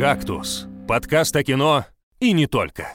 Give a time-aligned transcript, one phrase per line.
[0.00, 1.84] «Кактус»— подкаст о кино
[2.20, 2.94] и не только.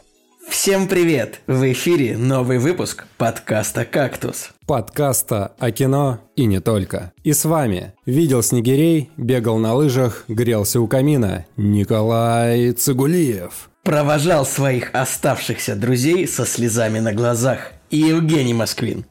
[0.50, 1.40] Всем привет!
[1.46, 4.50] В эфире новый выпуск подкаста «Кактус».
[4.66, 7.14] Подкаста о кино и не только.
[7.24, 13.70] И с вами видел снегирей, бегал на лыжах, грелся у камина Николай Цигулиев.
[13.84, 19.06] Провожал своих оставшихся друзей со слезами на глазах и Евгений Москвин.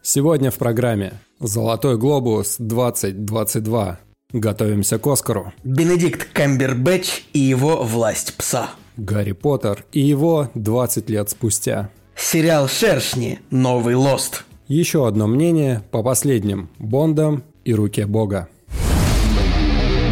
[0.00, 3.96] Сегодня в программе «Золотой глобус 2022».
[4.32, 5.52] Готовимся к Оскару.
[5.62, 8.70] Бенедикт Камбербэтч и его «Власть пса».
[8.96, 11.90] Гарри Поттер и его 20 лет спустя.
[12.16, 13.40] Сериал «Шершни.
[13.50, 14.44] Новый Лост».
[14.68, 18.48] Еще одно мнение по последним Бондам и Руке Бога.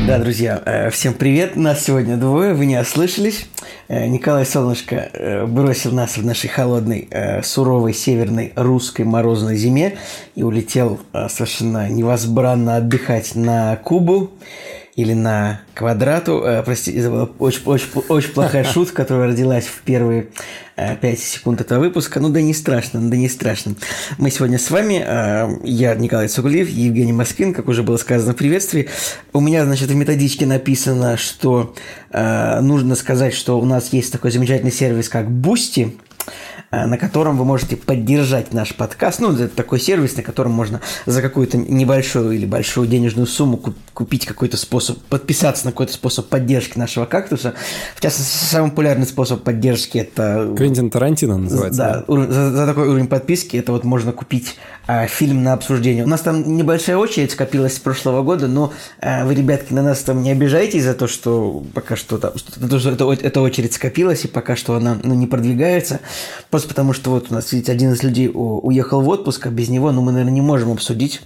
[0.07, 1.57] Да, друзья, э, всем привет.
[1.57, 3.47] Нас сегодня двое, вы не ослышались.
[3.89, 7.09] Э, Николай Солнышко э, бросил нас в нашей холодной,
[7.43, 9.97] суровой, северной, русской морозной зиме
[10.35, 14.33] и улетел совершенно невозбранно отдыхать на Кубу
[14.97, 16.43] или на квадрату.
[16.45, 20.29] Э, простите, это была очень, очень, очень плохая шутка, которая родилась в первые
[20.77, 22.21] э, 5 секунд этого выпуска.
[22.21, 23.75] Ну да не страшно, да не страшно.
[24.19, 28.37] Мы сегодня с вами, э, я Николай Цугулиев, Евгений Москвин, как уже было сказано в
[28.37, 28.89] приветствии.
[29.33, 31.75] У меня, значит, в методичке написано, что
[32.11, 35.99] э, нужно сказать, что у нас есть такой замечательный сервис, как Boosty.
[36.75, 39.21] Э, на котором вы можете поддержать наш подкаст.
[39.21, 43.61] Ну, это такой сервис, на котором можно за какую-то небольшую или большую денежную сумму
[43.93, 47.55] купить какой-то способ, подписаться на какой-то способ поддержки нашего кактуса.
[47.95, 50.53] В частности, самый популярный способ поддержки это...
[50.57, 52.05] Квентин Тарантино называется.
[52.09, 52.33] Да, да?
[52.33, 56.05] За, за такой уровень подписки это вот можно купить а, фильм на обсуждение.
[56.05, 60.01] У нас там небольшая очередь скопилась с прошлого года, но а, вы, ребятки, на нас
[60.01, 64.25] там не обижайтесь за то, что пока что, там, что, что это, эта очередь скопилась,
[64.25, 66.01] и пока что она ну, не продвигается.
[66.51, 69.69] Просто потому что вот у нас, видите, один из людей уехал в отпуск, а без
[69.69, 71.23] него, ну, мы, наверное, не можем обсудить,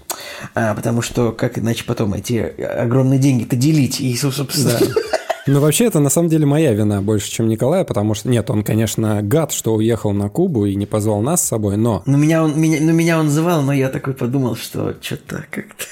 [0.54, 4.78] а, потому что как иначе потом эти огромные деньги-то делить и, собственно...
[4.78, 4.86] Да.
[5.50, 8.62] Ну, вообще, это на самом деле моя вина больше, чем Николая, потому что, нет, он,
[8.62, 12.02] конечно, гад, что уехал на Кубу и не позвал нас с собой, но...
[12.04, 15.86] Ну, меня он, меня, ну, меня он звал, но я такой подумал, что что-то как-то...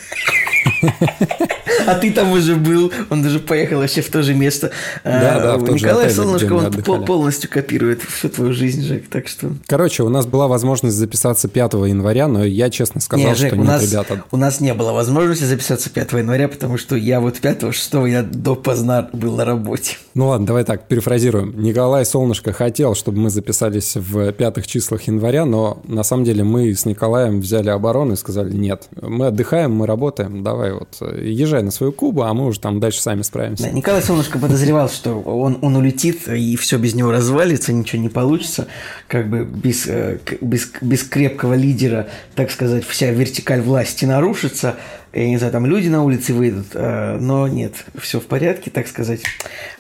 [1.87, 4.73] А ты там уже был, он даже поехал вообще в то же место.
[5.05, 9.51] Да, да, в тот Николай Солнышко, он полностью копирует всю твою жизнь, Жек, так что...
[9.67, 14.25] Короче, у нас была возможность записаться 5 января, но я честно сказал, что нет, ребята.
[14.31, 19.09] У нас не было возможности записаться 5 января, потому что я вот 5-6 я допоздна
[19.13, 19.97] был на работе.
[20.15, 21.61] Ну ладно, давай так, перефразируем.
[21.61, 26.75] Николай Солнышко хотел, чтобы мы записались в пятых числах января, но на самом деле мы
[26.75, 31.71] с Николаем взяли оборону и сказали, нет, мы отдыхаем, мы работаем, давай вот езжай на
[31.71, 33.65] свою Кубу, а мы уже там дальше сами справимся.
[33.65, 38.09] Да, Николай Солнышко подозревал, что он, он улетит, и все без него развалится, ничего не
[38.09, 38.67] получится.
[39.09, 44.77] Как бы без, э, без, без крепкого лидера, так сказать, вся вертикаль власти нарушится
[45.17, 48.87] я не знаю, там люди на улице выйдут, э, но нет, все в порядке, так
[48.87, 49.23] сказать.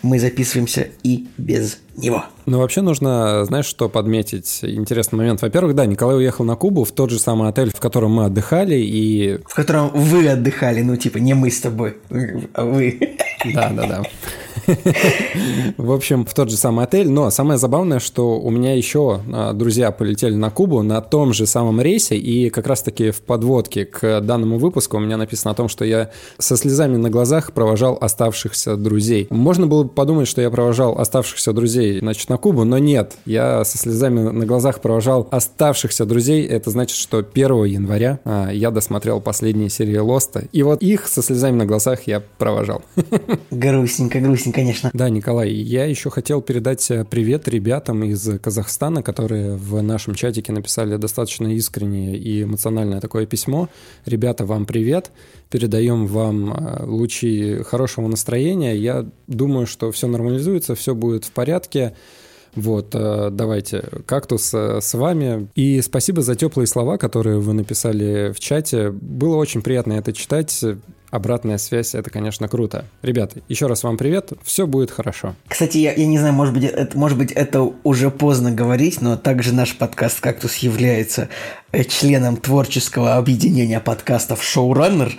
[0.00, 2.24] Мы записываемся и без него.
[2.46, 4.60] Ну, вообще нужно, знаешь, что подметить?
[4.62, 5.42] Интересный момент.
[5.42, 8.76] Во-первых, да, Николай уехал на Кубу в тот же самый отель, в котором мы отдыхали,
[8.76, 9.38] и...
[9.46, 11.96] В котором вы отдыхали, ну, типа, не мы с тобой,
[12.54, 13.16] а вы.
[13.52, 14.02] Да, да, да.
[15.76, 17.08] В общем, в тот же самый отель.
[17.08, 21.46] Но самое забавное, что у меня еще а, друзья полетели на Кубу на том же
[21.46, 25.68] самом рейсе, и как раз-таки в подводке к данному выпуску у меня написано о том,
[25.68, 29.26] что я со слезами на глазах провожал оставшихся друзей.
[29.30, 33.16] Можно было бы подумать, что я провожал оставшихся друзей, значит, на Кубу, но нет.
[33.24, 36.46] Я со слезами на глазах провожал оставшихся друзей.
[36.46, 41.22] Это значит, что 1 января а, я досмотрел последние серии Лоста, и вот их со
[41.22, 42.82] слезами на глазах я провожал.
[43.50, 44.90] Грустненько, грустненько конечно.
[44.92, 50.52] Да, Николай, я еще хотел передать э, привет ребятам из Казахстана, которые в нашем чатике
[50.52, 53.68] написали достаточно искреннее и эмоциональное такое письмо.
[54.06, 55.10] Ребята, вам привет.
[55.50, 58.76] Передаем вам э, лучи хорошего настроения.
[58.76, 61.94] Я думаю, что все нормализуется, все будет в порядке.
[62.54, 65.48] Вот, э, давайте, кактус с вами.
[65.54, 68.90] И спасибо за теплые слова, которые вы написали в чате.
[68.90, 70.64] Было очень приятно это читать
[71.10, 72.84] обратная связь, это, конечно, круто.
[73.02, 75.34] Ребята, еще раз вам привет, все будет хорошо.
[75.48, 79.16] Кстати, я, я не знаю, может быть, это, может быть, это уже поздно говорить, но
[79.16, 81.28] также наш подкаст «Кактус» является
[81.72, 85.12] э, членом творческого объединения подкастов «Шоураннер»,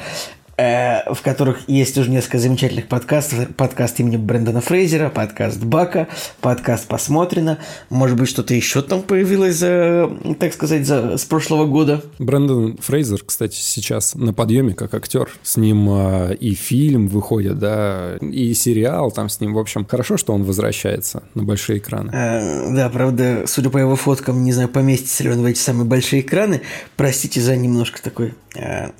[0.60, 3.48] Э, в которых есть уже несколько замечательных подкастов.
[3.56, 6.08] Подкаст имени Брэндона Фрейзера, подкаст Бака,
[6.42, 7.60] подкаст Посмотрено.
[7.92, 10.10] Может быть, что-то еще там появилось, за,
[10.40, 12.02] так сказать, за, с прошлого года.
[12.18, 15.30] Брэндон Фрейзер, кстати, сейчас на подъеме как актер.
[15.44, 19.54] С ним э, и фильм выходит, да, и сериал там с ним.
[19.54, 22.10] В общем, хорошо, что он возвращается на большие экраны.
[22.12, 25.86] Э, да, правда, судя по его фоткам, не знаю, поместится ли он в эти самые
[25.86, 26.62] большие экраны.
[26.96, 28.34] Простите за немножко такой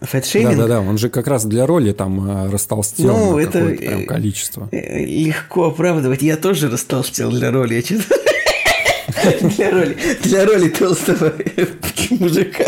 [0.02, 0.56] фэтшейминг.
[0.56, 4.70] Да-да-да, он же как раз для роли там растолстел ну, на это прям количество.
[4.72, 6.22] Легко оправдывать.
[6.22, 7.76] Я тоже растолстел для роли.
[7.76, 7.96] Я что
[9.42, 11.34] для роли, для роли толстого
[12.12, 12.66] мужика.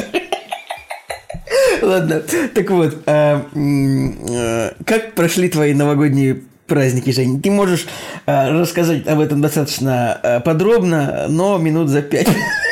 [1.81, 2.21] Ладно,
[2.53, 7.41] так вот, а, а, как прошли твои новогодние праздники, Жень?
[7.41, 7.88] Ты можешь
[8.25, 12.27] а, рассказать об этом достаточно подробно, но минут за пять.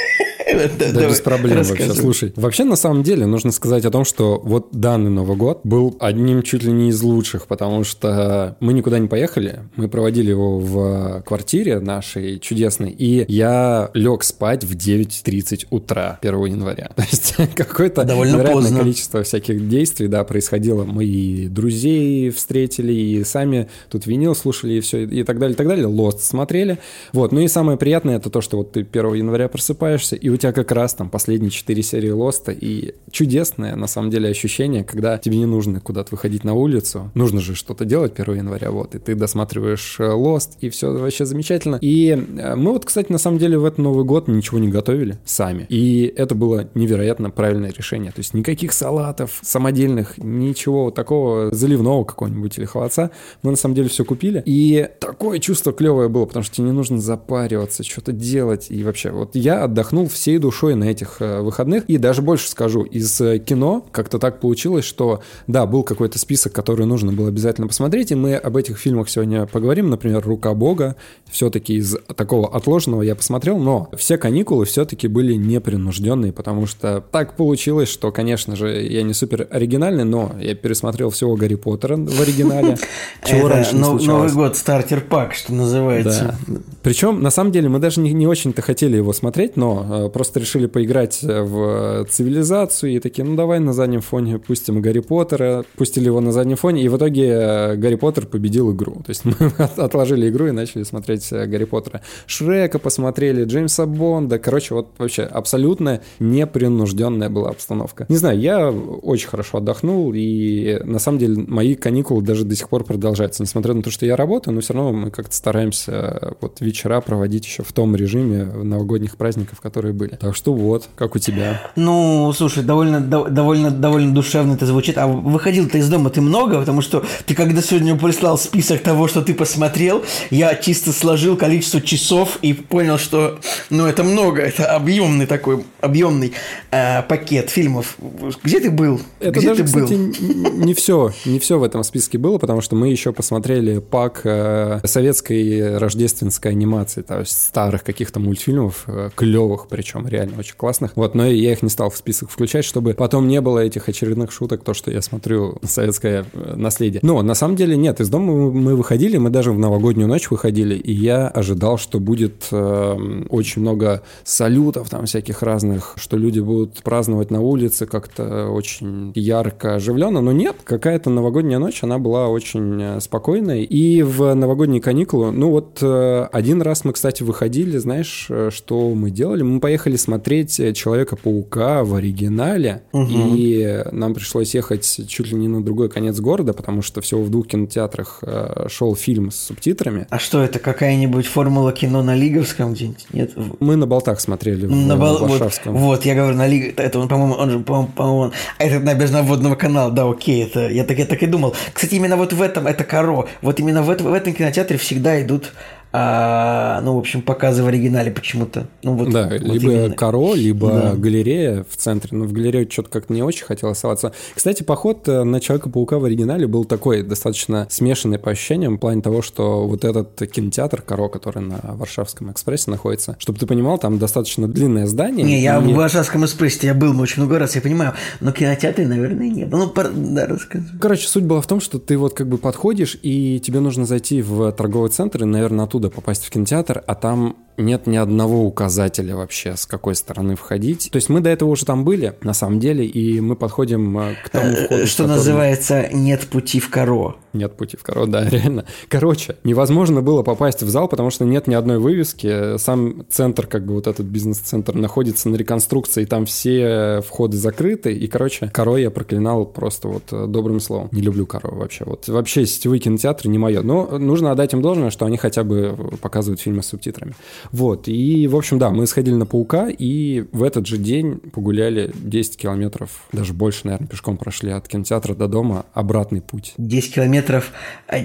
[0.54, 1.94] Да, без проблем вообще.
[1.94, 5.98] Слушай, вообще на самом деле нужно сказать о том, что вот данный Новый год был
[6.00, 10.60] одним чуть ли не из лучших, потому что мы никуда не поехали, мы проводили его
[10.60, 16.92] в квартире нашей чудесной, и я лег спать в 9.30 утра 1 января.
[16.96, 20.84] То есть какое-то невероятное количество всяких действий, да, происходило.
[20.84, 25.58] Мы и друзей встретили, и сами тут винил слушали, и все, и так далее, и
[25.58, 25.86] так далее.
[25.86, 26.80] Лост смотрели.
[27.14, 30.37] Вот, ну и самое приятное это то, что вот ты 1 января просыпаешься, и у
[30.38, 35.18] тебя как раз там последние четыре серии Лоста, и чудесное, на самом деле, ощущение, когда
[35.18, 39.00] тебе не нужно куда-то выходить на улицу, нужно же что-то делать 1 января, вот, и
[39.00, 41.78] ты досматриваешь Лост, и все вообще замечательно.
[41.82, 45.18] И э, мы вот, кстати, на самом деле в этот Новый год ничего не готовили
[45.26, 51.54] сами, и это было невероятно правильное решение, то есть никаких салатов самодельных, ничего вот такого
[51.54, 53.12] заливного какого-нибудь или холодца,
[53.44, 56.74] мы на самом деле все купили, и такое чувство клевое было, потому что тебе не
[56.74, 61.40] нужно запариваться, что-то делать, и вообще, вот я отдохнул все всей душой на этих э,
[61.40, 61.86] выходных.
[61.86, 66.52] И даже больше скажу, из э, кино как-то так получилось, что да, был какой-то список,
[66.52, 69.90] который нужно было обязательно посмотреть, и мы об этих фильмах сегодня поговорим.
[69.90, 70.98] Например, «Рука Бога».
[71.32, 77.38] Все-таки из такого отложенного я посмотрел, но все каникулы все-таки были непринужденные, потому что так
[77.38, 82.20] получилось, что, конечно же, я не супер оригинальный, но я пересмотрел всего Гарри Поттера в
[82.20, 82.78] оригинале.
[83.24, 86.36] Чего раньше не Новый год, стартер-пак, что называется.
[86.84, 90.66] Причем, на самом деле, мы даже не очень-то хотели его смотреть, но э, просто решили
[90.66, 96.20] поиграть в цивилизацию и такие, ну давай на заднем фоне пустим Гарри Поттера, пустили его
[96.22, 98.94] на заднем фоне, и в итоге э, Гарри Поттер победил игру.
[99.06, 99.36] То есть мы
[99.78, 102.02] отложили игру и начали смотреть э, Гарри Поттера.
[102.26, 104.40] Шрека посмотрели, Джеймса Бонда.
[104.40, 108.08] Короче, вот вообще абсолютно непринужденная была обстановка.
[108.10, 112.70] Не знаю, я очень хорошо отдохнул, и на самом деле мои каникулы даже до сих
[112.70, 113.44] пор продолжаются.
[113.44, 117.02] Несмотря на то, что я работаю, но все равно мы как-то стараемся э, вот вечера
[117.02, 120.16] проводить еще в том режиме новогодних праздников, которые были.
[120.16, 121.62] Так что вот, как у тебя.
[121.76, 124.98] Ну, слушай, довольно, довольно, довольно душевно это звучит.
[124.98, 129.08] А выходил ты из дома ты много, потому что ты когда сегодня прислал список того,
[129.08, 133.40] что ты посмотрел, я чисто сложил количество часов и понял, что,
[133.70, 136.34] ну, это много, это объемный такой, объемный
[136.72, 137.98] э, пакет фильмов.
[138.44, 139.02] Где ты был?
[139.20, 140.66] Это Где даже, ты кстати, был?
[140.66, 144.80] не все, не все в этом списке было, потому что мы еще посмотрели пак э,
[144.86, 150.92] советской рождественской анимации, то есть старых каких-то мультфильмов, э, клевых причем причем реально очень классных.
[150.96, 154.34] Вот, но я их не стал в список включать, чтобы потом не было этих очередных
[154.34, 157.00] шуток, то, что я смотрю советское э, наследие.
[157.04, 160.76] Но на самом деле нет, из дома мы выходили, мы даже в новогоднюю ночь выходили,
[160.76, 166.84] и я ожидал, что будет э, очень много салютов там всяких разных, что люди будут
[166.84, 172.82] праздновать на улице как-то очень ярко, оживленно, но нет, какая-то новогодняя ночь, она была очень
[172.82, 173.64] э, спокойной.
[173.64, 179.12] И в новогодние каникулы, ну вот э, один раз мы, кстати, выходили, знаешь, что мы
[179.12, 179.44] делали?
[179.44, 183.36] Мы поехали поехали смотреть э, Человека-паука в оригинале, угу.
[183.36, 187.30] и нам пришлось ехать чуть ли не на другой конец города, потому что всего в
[187.30, 190.08] двух кинотеатрах э, шел фильм с субтитрами.
[190.10, 193.06] А что это, какая-нибудь формула кино на Лиговском где-нибудь?
[193.14, 193.34] Нет?
[193.60, 195.20] Мы на Болтах смотрели на в бол...
[195.20, 195.74] Варшавском.
[195.74, 196.80] Вот, вот, я говорю, на Лиг...
[196.80, 200.86] Это он, по-моему, он же, по-моему, по это на Безноводного канала, да, окей, это я
[200.86, 201.56] так, я так и думал.
[201.72, 205.22] Кстати, именно вот в этом, это Каро, вот именно в, этом, в этом кинотеатре всегда
[205.22, 205.54] идут
[205.94, 208.68] а, ну, в общем, показы в оригинале почему-то.
[208.84, 209.96] Ну, вот, да, вот либо именно.
[209.96, 210.96] Каро, либо да.
[210.96, 212.18] галерея в центре.
[212.18, 214.12] Но в галерею что-то как-то не очень хотел оставаться.
[214.36, 219.02] Кстати, поход э, на Человека-паука в оригинале был такой, достаточно смешанный по ощущениям, в плане
[219.02, 223.98] того, что вот этот кинотеатр Каро, который на Варшавском экспрессе находится, чтобы ты понимал, там
[223.98, 225.26] достаточно длинное здание.
[225.26, 229.30] Не, я в Варшавском экспрессе, я был очень много раз, я понимаю, но кинотеатре, наверное,
[229.30, 229.50] нет.
[229.50, 229.92] Ну, пар...
[229.94, 230.66] да, расскажи.
[230.82, 234.22] Короче, суть была в том, что ты вот как бы подходишь, и тебе нужно зайти
[234.22, 238.46] в торговый центр, и, наверное, оттуда оттуда попасть в кинотеатр, а там нет ни одного
[238.46, 240.90] указателя вообще, с какой стороны входить.
[240.92, 244.16] То есть мы до этого уже там были, на самом деле, и мы подходим э,
[244.24, 245.18] к тому э, входу, Что которым...
[245.18, 247.16] называется «нет пути в коро».
[247.34, 248.66] Нет пути в коро, да, реально.
[248.90, 252.58] Короче, невозможно было попасть в зал, потому что нет ни одной вывески.
[252.58, 257.94] Сам центр, как бы вот этот бизнес-центр, находится на реконструкции, там все входы закрыты.
[257.94, 260.90] И, короче, коро я проклинал просто вот э, добрым словом.
[260.92, 261.86] Не люблю коро вообще.
[261.86, 263.62] Вот вообще сетевые кинотеатры не мое.
[263.62, 267.14] Но нужно отдать им должное, что они хотя бы показывают фильмы с субтитрами.
[267.52, 271.92] Вот, и, в общем, да, мы сходили на паука, и в этот же день погуляли
[271.96, 276.54] 10 километров, даже больше, наверное, пешком прошли от кинотеатра до дома, обратный путь.
[276.58, 277.52] 10 километров,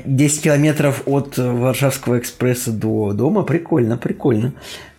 [0.04, 4.52] 10 а, километров от Варшавского экспресса до дома, прикольно, прикольно.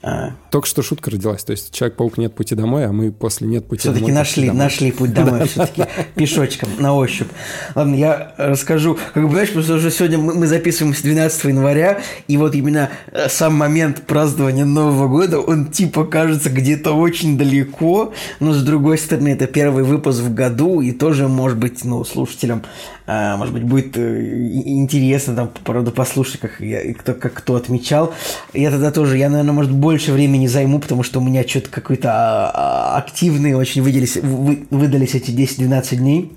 [0.05, 0.31] А.
[0.51, 1.45] Только что шутка родилась.
[1.45, 4.23] То есть Человек-паук нет пути домой, а мы после нет пути все-таки домой.
[4.25, 7.29] Все-таки нашли, нашли путь домой, все-таки пешочком, на ощупь.
[7.73, 8.97] Ладно, я расскажу.
[9.13, 13.55] Как бы, знаешь, просто уже сегодня мы записываемся 12 января, и вот именно э, сам
[13.55, 19.47] момент празднования Нового года, он типа кажется где-то очень далеко, но с другой стороны, это
[19.47, 22.63] первый выпуск в году, и тоже, может быть, ну, слушателям,
[23.05, 28.13] может быть, будет э, интересно там, правда, послушать, как, я, кто, как кто отмечал.
[28.53, 32.11] Я тогда тоже, я, наверное, может, больше времени займу, потому что у меня что-то какой-то
[32.11, 36.31] а, а, активные очень выделись, вы, выдались эти 10-12 дней.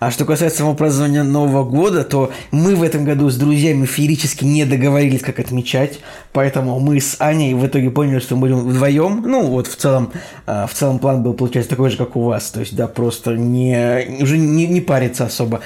[0.00, 4.44] А что касается самого празднования Нового года, то мы в этом году с друзьями феерически
[4.44, 5.98] не договорились, как отмечать.
[6.32, 9.24] Поэтому мы с Аней в итоге поняли, что мы будем вдвоем.
[9.26, 10.12] Ну, вот в целом,
[10.46, 12.48] а, в целом план был, получается, такой же, как у вас.
[12.50, 15.62] То есть, да, просто не, уже не, не париться особо.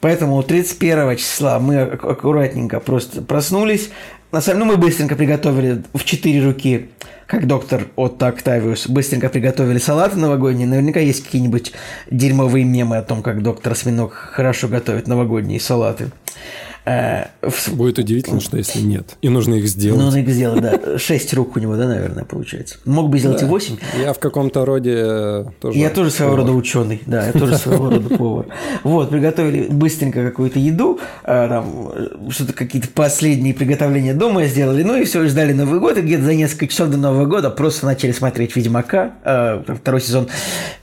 [0.00, 3.90] Поэтому 31 числа мы аккуратненько просто проснулись,
[4.32, 6.90] на самом деле, ну, мы быстренько приготовили в четыре руки,
[7.26, 10.66] как доктор Отто Октавиус, быстренько приготовили салаты новогодние.
[10.66, 11.72] Наверняка есть какие-нибудь
[12.10, 16.10] дерьмовые мемы о том, как доктор Осьминог хорошо готовит новогодние салаты.
[16.86, 17.26] Э,
[17.72, 19.16] Будет удивительно, что если нет.
[19.20, 20.00] И нужно их сделать.
[20.00, 20.98] Нужно их сделать, да.
[20.98, 22.76] Шесть рук у него, да, наверное, получается.
[22.84, 23.46] Мог бы сделать да.
[23.46, 23.76] и восемь.
[24.00, 25.78] Я в каком-то роде э, тоже...
[25.78, 28.46] Я тоже своего рода ученый, да, я тоже своего рода повар.
[28.84, 35.04] Вот, приготовили быстренько какую-то еду, э, там, что-то какие-то последние приготовления дома сделали, ну и
[35.04, 38.54] все, ждали Новый год, и где-то за несколько часов до Нового года просто начали смотреть
[38.54, 40.28] «Ведьмака», второй сезон.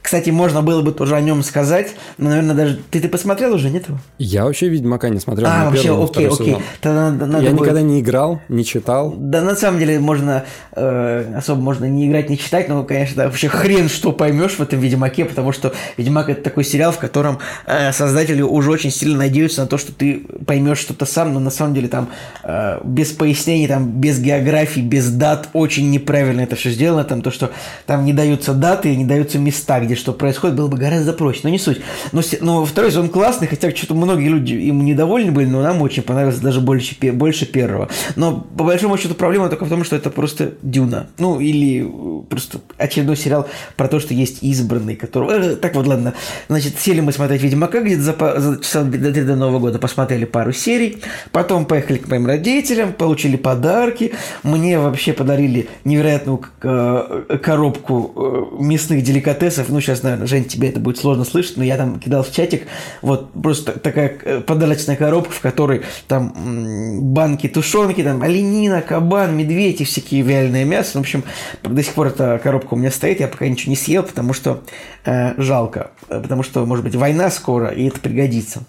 [0.02, 2.80] Кстати, можно было бы тоже о нем сказать, но, наверное, даже...
[2.92, 3.98] Ты, ты посмотрел уже, нет его?
[4.18, 5.48] Я вообще «Ведьмака» не смотрел.
[5.50, 6.58] А, вообще окей, окей.
[6.82, 7.62] Тогда надо, Я будет...
[7.62, 9.14] никогда не играл, не читал.
[9.18, 10.46] Да, на самом деле можно
[10.76, 14.62] э, особо можно не играть, не читать, но, конечно, да, вообще хрен что поймешь в
[14.62, 19.18] этом Ведьмаке, потому что Ведьмак это такой сериал, в котором э, создатели уже очень сильно
[19.18, 22.10] надеются на то, что ты поймешь что-то сам, но на самом деле там
[22.44, 27.32] э, без пояснений, там без географии, без дат очень неправильно это все сделано, там то,
[27.32, 27.52] что
[27.86, 31.50] там не даются даты, не даются места, где что происходит, было бы гораздо проще, но
[31.50, 31.82] не суть.
[32.12, 36.04] Но, но второй сезон классный, хотя что-то многие люди ему недовольны были, но нам очень
[36.04, 37.90] понравился даже больше, больше первого.
[38.16, 41.08] Но по большому счету проблема только в том, что это просто Дюна.
[41.18, 45.54] Ну, или э, просто очередной сериал про то, что есть избранный, который...
[45.54, 46.14] Э, так вот, ладно.
[46.48, 50.54] Значит, сели мы смотреть Ведьмака где-то за, за часа до, до Нового года, посмотрели пару
[50.54, 54.14] серий, потом поехали к моим родителям, получили подарки.
[54.44, 59.70] Мне вообще подарили невероятную э, коробку мясных деликатесов.
[59.70, 62.64] Ну, сейчас, наверное, Жень, тебе это будет сложно слышать, но я там кидал в чатик.
[63.02, 65.73] Вот просто такая подарочная коробка, в которой
[66.08, 70.98] там банки тушенки, там оленина, кабан, медведь и всякие вяленое мясо.
[70.98, 71.24] В общем,
[71.64, 74.64] до сих пор эта коробка у меня стоит, я пока ничего не съел, потому что
[75.06, 78.64] э, жалко, потому что, может быть, война скоро, и это пригодится.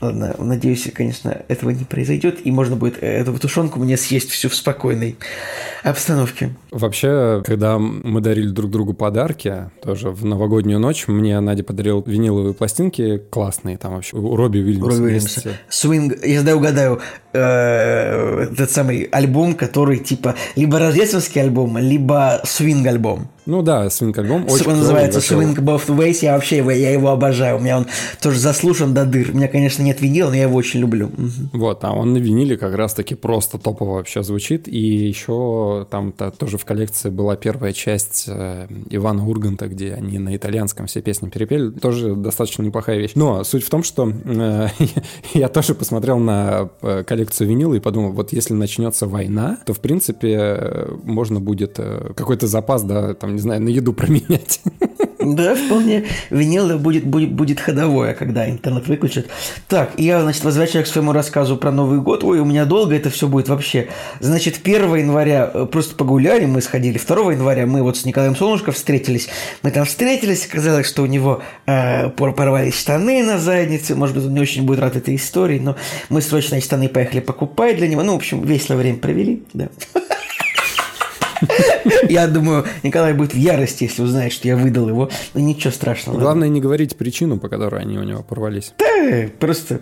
[0.00, 4.54] Ладно, надеюсь, конечно, этого не произойдет, и можно будет эту тушенку мне съесть всю в
[4.54, 5.16] спокойной
[5.82, 6.54] обстановке.
[6.70, 12.52] Вообще, когда мы дарили друг другу подарки, тоже в новогоднюю ночь, мне Надя подарил виниловые
[12.52, 14.90] пластинки классные, там вообще у Робби Уильямса.
[14.90, 15.52] Робби Уильямса.
[15.68, 17.00] Свинг, я да угадаю,
[17.32, 23.28] э, этот самый альбом, который типа либо рождественский альбом, либо свинг-альбом.
[23.46, 24.46] Ну да, свинг-альбом.
[24.48, 26.18] Очень Он называется Swing Both Ways.
[26.22, 27.56] Я вообще его, я его обожаю.
[27.56, 27.86] У меня он
[28.20, 29.30] тоже заслушан до дыр.
[29.32, 31.10] У меня, конечно, нет винила, но я его очень люблю.
[31.52, 34.66] Вот, а он на виниле как раз-таки просто топово вообще звучит.
[34.66, 40.18] И еще там -то тоже в коллекции была первая часть э, Ивана Урганта, где они
[40.18, 41.70] на итальянском все песни перепели.
[41.70, 43.12] Тоже достаточно неплохая вещь.
[43.14, 44.68] Но суть в том, что э,
[45.34, 49.80] я тоже посмотрел на э, коллекцию винила и подумал, вот если начнется война, то, в
[49.80, 51.78] принципе, э, можно будет
[52.16, 54.60] какой-то запас, да, там, не знаю, на еду променять.
[55.34, 56.04] Да, вполне.
[56.30, 59.26] Винил будет, будет, будет ходовое, когда интернет выключат.
[59.66, 62.22] Так, я, значит, возвращаюсь к своему рассказу про Новый год.
[62.22, 63.88] Ой, у меня долго это все будет вообще.
[64.20, 66.98] Значит, 1 января э, просто погуляли, мы сходили.
[66.98, 69.28] 2 января мы вот с Николаем Солнышко встретились.
[69.62, 73.96] Мы там встретились, оказалось, что у него э, порвались штаны на заднице.
[73.96, 75.76] Может быть, он не очень будет рад этой истории, но
[76.08, 78.04] мы срочно эти штаны поехали покупать для него.
[78.04, 79.68] Ну, в общем, весело время провели, да.
[82.08, 85.10] Я думаю, Николай будет в ярости, если узнает, что я выдал его.
[85.34, 86.18] Но ничего страшного.
[86.18, 88.72] Главное не говорить причину, по которой они у него порвались.
[88.78, 89.80] Да, просто,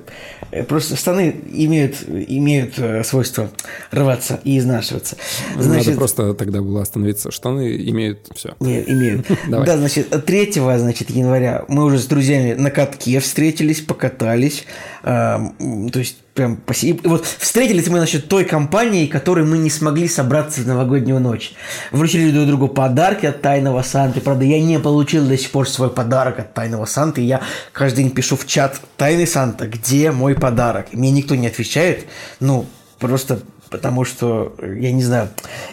[0.68, 3.50] просто штаны имеют, имеют э, свойство
[3.90, 5.16] рваться и изнашиваться.
[5.58, 7.30] Значит, Надо просто тогда было остановиться.
[7.30, 8.54] Штаны имеют все.
[8.60, 9.26] Не, имеют.
[9.48, 14.64] Да, значит, 3 значит, января мы уже с друзьями на катке встретились, покатались.
[15.02, 15.52] То
[15.94, 16.60] есть прям.
[16.82, 21.54] И вот встретились мы, значит, той компанией, которой мы не смогли собраться в новогоднюю ночь.
[21.94, 24.20] Вручили друг другу подарки от Тайного Санты.
[24.20, 27.20] Правда, я не получил до сих пор свой подарок от Тайного Санты.
[27.20, 27.40] Я
[27.72, 32.06] каждый день пишу в чат «Тайный Санта, где мой подарок?» Мне никто не отвечает.
[32.40, 32.66] Ну,
[32.98, 33.38] просто
[33.70, 35.28] потому что, я не знаю,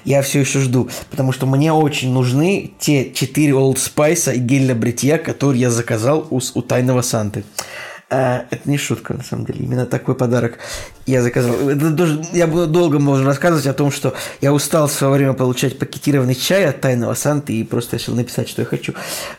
[0.05, 4.65] я все еще жду, потому что мне очень нужны те 4 Old Spice и гель
[4.65, 7.43] для бритья, которые я заказал у, у Тайного Санты.
[8.13, 9.63] А, это не шутка, на самом деле.
[9.63, 10.59] Именно такой подарок
[11.05, 11.55] я заказал.
[11.95, 15.79] Тоже, я буду долго можно рассказывать о том, что я устал в свое время получать
[15.79, 18.93] пакетированный чай от Тайного Санты и просто решил написать, что я хочу.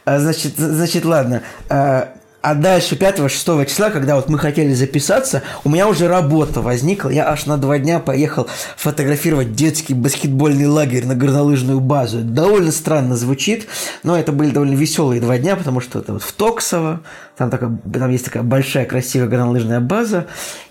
[0.06, 1.42] А, значит, значит, ладно.
[1.68, 7.10] А, а дальше 5-6 числа, когда вот мы хотели записаться, у меня уже работа возникла.
[7.10, 12.18] Я аж на два дня поехал фотографировать детский баскетбольный лагерь на горнолыжную базу.
[12.18, 13.68] Довольно странно звучит,
[14.02, 17.02] но это были довольно веселые два дня, потому что это вот в Токсово,
[17.36, 20.26] там, такая, там есть такая большая красивая горнолыжная база,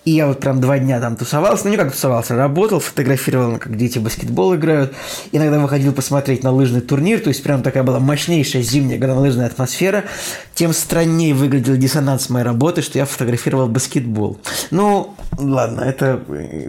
[0.06, 3.76] и я вот прям два дня там тусовался, ну не как тусовался, работал, фотографировал, как
[3.78, 4.94] дети в баскетбол играют,
[5.32, 10.04] иногда выходил посмотреть на лыжный турнир, то есть прям такая была мощнейшая зимняя горнолыжная атмосфера,
[10.54, 14.40] тем страннее выглядел диссонанс моей работы, что я фотографировал баскетбол.
[14.70, 16.22] Ну, ладно, это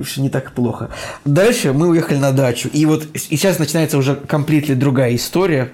[0.05, 0.89] все не так плохо.
[1.25, 5.71] Дальше мы уехали на дачу, и вот и сейчас начинается уже комплитли другая история.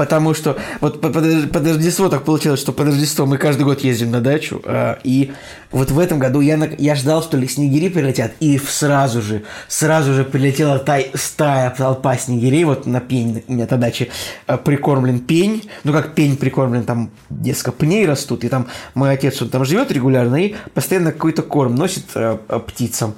[0.00, 4.10] Потому что вот под, под Рождество так получилось, что под Рождество мы каждый год ездим
[4.10, 4.62] на дачу.
[4.64, 5.32] Э, и
[5.72, 8.32] вот в этом году я, я ждал, что ли снегири прилетят.
[8.40, 12.64] И сразу же, сразу же прилетела тай, стая, толпа снегирей.
[12.64, 14.08] Вот на пень, у меня на даче
[14.46, 15.68] э, прикормлен пень.
[15.84, 18.42] Ну, как пень прикормлен, там несколько пней растут.
[18.44, 23.16] И там мой отец, он там живет регулярно и постоянно какой-то корм носит э, птицам.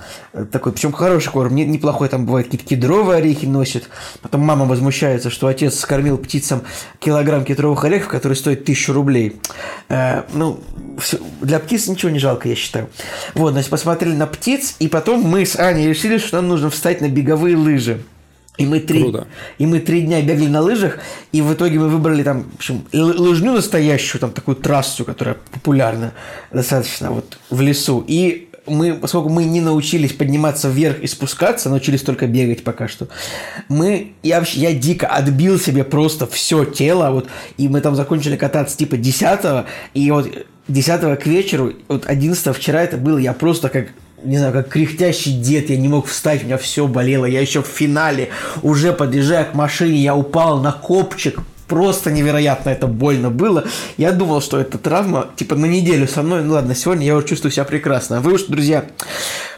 [0.50, 2.08] Такой, причем хороший корм, не, неплохой.
[2.08, 3.88] Там бывает какие-то кедровые орехи носит.
[4.20, 6.62] Потом мама возмущается, что отец скормил птицам
[6.98, 9.36] килограмм кедровых орехов, который стоит тысячу рублей.
[9.88, 10.60] Э, ну,
[10.98, 12.88] все, для птиц ничего не жалко, я считаю.
[13.34, 17.00] Вот, значит, посмотрели на птиц, и потом мы с Аней решили, что нам нужно встать
[17.00, 18.02] на беговые лыжи.
[18.58, 19.12] И мы, три,
[19.56, 20.98] и мы три дня бегали на лыжах,
[21.32, 26.12] и в итоге мы выбрали там, в общем, лыжню настоящую, там такую трассу, которая популярна
[26.52, 28.04] достаточно вот в лесу.
[28.06, 33.08] И мы, поскольку мы не научились подниматься вверх и спускаться, научились только бегать пока что,
[33.68, 38.36] мы, я вообще, я дико отбил себе просто все тело, вот, и мы там закончили
[38.36, 40.28] кататься типа 10 и вот
[40.68, 43.88] 10 к вечеру, вот 11 вчера это было, я просто как
[44.24, 47.24] не знаю, как кряхтящий дед, я не мог встать, у меня все болело.
[47.24, 48.28] Я еще в финале,
[48.62, 51.40] уже подъезжая к машине, я упал на копчик,
[51.72, 53.64] просто невероятно это больно было.
[53.96, 56.42] Я думал, что это травма, типа, на неделю со мной.
[56.42, 58.18] Ну ладно, сегодня я уже чувствую себя прекрасно.
[58.18, 58.84] А вы уж, друзья,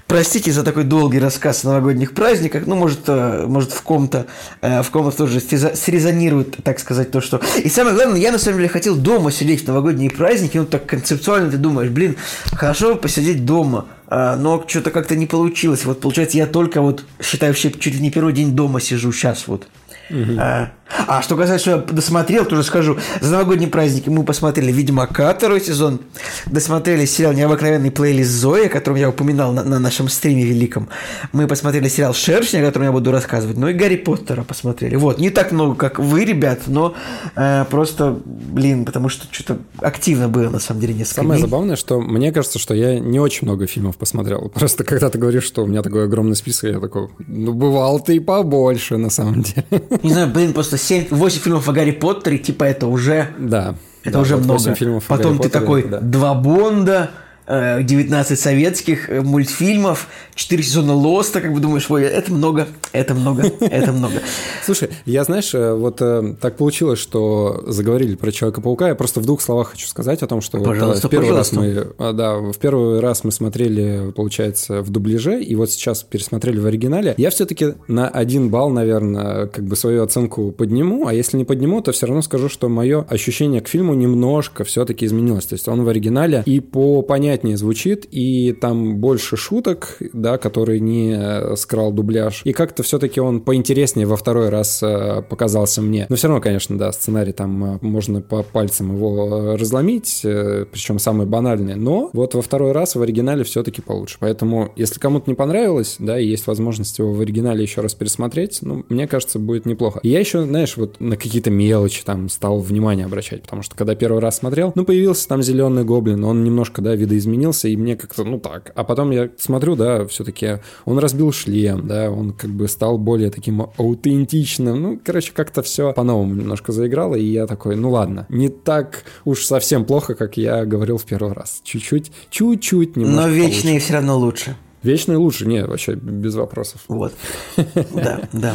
[0.07, 2.67] Простите за такой долгий рассказ о новогодних праздниках.
[2.67, 4.27] Ну, может, э, может в ком-то
[4.61, 7.41] э, в ком-то тоже срезонирует, так сказать, то, что...
[7.65, 10.59] И самое главное, я на самом деле хотел дома сидеть в новогодние праздники.
[10.59, 12.17] Ну, так концептуально ты думаешь, блин,
[12.53, 13.87] хорошо посидеть дома.
[14.07, 15.87] А, но что-то как-то не получилось.
[15.87, 19.67] Вот, получается, я только вот, считаю, чуть ли не первый день дома сижу сейчас вот.
[20.11, 20.37] Угу.
[20.39, 20.73] А,
[21.07, 22.99] а что касается, что я досмотрел, тоже скажу.
[23.21, 26.01] За новогодние праздники мы посмотрели «Ведьмака» второй сезон,
[26.47, 30.89] досмотрели сериал «Необыкновенный плейлист Зои», о котором я упоминал на, на нашем стриме великом.
[31.33, 33.57] Мы посмотрели сериал «Шершня», о котором я буду рассказывать.
[33.57, 34.97] Ну и «Гарри Поттера» посмотрели.
[34.97, 36.95] Вот, не так много, как вы, ребят, но
[37.35, 41.49] э, просто, блин, потому что что-то активно было, на самом деле, несколько Самое дней.
[41.49, 44.49] забавное, что мне кажется, что я не очень много фильмов посмотрел.
[44.55, 48.17] Просто когда ты говоришь, что у меня такой огромный список, я такой, ну, бывал ты
[48.17, 49.65] и побольше, на самом деле.
[50.03, 53.29] Не знаю, блин, просто 7, 8 фильмов о Гарри Поттере, типа это уже...
[53.39, 53.75] Да.
[54.03, 54.75] Это да, уже вот много.
[54.75, 56.01] Фильмов Потом ты Поттере, такой, да.
[56.01, 57.11] два Бонда,
[57.47, 63.15] 19 э, советских э, мультфильмов, 4 сезона Лоста, как бы думаешь, ой, это много, это
[63.15, 64.15] много, это много.
[64.65, 65.97] Слушай, я, знаешь, э, вот
[66.41, 70.41] так получилось, что заговорили про Человека-паука, я просто в двух словах хочу сказать о том,
[70.41, 71.57] что пожалуйста, в первый пожалуйста.
[71.57, 76.03] раз мы, а, да, в первый раз мы смотрели, получается, в дубляже, и вот сейчас
[76.03, 77.15] пересмотрели в оригинале.
[77.19, 81.83] Я все-таки на один балл, наверное, как бы свою оценку подниму, а если не подниму,
[81.83, 85.45] то все равно скажу, что мое ощущение к фильму немножко все-таки изменилось.
[85.45, 90.39] То есть он в оригинале и по понятию понятнее звучит, и там больше шуток, да,
[90.39, 92.43] которые не э, скрал дубляж.
[92.45, 96.07] И как-то все-таки он поинтереснее во второй раз э, показался мне.
[96.09, 101.27] Но все равно, конечно, да, сценарий там э, можно по пальцам его разломить, причем самый
[101.27, 101.75] банальный.
[101.75, 104.17] Но вот во второй раз в оригинале все-таки получше.
[104.21, 108.61] Поэтому, если кому-то не понравилось, да, и есть возможность его в оригинале еще раз пересмотреть,
[108.63, 109.99] ну, мне кажется, будет неплохо.
[110.05, 114.21] Я еще, знаешь, вот на какие-то мелочи там стал внимание обращать, потому что когда первый
[114.21, 118.25] раз смотрел, ну, появился там зеленый гоблин, он немножко, да, видоизменился изменился, и мне как-то,
[118.25, 118.73] ну так.
[118.75, 123.31] А потом я смотрю, да, все-таки он разбил шлем, да, он как бы стал более
[123.31, 124.81] таким аутентичным.
[124.83, 129.45] Ну, короче, как-то все по-новому немножко заиграло, и я такой, ну ладно, не так уж
[129.45, 131.61] совсем плохо, как я говорил в первый раз.
[131.65, 133.85] Чуть-чуть, чуть-чуть немножко Но вечные получше.
[133.85, 134.57] все равно лучше.
[134.85, 136.83] Вечный лучше, не, вообще без вопросов.
[136.89, 137.15] Вот.
[137.95, 138.55] Да, да.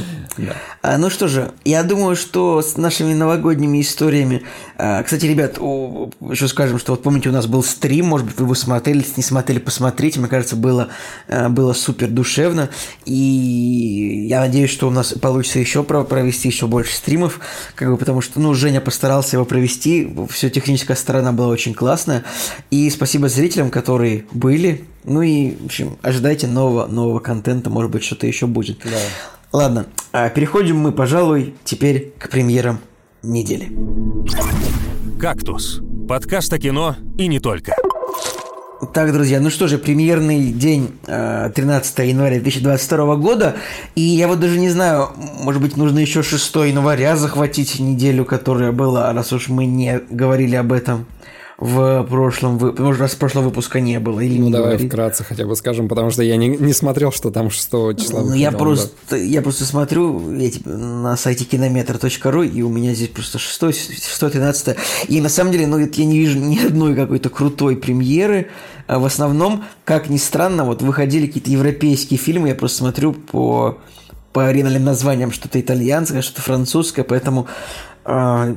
[0.82, 4.44] А, ну что же, я думаю, что с нашими новогодними историями...
[4.78, 8.46] А, кстати, ребят, еще скажем, что вот помните, у нас был стрим, может быть, вы
[8.46, 10.20] его смотрели, не смотрели, посмотрите.
[10.20, 10.90] Мне кажется, было,
[11.28, 12.70] а, было супер душевно.
[13.06, 17.40] И я надеюсь, что у нас получится еще провести еще больше стримов,
[17.76, 20.14] как бы, потому что, ну, Женя постарался его провести.
[20.30, 22.24] Все техническая сторона была очень классная.
[22.70, 28.04] И спасибо зрителям, которые были, ну и, в общем, ожидайте нового, нового контента, может быть,
[28.04, 28.80] что-то еще будет.
[28.84, 28.98] Да.
[29.52, 32.80] Ладно, а переходим мы, пожалуй, теперь к премьерам
[33.24, 33.72] недели.
[35.20, 37.76] «Кактус»– подкаст о кино и не только.
[38.94, 43.58] Так, друзья, ну что же, премьерный день 13 э, января 2022 года,
[43.96, 48.72] и я вот даже не знаю, может быть, нужно еще 6 января захватить неделю, которая
[48.72, 51.08] была, раз уж мы не говорили об этом
[51.60, 54.88] в прошлом выпуске, может, раз прошлого выпуска не было, или ну, не давай говорить.
[54.88, 58.34] вкратце хотя бы скажем, потому что я не, не смотрел, что там 6 числа Ну,
[58.34, 59.18] я просто, да.
[59.18, 64.20] я просто смотрю я, типа, на сайте кинометр.ру, и у меня здесь просто 6, 6
[64.20, 64.78] 13
[65.10, 68.48] и на самом деле, ну, я не вижу ни одной какой-то крутой премьеры,
[68.88, 73.80] а в основном, как ни странно, вот выходили какие-то европейские фильмы, я просто смотрю по
[74.32, 77.48] по оригинальным названиям что-то итальянское, что-то французское, поэтому
[78.06, 78.56] а,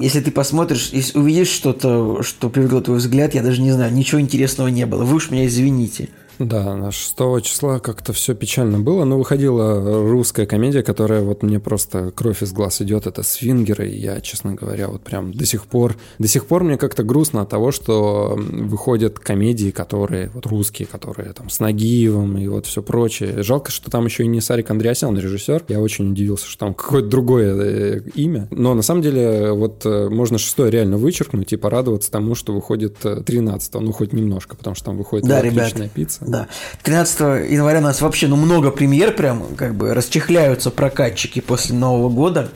[0.00, 4.20] если ты посмотришь, если увидишь что-то, что привлекло твой взгляд, я даже не знаю, ничего
[4.20, 5.04] интересного не было.
[5.04, 6.08] Вы уж меня извините.
[6.38, 11.60] Да, на 6 числа как-то все печально было, но выходила русская комедия, которая вот мне
[11.60, 15.66] просто кровь из глаз идет, это «Свингеры», и я, честно говоря, вот прям до сих
[15.66, 20.86] пор, до сих пор мне как-то грустно от того, что выходят комедии, которые, вот русские,
[20.86, 23.42] которые там с Нагиевым и вот все прочее.
[23.42, 27.08] Жалко, что там еще и не Сарик Андреасян режиссер, я очень удивился, что там какое-то
[27.08, 32.10] другое э, имя, но на самом деле вот э, можно шестое реально вычеркнуть и порадоваться
[32.10, 35.92] тому, что выходит 13 э, ну хоть немножко, потому что там выходит да, отличная ребят.
[35.92, 36.23] пицца.
[36.26, 36.48] Да.
[36.82, 42.08] 13 января у нас вообще ну, много премьер, прям как бы расчехляются прокатчики после Нового
[42.08, 42.50] года.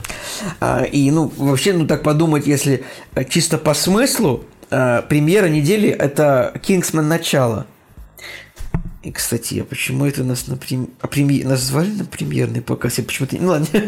[0.61, 2.85] А, и ну вообще, ну так подумать, если
[3.29, 7.67] чисто по смыслу, а, премьера недели это Кингсман начало.
[9.03, 10.91] И, кстати, а почему это нас на прем...
[11.01, 11.45] а преми...
[11.45, 12.99] назвали на премьерный показ?
[12.99, 13.37] Я почему-то...
[13.37, 13.67] Ну ладно.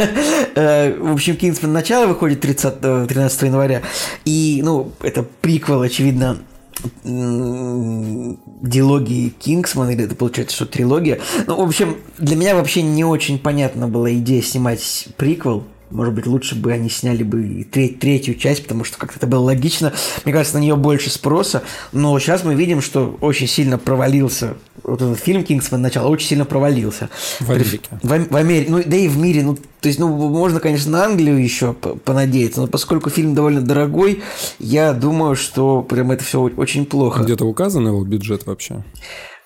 [0.55, 2.81] Э, в общем, Кингсман начало выходит 30...
[2.81, 3.83] 13 января.
[4.25, 6.39] И, ну, это приквел, очевидно,
[8.63, 11.21] дилогии Кингсмана, или это получается, что трилогия.
[11.47, 16.27] Ну, в общем, для меня вообще не очень понятна была идея снимать приквел может быть,
[16.27, 19.93] лучше бы они сняли бы треть, третью часть, потому что как-то это было логично.
[20.25, 21.63] Мне кажется, на нее больше спроса.
[21.93, 25.83] Но сейчас мы видим, что очень сильно провалился вот этот фильм «Кингсман.
[25.83, 27.09] Начало» очень сильно провалился.
[27.41, 27.89] В Америке.
[28.03, 29.43] В, в Америке, ну да и в мире.
[29.43, 34.23] Ну, то есть, ну, можно, конечно, на Англию еще понадеяться, но поскольку фильм довольно дорогой,
[34.59, 37.23] я думаю, что прям это все очень плохо.
[37.25, 38.85] Где-то указан его бюджет вообще?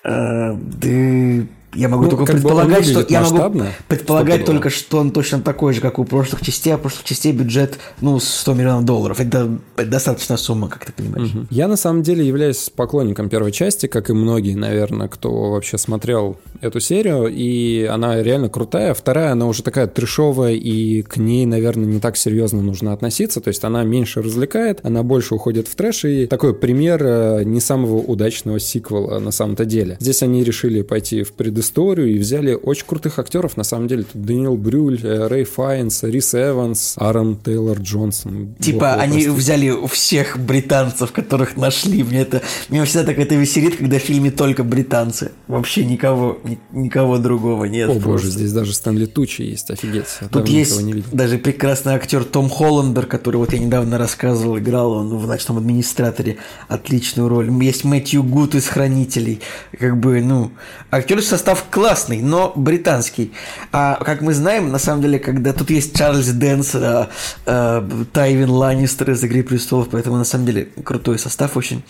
[0.03, 5.41] А, да я могу ну, только предполагать, что я могу предполагать только, что он точно
[5.41, 9.19] такой же, как у прошлых частей, а у прошлых частей бюджет, ну, 100 миллионов долларов.
[9.19, 11.33] Это, это достаточная сумма, как ты понимаешь.
[11.33, 11.47] Угу.
[11.49, 16.37] Я на самом деле являюсь поклонником первой части, как и многие, наверное, кто вообще смотрел
[16.61, 18.93] эту серию, и она реально крутая.
[18.93, 23.49] Вторая, она уже такая трешовая, и к ней, наверное, не так серьезно нужно относиться, то
[23.49, 27.97] есть она меньше развлекает, она больше уходит в трэш, и такой пример э, не самого
[27.97, 29.97] удачного сиквела на самом-то деле.
[29.99, 34.03] Здесь они решили пойти в предысторию историю и взяли очень крутых актеров, на самом деле.
[34.03, 38.55] Тут Дэниел Брюль, э, Рэй Файнс, Рис Эванс, Аарон Тейлор Джонсон.
[38.59, 39.31] Типа Бог они простите.
[39.31, 42.03] взяли всех британцев, которых нашли.
[42.03, 45.31] Мне это меня всегда так это веселит, когда в фильме только британцы.
[45.47, 47.89] Вообще никого, ни, никого другого нет.
[47.89, 48.09] О просто.
[48.09, 50.19] боже, здесь даже Стэнли Тучи есть, офигеть.
[50.31, 55.27] Тут есть даже прекрасный актер Том Холландер, который вот я недавно рассказывал, играл он в
[55.27, 57.51] «Ночном администраторе» отличную роль.
[57.63, 59.41] Есть Мэтью Гуд из «Хранителей».
[59.79, 60.51] Как бы, ну,
[60.91, 63.31] актер состав состав классный, но британский.
[63.71, 67.07] А как мы знаем, на самом деле, когда тут есть Чарльз Дэнс, э,
[67.45, 71.83] э, Тайвин Ланнистер из «Игры престолов», поэтому на самом деле крутой состав очень.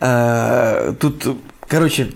[0.00, 1.36] Э, тут,
[1.68, 2.12] короче,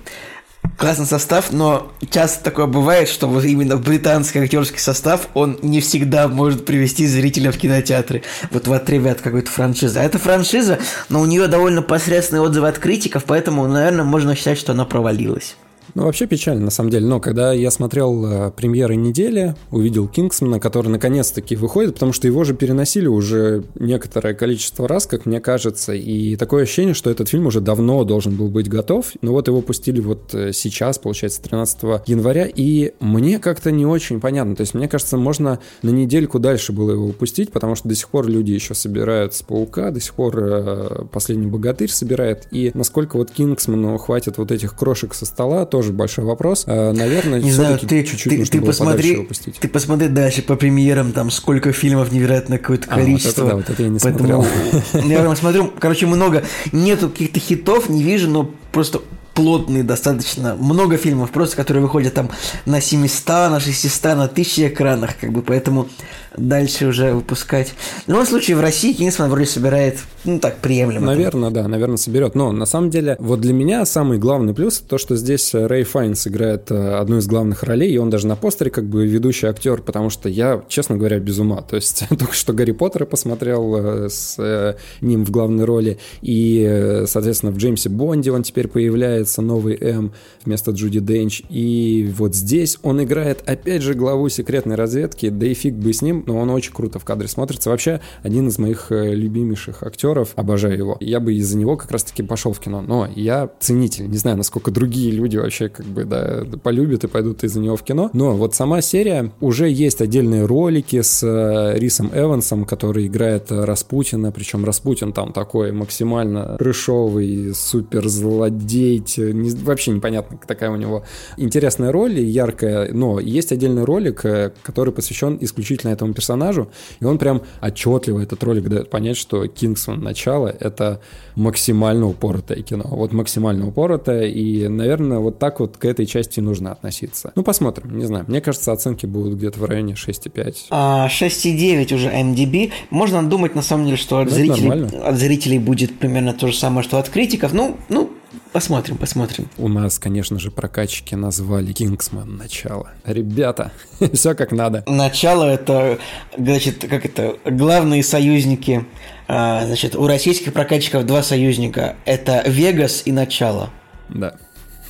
[0.79, 6.29] классный состав, но часто такое бывает, что вот именно британский актерский состав, он не всегда
[6.29, 8.23] может привести зрителя в кинотеатры.
[8.51, 9.99] Вот в отрыве от какой-то франшизы.
[9.99, 14.59] А это франшиза, но у нее довольно посредственные отзывы от критиков, поэтому, наверное, можно считать,
[14.59, 15.57] что она провалилась.
[15.95, 17.07] Ну, вообще печально, на самом деле.
[17.07, 22.45] Но когда я смотрел э, премьеры недели, увидел Кингсмана, который наконец-таки выходит, потому что его
[22.45, 27.47] же переносили уже некоторое количество раз, как мне кажется, и такое ощущение, что этот фильм
[27.47, 31.83] уже давно должен был быть готов, но вот его пустили вот э, сейчас, получается, 13
[32.07, 34.57] января, и мне как-то не очень понятно.
[34.57, 38.09] То есть, мне кажется, можно на недельку дальше было его упустить, потому что до сих
[38.09, 43.17] пор люди еще собирают с Паука, до сих пор э, Последний Богатырь собирает, и насколько
[43.17, 46.63] вот Кингсману хватит вот этих крошек со стола, тоже большой вопрос.
[46.69, 49.27] А, наверное, не знаю, ты, чуть-чуть ты, ты посмотри,
[49.59, 53.51] ты посмотри дальше по премьерам, там сколько фильмов невероятно какое-то количество.
[53.51, 54.45] А, вот это, да, вот это я не Поэтому,
[54.93, 55.11] смотрел.
[55.25, 59.01] Я смотрю, короче, много, нету каких-то хитов, не вижу, но просто
[59.35, 62.31] плотный достаточно, много фильмов просто, которые выходят там
[62.67, 65.89] на 700, на 600, на 1000 экранах, как бы, поэтому
[66.37, 67.75] дальше уже выпускать.
[68.07, 71.07] В любом случае, в России Кингсман вроде собирает, ну, так, приемлемо.
[71.07, 72.35] Наверное, да, наверное, соберет.
[72.35, 76.27] Но на самом деле, вот для меня самый главный плюс то, что здесь Рэй Файнс
[76.27, 79.83] играет э, одну из главных ролей, и он даже на постере как бы ведущий актер,
[79.83, 81.63] потому что я, честно говоря, без ума.
[81.63, 87.03] То есть только что Гарри Поттера посмотрел э, с э, ним в главной роли, и,
[87.07, 90.13] соответственно, в Джеймсе Бонде он теперь появляется, новый М
[90.45, 91.43] вместо Джуди Денч.
[91.49, 96.03] И вот здесь он играет, опять же, главу секретной разведки, да и фиг бы с
[96.03, 97.71] ним, но он очень круто в кадре смотрится.
[97.71, 100.97] Вообще, один из моих э, любимейших актеров, обожаю его.
[101.01, 104.71] Я бы из-за него как раз-таки пошел в кино, но я ценитель, не знаю, насколько
[104.71, 108.55] другие люди вообще как бы, да, полюбят и пойдут из-за него в кино, но вот
[108.55, 115.13] сама серия, уже есть отдельные ролики с э, Рисом Эвансом, который играет Распутина, причем Распутин
[115.13, 121.05] там такой максимально крышовый, супер злодей, не, вообще непонятно, такая у него
[121.37, 127.19] интересная роль, яркая, но есть отдельный ролик, э, который посвящен исключительно этому персонажу, и он
[127.19, 131.01] прям отчетливо этот ролик дает понять, что Кингсман начало— это
[131.37, 132.85] максимально упоротое кино.
[132.89, 137.33] Вот максимально упоротое, и, наверное, вот так вот к этой части нужно относиться.
[137.35, 138.25] Ну, посмотрим, не знаю.
[138.29, 140.67] Мне кажется, оценки будут где-то в районе 6,5.
[140.71, 142.73] А, 6,9 уже MDB.
[142.91, 146.83] Можно думать, на самом деле, что от, зрителей, от зрителей будет примерно то же самое,
[146.83, 147.53] что от критиков.
[147.53, 148.11] Ну, ну,
[148.53, 149.49] Посмотрим, посмотрим.
[149.59, 152.93] У нас, конечно же, прокатчики назвали Kingsman начало.
[153.05, 153.73] Ребята,
[154.13, 154.85] все как надо.
[154.87, 155.99] Начало это,
[156.37, 158.87] значит, как это, главные союзники.
[159.27, 161.97] А, значит, у российских прокатчиков два союзника.
[162.05, 163.71] Это Вегас и начало.
[164.09, 164.37] Да.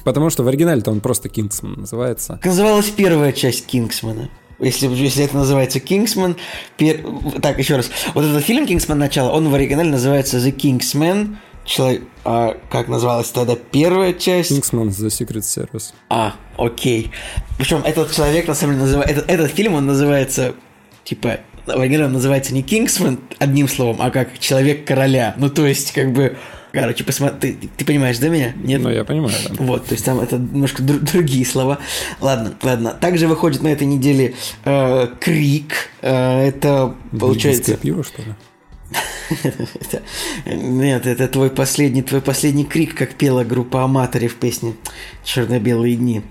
[0.05, 2.39] Потому что в оригинале-то он просто Kingsman называется.
[2.45, 4.29] Называлась первая часть Kingsman а.
[4.59, 6.37] Если, если это называется Kingsman.
[6.77, 7.05] Пер...
[7.43, 7.91] Так, еще раз.
[8.15, 12.03] Вот этот фильм Kingsman начало, он в оригинале называется The King's Man человек...
[12.25, 14.51] А, как называлась тогда первая часть?
[14.51, 15.93] Kingsman The Secret Service.
[16.09, 17.11] А, окей.
[17.59, 19.13] Причем этот человек, на самом деле, называется...
[19.13, 20.55] Этот, этот фильм, он называется,
[21.05, 25.35] типа, он называется не Кингсман одним словом, а как Человек Короля.
[25.39, 26.37] Ну, то есть, как бы...
[26.73, 28.53] Короче, посмотри, ты, ты понимаешь, да, меня?
[28.57, 28.81] Нет?
[28.81, 29.55] Ну, я понимаю, да.
[29.63, 31.79] Вот, то есть там это немножко др- другие слова.
[32.21, 32.91] Ладно, ладно.
[32.91, 35.91] Также выходит на этой неделе э, Крик.
[36.03, 37.77] Э, это, получается...
[37.77, 38.35] пиво, что ли?
[40.47, 44.75] Нет, это твой последний, твой последний крик, как пела группа Аматори в песне
[45.25, 46.23] «Черно-белые дни».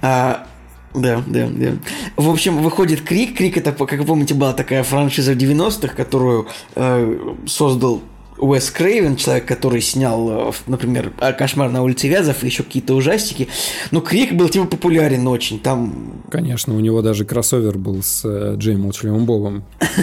[0.00, 0.46] А,
[0.94, 1.72] да, да, да.
[2.16, 3.36] В общем, выходит Крик.
[3.36, 8.02] Крик это, как вы помните, была такая франшиза в 90-х, которую э, создал
[8.42, 13.48] Уэс Крейвен, человек, который снял, э, например, «Кошмар на улице Вязов» и еще какие-то ужастики.
[13.92, 15.60] Но Крик был типа популярен очень.
[15.60, 16.22] Там...
[16.28, 19.64] Конечно, у него даже кроссовер был с э, Джей Молчаливым Бобом.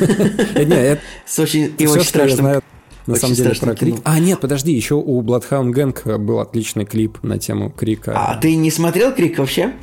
[1.26, 2.62] С очень очень страшным
[3.10, 3.96] на самом деле про клип.
[4.04, 8.14] А, нет, подожди, еще у Bloodhound Gang был отличный клип на тему Крика.
[8.16, 9.74] А ты не смотрел Крик вообще?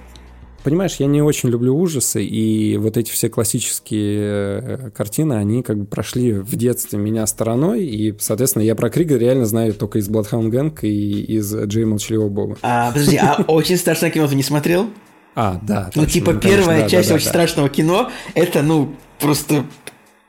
[0.67, 5.79] Понимаешь, я не очень люблю ужасы, и вот эти все классические э, картины, они как
[5.79, 10.09] бы прошли в детстве меня стороной, и, соответственно, я про Крига реально знаю только из
[10.09, 12.57] Bloodhound Gang и из Джей Молчаливого Боба.
[12.63, 14.91] А, подожди, а «Очень страшное кино» ты не смотрел?
[15.37, 15.93] А, да.
[15.95, 19.67] Ну, типа, ну, первая часть «Очень страшного кино»— это, ну, просто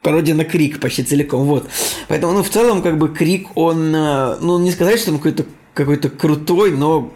[0.03, 1.65] пародия на Крик почти целиком, вот.
[2.09, 5.45] Поэтому, ну, в целом, как бы, Крик, он, э, ну, не сказать, что он какой-то
[5.73, 7.13] какой-то крутой, но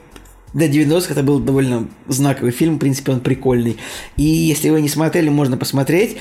[0.53, 3.77] для 90-х это был довольно знаковый фильм, в принципе, он прикольный.
[4.17, 6.17] И если вы не смотрели, можно посмотреть.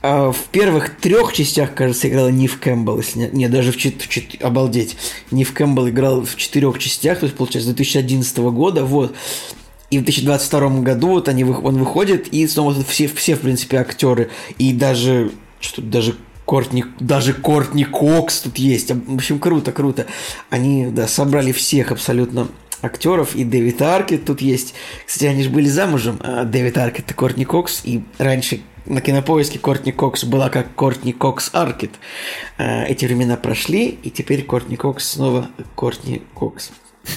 [0.00, 4.42] А, в первых трех частях, кажется, играл Нив Кэмпбелл, если не, не даже в четырех,
[4.42, 4.96] обалдеть.
[5.30, 9.14] Нив Кэмпбелл играл в четырех частях, то есть, получается, с 2011 года, вот.
[9.90, 14.30] И в 2022 году вот они, он выходит, и снова все, все, в принципе, актеры.
[14.58, 18.90] И даже, что даже Кортни, даже Кортни Кокс тут есть.
[18.90, 20.06] В общем, круто, круто.
[20.50, 22.48] Они, да, собрали всех абсолютно
[22.82, 24.74] актеров, и Дэвид Аркет тут есть.
[25.06, 26.18] Кстати, они же были замужем.
[26.20, 31.12] А Дэвид Аркет и Кортни Кокс, и раньше на кинопоиске Кортни Кокс была как Кортни
[31.12, 31.92] Кокс Аркет.
[32.58, 36.70] А, эти времена прошли, и теперь Кортни Кокс снова Кортни Кокс.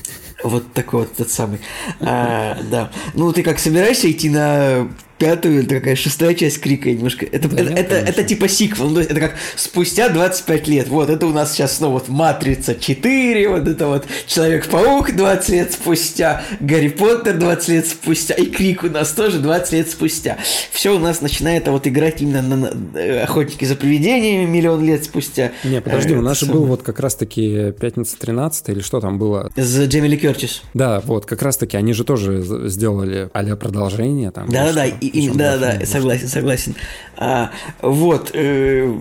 [0.44, 1.60] Вот такой вот тот самый.
[2.02, 2.92] А, да.
[3.16, 7.26] Ну, ты как собираешься идти на пятую, это какая шестая часть Крика немножко.
[7.26, 10.88] Это, да, это, это, это типа сиквел, ну, это как спустя 25 лет.
[10.88, 15.74] Вот, это у нас сейчас снова вот Матрица 4, вот это вот Человек-паук 20 лет
[15.74, 20.38] спустя, Гарри Поттер 20 лет спустя, и Крик у нас тоже 20 лет спустя.
[20.72, 25.04] Все у нас начинает вот играть именно на, на э, Охотники за привидениями миллион лет
[25.04, 25.52] спустя.
[25.64, 29.52] Не, подожди, у нас же был вот как раз-таки Пятница 13 или что там было?
[29.56, 30.62] С Джемили Кертис.
[30.74, 34.50] Да, вот, как раз-таки они же тоже сделали а продолжение там.
[34.50, 36.76] Да-да-да, и, да, да, согласен, согласен.
[37.18, 38.94] А, вот, э,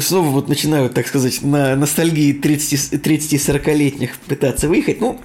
[0.00, 5.00] снова вот начинаю, так сказать, на ностальгии 30-40-летних пытаться выехать.
[5.00, 5.20] Ну,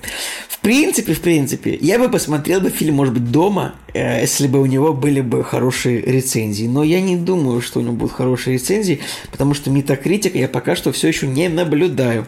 [0.49, 4.59] в принципе, в принципе, я бы посмотрел бы фильм, может быть, дома, э, если бы
[4.61, 6.65] у него были бы хорошие рецензии.
[6.65, 8.99] Но я не думаю, что у него будут хорошие рецензии,
[9.31, 12.27] потому что метакритика я пока что все еще не наблюдаю.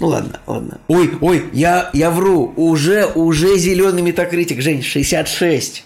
[0.00, 0.80] Ну ладно, ладно.
[0.88, 2.52] Ой, ой, я, я вру.
[2.56, 5.84] Уже, уже зеленый метакритик, Жень, 66.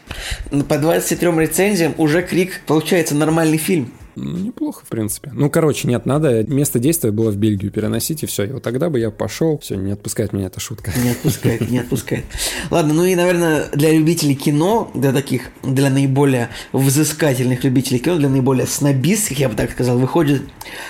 [0.69, 3.93] По 23 рецензиям уже крик, получается, нормальный фильм.
[4.17, 5.31] Ну, неплохо, в принципе.
[5.35, 8.45] Ну, короче, нет, надо место действия было в Бельгию переносить, и все.
[8.45, 9.59] И вот тогда бы я пошел.
[9.59, 10.91] Все, не отпускает меня эта шутка.
[11.03, 12.25] Не отпускает, не отпускает.
[12.71, 18.31] Ладно, ну и, наверное, для любителей кино, для таких, для наиболее взыскательных любителей кино, для
[18.31, 20.43] наиболее снобистских, я бы так сказал, выходит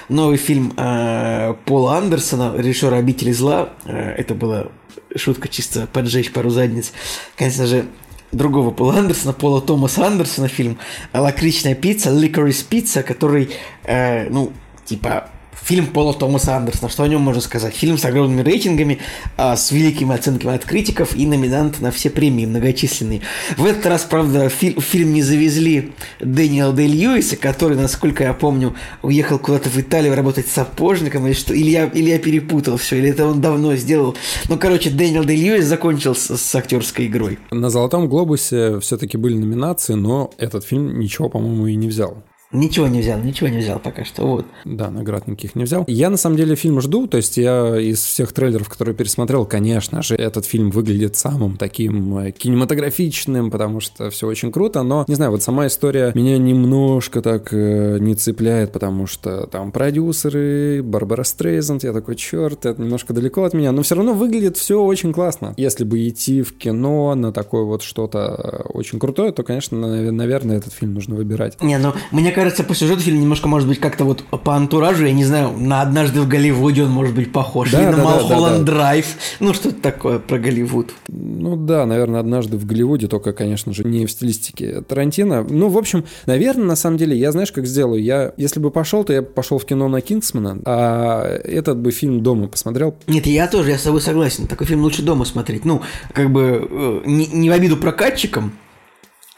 [0.09, 3.71] новый фильм э, Пола Андерсона, режиссера «Обители зла».
[3.87, 4.69] Э, это была
[5.17, 6.93] шутка чисто поджечь пару задниц.
[7.37, 7.87] Конечно же,
[8.33, 10.79] другого Пола Андерсона, Пола Томаса Андерсона фильм
[11.13, 13.51] «Лакричная пицца», «Licorice Pizza», который,
[13.85, 14.53] э, ну,
[14.85, 15.31] типа,
[15.67, 16.89] Фильм Пола Томаса Андерсона.
[16.89, 17.75] Что о нем можно сказать?
[17.75, 19.01] Фильм с огромными рейтингами,
[19.37, 23.23] а, с великими оценками от критиков и номинант на все премии многочисленные.
[23.57, 28.77] В этот раз, правда, фи- фильм не завезли Дэниела Дэй Льюиса, который, насколько я помню,
[29.03, 31.53] уехал куда-то в Италию работать сапожником или что.
[31.53, 34.15] Или я, или я перепутал все, или это он давно сделал.
[34.49, 37.41] Ну, короче, Дэниел Дэй Льюис закончил с, с актерской игрой.
[37.51, 42.23] На «Золотом глобусе» все-таки были номинации, но этот фильм ничего, по-моему, и не взял.
[42.53, 44.47] Ничего не взял, ничего не взял пока что, вот.
[44.65, 45.85] Да, наград никаких не взял.
[45.89, 50.03] Я, на самом деле, фильм жду, то есть я из всех трейлеров, которые пересмотрел, конечно
[50.03, 55.17] же, этот фильм выглядит самым таким э, кинематографичным, потому что все очень круто, но, не
[55.17, 61.25] знаю, вот сама история меня немножко так э, не цепляет, потому что там продюсеры, Барбара
[61.25, 65.13] Стрейзанд, я такой, черт, это немножко далеко от меня, но все равно выглядит все очень
[65.13, 65.55] классно.
[65.57, 69.77] Если бы идти в кино на такое вот что-то очень крутое, то, конечно,
[70.13, 71.61] наверное, этот фильм нужно выбирать.
[71.61, 75.13] Не, ну, мне кажется, по сюжету фильм немножко, может быть, как-то вот по антуражу, я
[75.15, 78.59] не знаю, на «Однажды в Голливуде» он может быть похож, да, или да, на «Малхолланд
[78.59, 79.07] да, да, Драйв»,
[79.41, 80.93] ну, что-то такое про Голливуд.
[81.09, 85.47] Ну да, наверное, «Однажды в Голливуде», только, конечно же, не в стилистике Тарантино.
[85.49, 88.03] Ну, в общем, наверное, на самом деле, я знаешь, как сделаю?
[88.03, 92.23] Я, если бы пошел, то я пошел в кино на «Кингсмана», а этот бы фильм
[92.23, 92.97] дома посмотрел.
[93.07, 94.47] Нет, я тоже, я с тобой согласен.
[94.47, 95.65] Такой фильм лучше дома смотреть.
[95.65, 95.81] Ну,
[96.13, 98.53] как бы, э, не, не в обиду прокатчикам,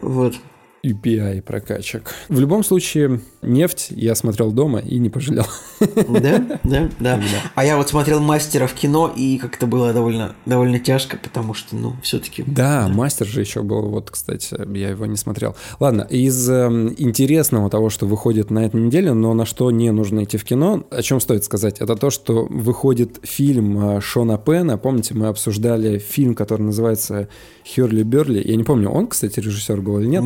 [0.00, 0.34] вот.
[0.82, 2.14] UPI прокачек.
[2.28, 5.46] В любом случае, нефть я смотрел дома и не пожалел.
[5.80, 7.20] Да, да, да.
[7.54, 11.76] А я вот смотрел мастера в кино, и как-то было довольно, довольно тяжко, потому что,
[11.76, 12.42] ну, все-таки.
[12.46, 15.56] Да, да, мастер же еще был, вот, кстати, я его не смотрел.
[15.80, 20.24] Ладно, из э, интересного того, что выходит на этой неделе, но на что не нужно
[20.24, 24.78] идти в кино, о чем стоит сказать, это то, что выходит фильм э, Шона Пена.
[24.78, 27.28] Помните, мы обсуждали фильм, который называется
[27.64, 28.42] Херли Берли.
[28.46, 30.22] Я не помню, он, кстати, режиссер был или нет?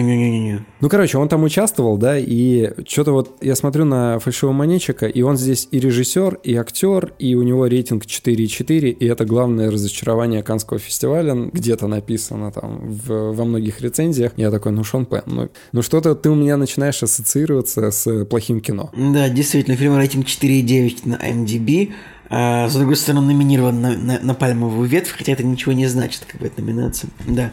[0.00, 0.64] Не-не-не.
[0.80, 5.36] Ну, короче, он там участвовал, да, и что-то вот я смотрю на фальшивомонетчика, и он
[5.36, 10.78] здесь и режиссер, и актер, и у него рейтинг 4,4, и это главное разочарование Канского
[10.78, 14.32] фестиваля, где-то написано там в, во многих рецензиях.
[14.36, 18.60] Я такой, ну, Шон Пен, ну, ну что-то ты у меня начинаешь ассоциироваться с плохим
[18.60, 18.90] кино.
[18.96, 21.92] Да, действительно, фильм рейтинг 4,9 на MDB,
[22.36, 26.24] а, с другой стороны, номинирован на, на, на пальмовую ветвь, хотя это ничего не значит,
[26.26, 27.08] как бы это номинация.
[27.28, 27.52] Да.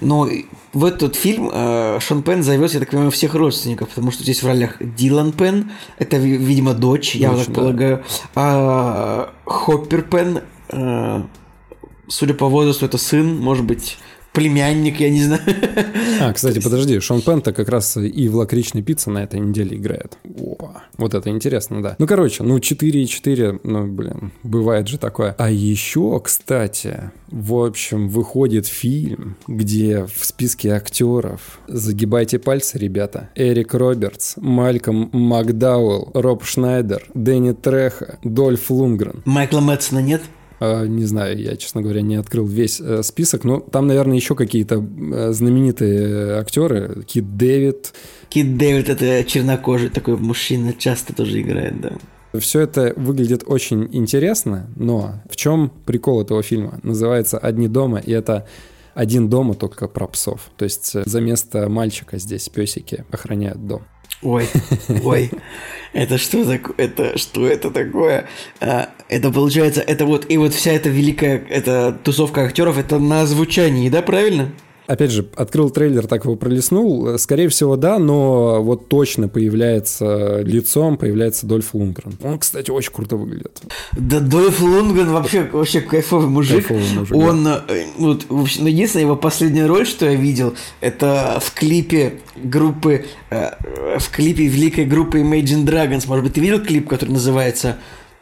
[0.00, 0.28] Но
[0.72, 4.44] в этот фильм э, Шон Пен зовет, я так понимаю, всех родственников, потому что здесь
[4.44, 7.60] в ролях Дилан Пен, это, видимо, дочь, я дочь, так да.
[7.60, 8.04] полагаю,
[8.36, 11.22] а Хоппер Пен, э,
[12.06, 13.98] судя по возрасту, это сын, может быть,
[14.32, 15.42] племянник, я не знаю.
[16.20, 20.18] А, кстати, подожди, Шон Пента как раз и в лакричной пицце на этой неделе играет.
[20.24, 20.84] Опа.
[20.96, 21.96] Вот это интересно, да.
[21.98, 25.34] Ну, короче, ну 4,4, ну, блин, бывает же такое.
[25.38, 33.74] А еще, кстати, в общем, выходит фильм, где в списке актеров, загибайте пальцы, ребята, Эрик
[33.74, 39.22] Робертс, Мальком Макдауэлл, Роб Шнайдер, Дэнни Треха, Дольф Лунгрен.
[39.24, 40.22] Майкла Мэтсона нет?
[40.60, 44.34] А, не знаю, я, честно говоря, не открыл весь э, список, но там, наверное, еще
[44.34, 47.02] какие-то э, знаменитые актеры.
[47.06, 47.94] Кит Дэвид.
[48.28, 51.92] Кит Дэвид– это чернокожий такой мужчина, часто тоже играет, да.
[52.38, 56.78] Все это выглядит очень интересно, но в чем прикол этого фильма?
[56.82, 58.46] Называется «Одни дома», и это
[58.94, 60.50] один дома только про псов.
[60.58, 63.82] То есть э, за место мальчика здесь песики охраняют дом.
[64.22, 64.48] Ой,
[65.04, 65.30] ой,
[65.92, 66.74] это что такое?
[66.76, 68.28] Это что это такое?
[68.60, 73.26] А, это получается, это вот и вот вся эта великая, эта тусовка актеров, это на
[73.26, 74.52] звучании, да, правильно?
[74.90, 77.16] Опять же, открыл трейлер, так его пролистнул.
[77.16, 82.18] Скорее всего, да, но вот точно появляется лицом, появляется Дольф Лунгрен.
[82.24, 83.62] Он, кстати, очень круто выглядит.
[83.92, 86.66] Да, Дольф Лунгрен вообще, вообще кайфовый мужик.
[86.66, 87.64] Кайфовый мужик Он, да.
[87.68, 93.50] Э, вот, ну, единственная его последняя роль, что я видел, это в клипе группы, э,
[93.96, 96.08] в клипе великой группы Imagine Dragons.
[96.08, 97.78] Может быть, ты видел клип, который называется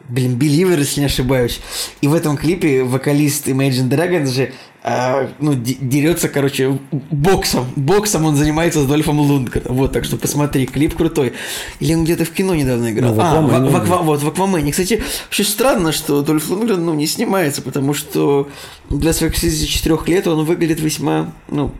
[0.09, 1.59] блин, Believer, если не ошибаюсь.
[2.01, 4.51] И в этом клипе вокалист Imagine Dragons же
[4.81, 7.67] а, ну, дерется, короче, боксом.
[7.75, 9.75] Боксом он занимается с Дольфом Лундгреном.
[9.75, 11.33] Вот, так что посмотри, клип крутой.
[11.81, 13.13] Или он где-то в кино недавно играл.
[13.13, 14.71] Ну, а, в, в, в, вот, в Аквамене.
[14.71, 18.49] Кстати, очень странно, что Дольф Лундгрен, ну, не снимается, потому что
[18.89, 21.71] для своих 64 лет он выглядит весьма, ну,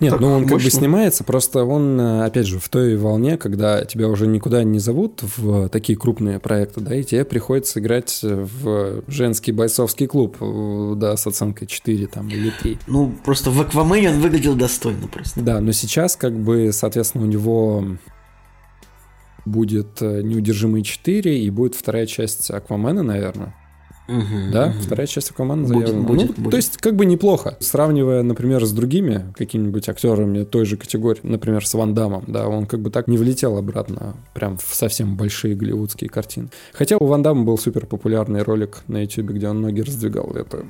[0.00, 0.56] нет, так ну он мощно.
[0.56, 4.64] как бы снимается, просто он, э, опять же, в той волне, когда тебя уже никуда
[4.64, 10.36] не зовут в такие крупные проекты, да, и тебе приходится играть в женский бойцовский клуб,
[10.40, 12.78] э, да, с оценкой 4 там или 3.
[12.86, 15.40] Ну, просто в Аквамене он выглядел достойно просто.
[15.40, 17.84] Да, но сейчас как бы, соответственно, у него
[19.44, 23.54] будет э, «Неудержимые 4» и будет вторая часть «Аквамена», наверное.
[24.10, 24.80] Угу, да, угу.
[24.80, 26.00] вторая часть Аквамана заявлена.
[26.00, 26.50] Будет, будет, ну, будет.
[26.50, 27.56] То есть, как бы неплохо.
[27.60, 32.66] Сравнивая, например, с другими какими-нибудь актерами той же категории, например, с Ван Дамом, да, он
[32.66, 36.48] как бы так не влетел обратно прям в совсем большие голливудские картины.
[36.72, 40.32] Хотя у Ван Дамма был супер популярный ролик на YouTube, где он ноги раздвигал.
[40.34, 40.64] Это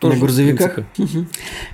[0.00, 0.78] тоже, на грузовиках?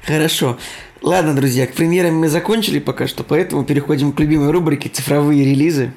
[0.04, 0.58] Хорошо.
[1.02, 5.92] Ладно, друзья, к премьерам мы закончили пока что, поэтому переходим к любимой рубрике «Цифровые релизы».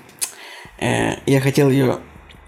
[0.79, 1.99] Э, я хотел ее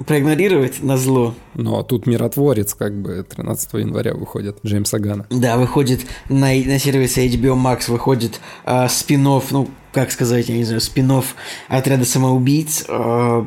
[0.06, 1.34] проигнорировать на зло.
[1.56, 5.26] Ну, а тут «Миротворец» как бы 13 января выходит, Джеймса Гана.
[5.30, 10.64] Да, выходит на, на сервисе HBO Max, выходит э, спин ну, как сказать, я не
[10.64, 11.12] знаю, спин
[11.70, 13.46] отряда самоубийц, э,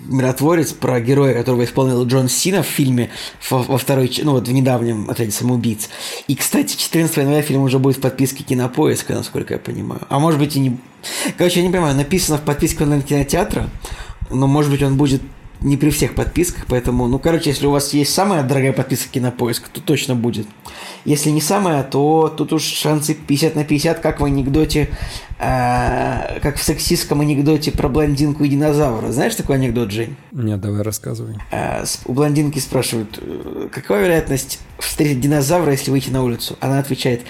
[0.00, 3.10] миротворец про героя, которого исполнил Джон Сина в фильме
[3.50, 5.88] во, во второй, ну вот в недавнем отряде самоубийц.
[6.26, 10.02] И, кстати, 14 января фильм уже будет в подписке Кинопоиска, насколько я понимаю.
[10.08, 10.78] А может быть и не...
[11.36, 13.68] Короче, я не понимаю, написано в подписке онлайн-кинотеатра,
[14.30, 15.22] но, может быть, он будет
[15.60, 19.68] не при всех подписках, поэтому, ну, короче, если у вас есть самая дорогая подписка Кинопоиск,
[19.68, 20.46] то точно будет.
[21.04, 24.88] Если не самая, то тут уж шансы 50 на 50, как в анекдоте,
[25.38, 29.10] э, как в сексистском анекдоте про блондинку и динозавра.
[29.10, 30.16] Знаешь такой анекдот, Жень?
[30.32, 31.36] Нет, давай рассказывай.
[31.50, 33.20] Э, у блондинки спрашивают,
[33.72, 36.56] какова вероятность встретить динозавра, если выйти на улицу?
[36.60, 37.22] Она отвечает,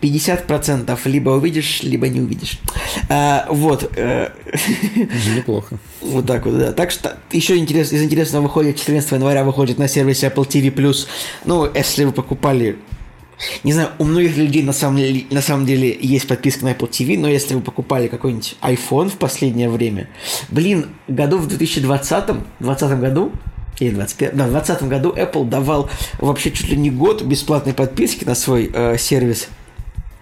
[0.00, 2.58] 50% либо увидишь, либо не увидишь.
[3.08, 3.90] А, вот.
[3.96, 4.30] Э,
[5.36, 5.78] Неплохо.
[6.00, 6.72] Вот так вот, да.
[6.72, 11.06] Так что еще интерес, из интересного выходит 14 января выходит на сервисе Apple TV+.
[11.44, 12.78] Ну, если вы покупали
[13.64, 17.18] не знаю, у многих людей на самом, на самом деле есть подписка на Apple TV,
[17.18, 20.08] но если вы покупали какой-нибудь iPhone в последнее время,
[20.50, 22.26] блин, году в 2020,
[22.60, 23.32] 2020 году
[23.78, 25.88] или 25, да, в 2020 году Apple давал
[26.18, 29.48] вообще чуть ли не год бесплатной подписки на свой э, сервис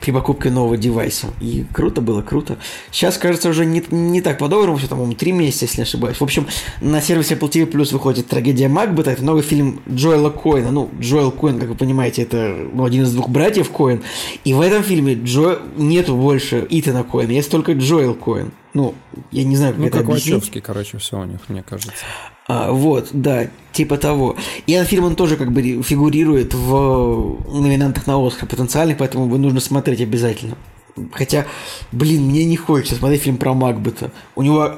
[0.00, 1.28] при покупке нового девайса.
[1.40, 2.56] И круто было, круто.
[2.90, 6.18] Сейчас, кажется, уже не, не так по-доброму, все, по-моему, три месяца, если не ошибаюсь.
[6.18, 6.46] В общем,
[6.80, 9.10] на сервисе Apple TV Plus выходит «Трагедия Макбета».
[9.10, 10.70] Это новый фильм Джоэла Коина.
[10.70, 14.02] Ну, Джоэл Коин, как вы понимаете, это ну, один из двух братьев Коин.
[14.44, 15.58] И в этом фильме Джо...
[15.76, 18.52] нету больше Итана Коина, есть только Джоэл Коин.
[18.74, 18.94] Ну,
[19.30, 20.34] я не знаю, как ну, это как объяснить.
[20.34, 21.92] Вачовский, короче, все у них, мне кажется.
[22.46, 24.36] А, вот, да, типа того.
[24.66, 29.42] И этот фильм, он тоже как бы фигурирует в номинантах на Оскар потенциальных, поэтому его
[29.42, 30.56] нужно смотреть обязательно.
[31.12, 31.46] Хотя,
[31.90, 34.12] блин, мне не хочется смотреть фильм про Макбета.
[34.36, 34.76] У него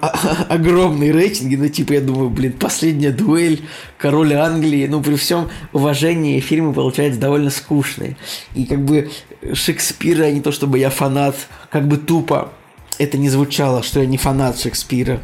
[0.48, 3.62] огромные рейтинги, но типа я думаю, блин, последняя дуэль,
[3.98, 8.16] король Англии, ну при всем уважении фильмы получаются довольно скучные.
[8.54, 9.10] И как бы
[9.52, 11.36] Шекспира, не то чтобы я фанат,
[11.70, 12.50] как бы тупо
[12.98, 15.20] это не звучало, что я не фанат Шекспира.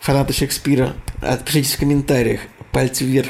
[0.00, 2.40] Фанаты Шекспира, отпишитесь в комментариях.
[2.70, 3.28] Пальцы вверх.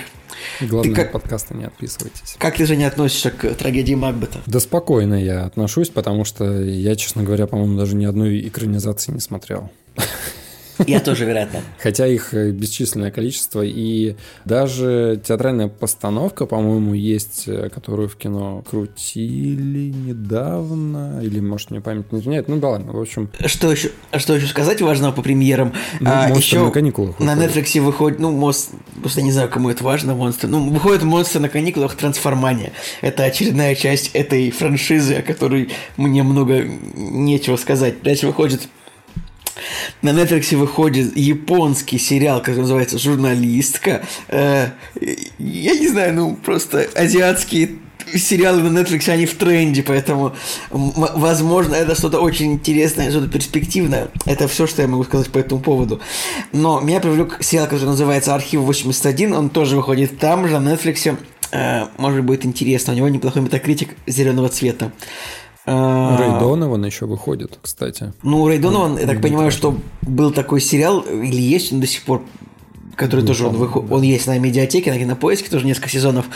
[0.60, 1.12] Главное, ты как...
[1.12, 2.36] подкаста не отписывайтесь.
[2.38, 4.40] Как ты же не относишься к трагедии Макбета?
[4.46, 9.20] Да спокойно я отношусь, потому что я, честно говоря, по-моему, даже ни одной экранизации не
[9.20, 9.70] смотрел.
[10.86, 11.60] Я тоже, вероятно.
[11.78, 13.62] Хотя их э, бесчисленное количество.
[13.62, 21.20] И даже театральная постановка, по-моему, есть, э, которую в кино крутили недавно.
[21.22, 22.48] Или, может, мне память не изменяет.
[22.48, 23.30] Ну да ладно, в общем.
[23.46, 25.72] Что еще, что еще сказать важного по премьерам?
[26.00, 27.36] Ну, а, еще на каникулах выходит.
[27.36, 28.70] На Netflix выходит, ну, мост,
[29.00, 30.48] просто не знаю, кому это важно, монстр.
[30.48, 32.72] Ну, выходит монстр на каникулах Трансформания.
[33.00, 36.64] Это очередная часть этой франшизы, о которой мне много
[36.94, 38.02] нечего сказать.
[38.02, 38.68] Дальше выходит
[40.02, 44.02] на Netflix выходит японский сериал, который называется «Журналистка».
[44.28, 44.70] Э,
[45.38, 47.78] я не знаю, ну, просто азиатские
[48.12, 50.34] сериалы на Netflix, они в тренде, поэтому,
[50.70, 54.08] возможно, это что-то очень интересное, что-то перспективное.
[54.26, 56.00] Это все, что я могу сказать по этому поводу.
[56.52, 61.16] Но меня привлек сериал, который называется «Архив 81», он тоже выходит там же, на Netflix.
[61.52, 62.92] Э, может, будет интересно.
[62.92, 64.92] У него неплохой метакритик зеленого цвета.
[65.66, 68.12] Э, Рэй Донован еще выходит, кстати.
[68.22, 72.02] Ну, Рэй Донован, я так понимаю, что был такой сериал, или есть он до сих
[72.04, 72.22] пор,
[72.96, 73.90] который ну, тоже он, выход...
[73.90, 76.26] он есть на медиатеке, на кинопоиске, тоже несколько сезонов.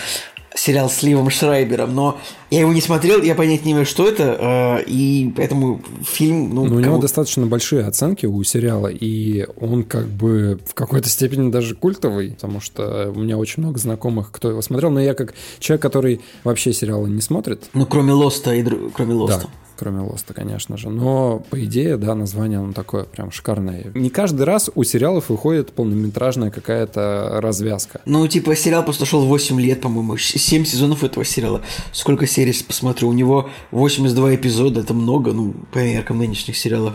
[0.55, 2.19] Сериал с Ливом Шрайбером, но
[2.51, 6.55] я его не смотрел, я понять не имею, что это, э, и поэтому фильм...
[6.55, 11.09] Ну, ну у него достаточно большие оценки у сериала, и он как бы в какой-то
[11.09, 15.15] степени даже культовый, потому что у меня очень много знакомых, кто его смотрел, но я
[15.15, 17.69] как человек, который вообще сериалы не смотрит.
[17.75, 19.43] Ну, кроме Лоста и кроме Лоста.
[19.43, 20.91] Да кроме Лоста, конечно же.
[20.91, 23.87] Но, по идее, да, название оно такое прям шикарное.
[23.95, 28.01] Не каждый раз у сериалов выходит полнометражная какая-то развязка.
[28.05, 31.63] Ну, типа, сериал просто шел 8 лет, по-моему, 7 сезонов этого сериала.
[31.93, 33.09] Сколько серий посмотрю?
[33.09, 36.95] У него 82 эпизода, это много, ну, по меркам нынешних сериалов.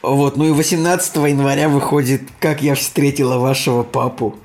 [0.00, 4.36] Вот, ну и 18 января выходит «Как я встретила вашего папу».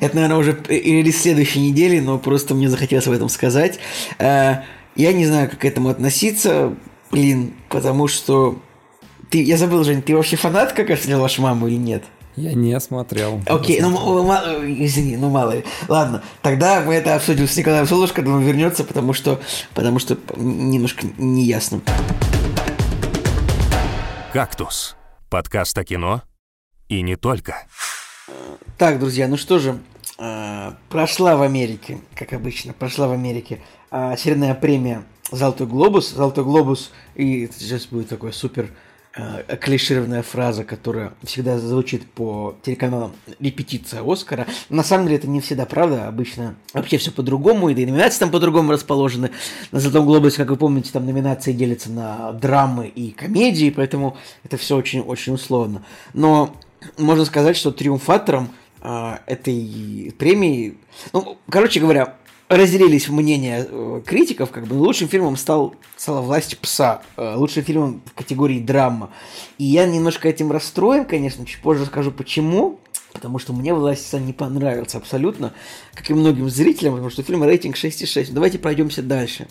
[0.00, 3.78] Это, наверное, уже или следующей недели, но просто мне захотелось об этом сказать.
[4.18, 4.62] Э,
[4.96, 6.74] я не знаю, как к этому относиться,
[7.10, 8.58] блин, потому что...
[9.30, 12.04] Ты, я забыл, Жень, ты вообще фанат, как я встретил вашу маму или нет?
[12.36, 13.42] Я не смотрел.
[13.46, 15.64] Окей, okay, ну, извини, ну мало ли.
[15.86, 19.38] Ладно, тогда мы это обсудим с Николаем Солнышко, когда он вернется, потому что,
[19.74, 21.82] потому что немножко неясно.
[24.32, 24.96] «Кактус»–
[25.30, 26.22] подкаст о кино
[26.88, 27.66] и не только.
[28.78, 29.78] Так, друзья, ну что же,
[30.18, 33.60] э, прошла в Америке, как обычно, прошла в Америке
[33.90, 36.08] а, очередная премия «Золотой глобус».
[36.08, 38.70] «Золотой глобус» и сейчас будет такой супер
[39.14, 44.46] э, клишированная фраза, которая всегда звучит по телеканалам «Репетиция Оскара».
[44.68, 48.72] На самом деле это не всегда правда, обычно вообще все по-другому, и номинации там по-другому
[48.72, 49.30] расположены.
[49.70, 54.56] На «Золотом глобусе», как вы помните, там номинации делятся на драмы и комедии, поэтому это
[54.56, 55.84] все очень-очень условно.
[56.14, 56.54] Но
[56.98, 58.50] можно сказать, что триумфатором
[58.80, 60.78] э, этой премии,
[61.12, 62.16] ну, короче говоря,
[62.56, 68.02] разделились мнения э, критиков, как бы лучшим фильмом стал стала власть пса, э, лучшим фильмом
[68.04, 69.10] в категории драма.
[69.58, 72.78] И я немножко этим расстроен, конечно, чуть позже скажу почему.
[73.12, 75.52] Потому что мне власть пса не понравился абсолютно,
[75.92, 78.32] как и многим зрителям, потому что фильм рейтинг 6,6.
[78.32, 79.48] Давайте пройдемся дальше.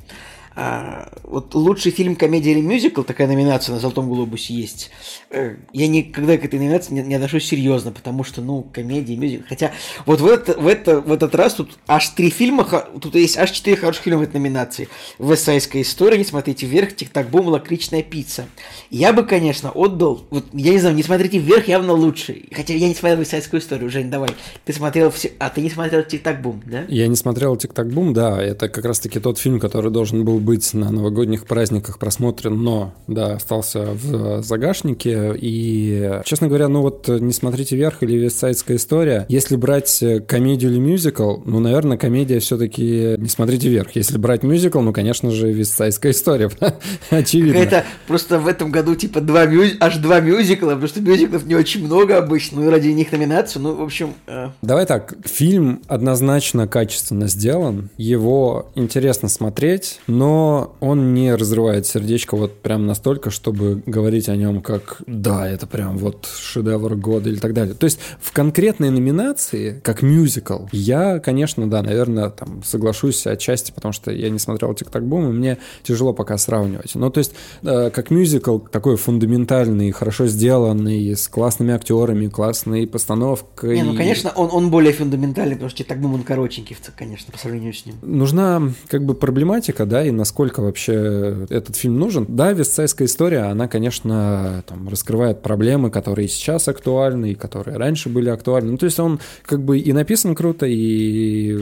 [0.54, 4.92] А, вот лучший фильм, комедия или мюзикл, такая номинация на Золотом Глобусе есть.
[5.30, 9.44] Э, я никогда к этой номинации не, не отношусь серьезно, потому что, ну, комедия, мюзикл.
[9.48, 9.72] Хотя
[10.06, 13.52] вот в, это, в, это, в этот раз тут аж три фильма, тут есть аж
[13.52, 14.90] четыре хороших фильма в этой номинации.
[15.20, 18.46] «Вестсайская история», «Не смотрите вверх», «Тик-так бум», «Лакричная пицца».
[18.90, 22.44] Я бы, конечно, отдал, вот, я не знаю, «Не смотрите вверх» явно лучше.
[22.52, 24.32] Хотя я не смотрел «Вестсайскую историю», Жень, давай.
[24.66, 25.32] Ты смотрел все...
[25.40, 26.84] А, ты не смотрел «Тик-так бум», да?
[26.90, 28.42] Я не смотрел «Тик-так бум», да.
[28.44, 33.36] Это как раз-таки тот фильм, который должен был быть на новогодних праздниках просмотрен, но, да,
[33.36, 35.34] остался в загашнике.
[35.40, 40.80] И, честно говоря, ну вот «Не смотрите вверх» или «Вестсайдская история», если брать комедию или
[40.80, 43.96] мюзикл, ну, наверное, комедия все-таки «Не смотрите вверх».
[43.96, 46.50] Если брать мюзикл, ну, конечно же, «Вестсайдская история».
[47.10, 47.58] Очевидно.
[47.58, 49.74] Это просто в этом году, типа, два мюз...
[49.80, 53.76] аж два мюзикла, потому что мюзиклов не очень много обычно, ну, ради них номинацию, ну,
[53.76, 54.14] в общем...
[54.28, 54.50] Э...
[54.62, 60.31] Давай так, фильм однозначно качественно сделан, его интересно смотреть, но
[60.80, 65.98] он не разрывает сердечко вот прям настолько, чтобы говорить о нем как «да, это прям
[65.98, 67.74] вот шедевр года» или так далее.
[67.74, 73.94] То есть в конкретной номинации, как мюзикл, я, конечно, да, наверное, там соглашусь отчасти, потому
[73.94, 76.96] что я не смотрел «Тик-так бум», и мне тяжело пока сравнивать.
[76.96, 83.76] Ну, то есть э, как мюзикл такой фундаментальный, хорошо сделанный, с классными актерами, классной постановкой.
[83.76, 87.38] Не, ну, конечно, он, он более фундаментальный, потому что «Тик-так бум» он коротенький, конечно, по
[87.38, 87.96] сравнению с ним.
[88.02, 92.28] Нужна как бы проблематика, да, и насколько вообще этот фильм нужен.
[92.30, 98.30] Да, Вестсайская история, она, конечно, там, раскрывает проблемы, которые сейчас актуальны, и которые раньше были
[98.30, 98.72] актуальны.
[98.74, 101.60] Ну, то есть он как бы и написан круто, и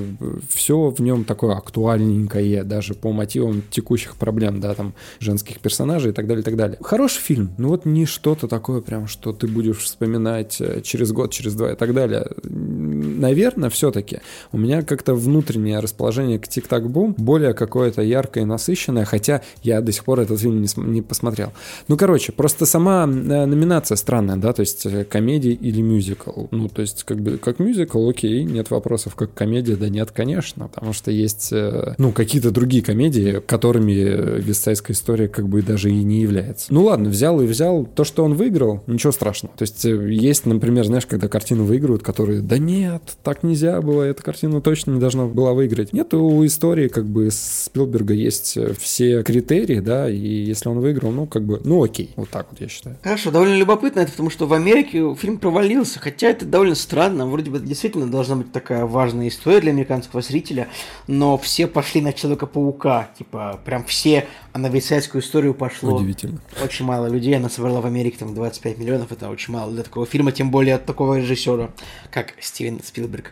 [0.50, 6.14] все в нем такое актуальненькое, даже по мотивам текущих проблем, да, там, женских персонажей и
[6.14, 6.78] так далее, и так далее.
[6.82, 11.32] Хороший фильм, ну вот не что-то такое прям, что ты будешь вспоминать э, через год,
[11.32, 12.28] через два и так далее.
[12.44, 14.20] наверное, все-таки
[14.52, 19.92] у меня как-то внутреннее расположение к Тик-Так-Бум более какое-то яркое и насыщенное, хотя я до
[19.92, 21.52] сих пор этот фильм не, не посмотрел.
[21.88, 26.48] Ну, короче, просто сама э, номинация странная, да, то есть э, комедия или мюзикл.
[26.52, 30.68] Ну, то есть как бы как мюзикл, окей, нет вопросов, как комедия, да нет, конечно,
[30.68, 36.04] потому что есть, э, ну, какие-то другие комедии, которыми Вестсайская история как бы даже и
[36.04, 36.74] не является.
[36.74, 37.86] Ну, ладно, взял и взял.
[37.86, 39.56] То, что он выиграл, ничего страшного.
[39.58, 44.24] То есть есть, например, знаешь, когда картины выигрывают, которые, да нет, так нельзя было, эта
[44.24, 45.94] картина точно не должна была выиграть.
[45.94, 48.39] Нет, у истории как бы Спилберга есть
[48.80, 52.60] все критерии, да, и если он выиграл, ну, как бы, ну, окей, вот так вот
[52.62, 52.98] я считаю.
[53.04, 57.52] Хорошо, довольно любопытно это, потому что в Америке фильм провалился, хотя это довольно странно, вроде
[57.52, 60.68] бы это действительно должна быть такая важная история для американского зрителя,
[61.08, 65.96] но все пошли на Человека-паука, типа, прям все, а на вейсайдскую историю пошло.
[65.96, 66.40] Удивительно.
[66.64, 70.06] Очень мало людей, она собрала в Америке там 25 миллионов, это очень мало для такого
[70.06, 71.70] фильма, тем более от такого режиссера,
[72.12, 73.32] как Стивен Спилберг.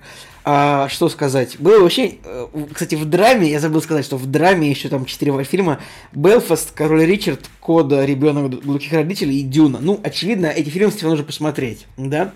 [0.49, 1.59] А, что сказать?
[1.59, 5.43] Было вообще, э, кстати, в драме, я забыл сказать, что в драме еще там четыре
[5.43, 5.81] фильма
[6.13, 9.79] Белфаст, Король Ричард, Кода, Ребенок глухих родителей и Дюна.
[9.81, 12.31] Ну, очевидно, эти фильмы тебе нужно посмотреть, да?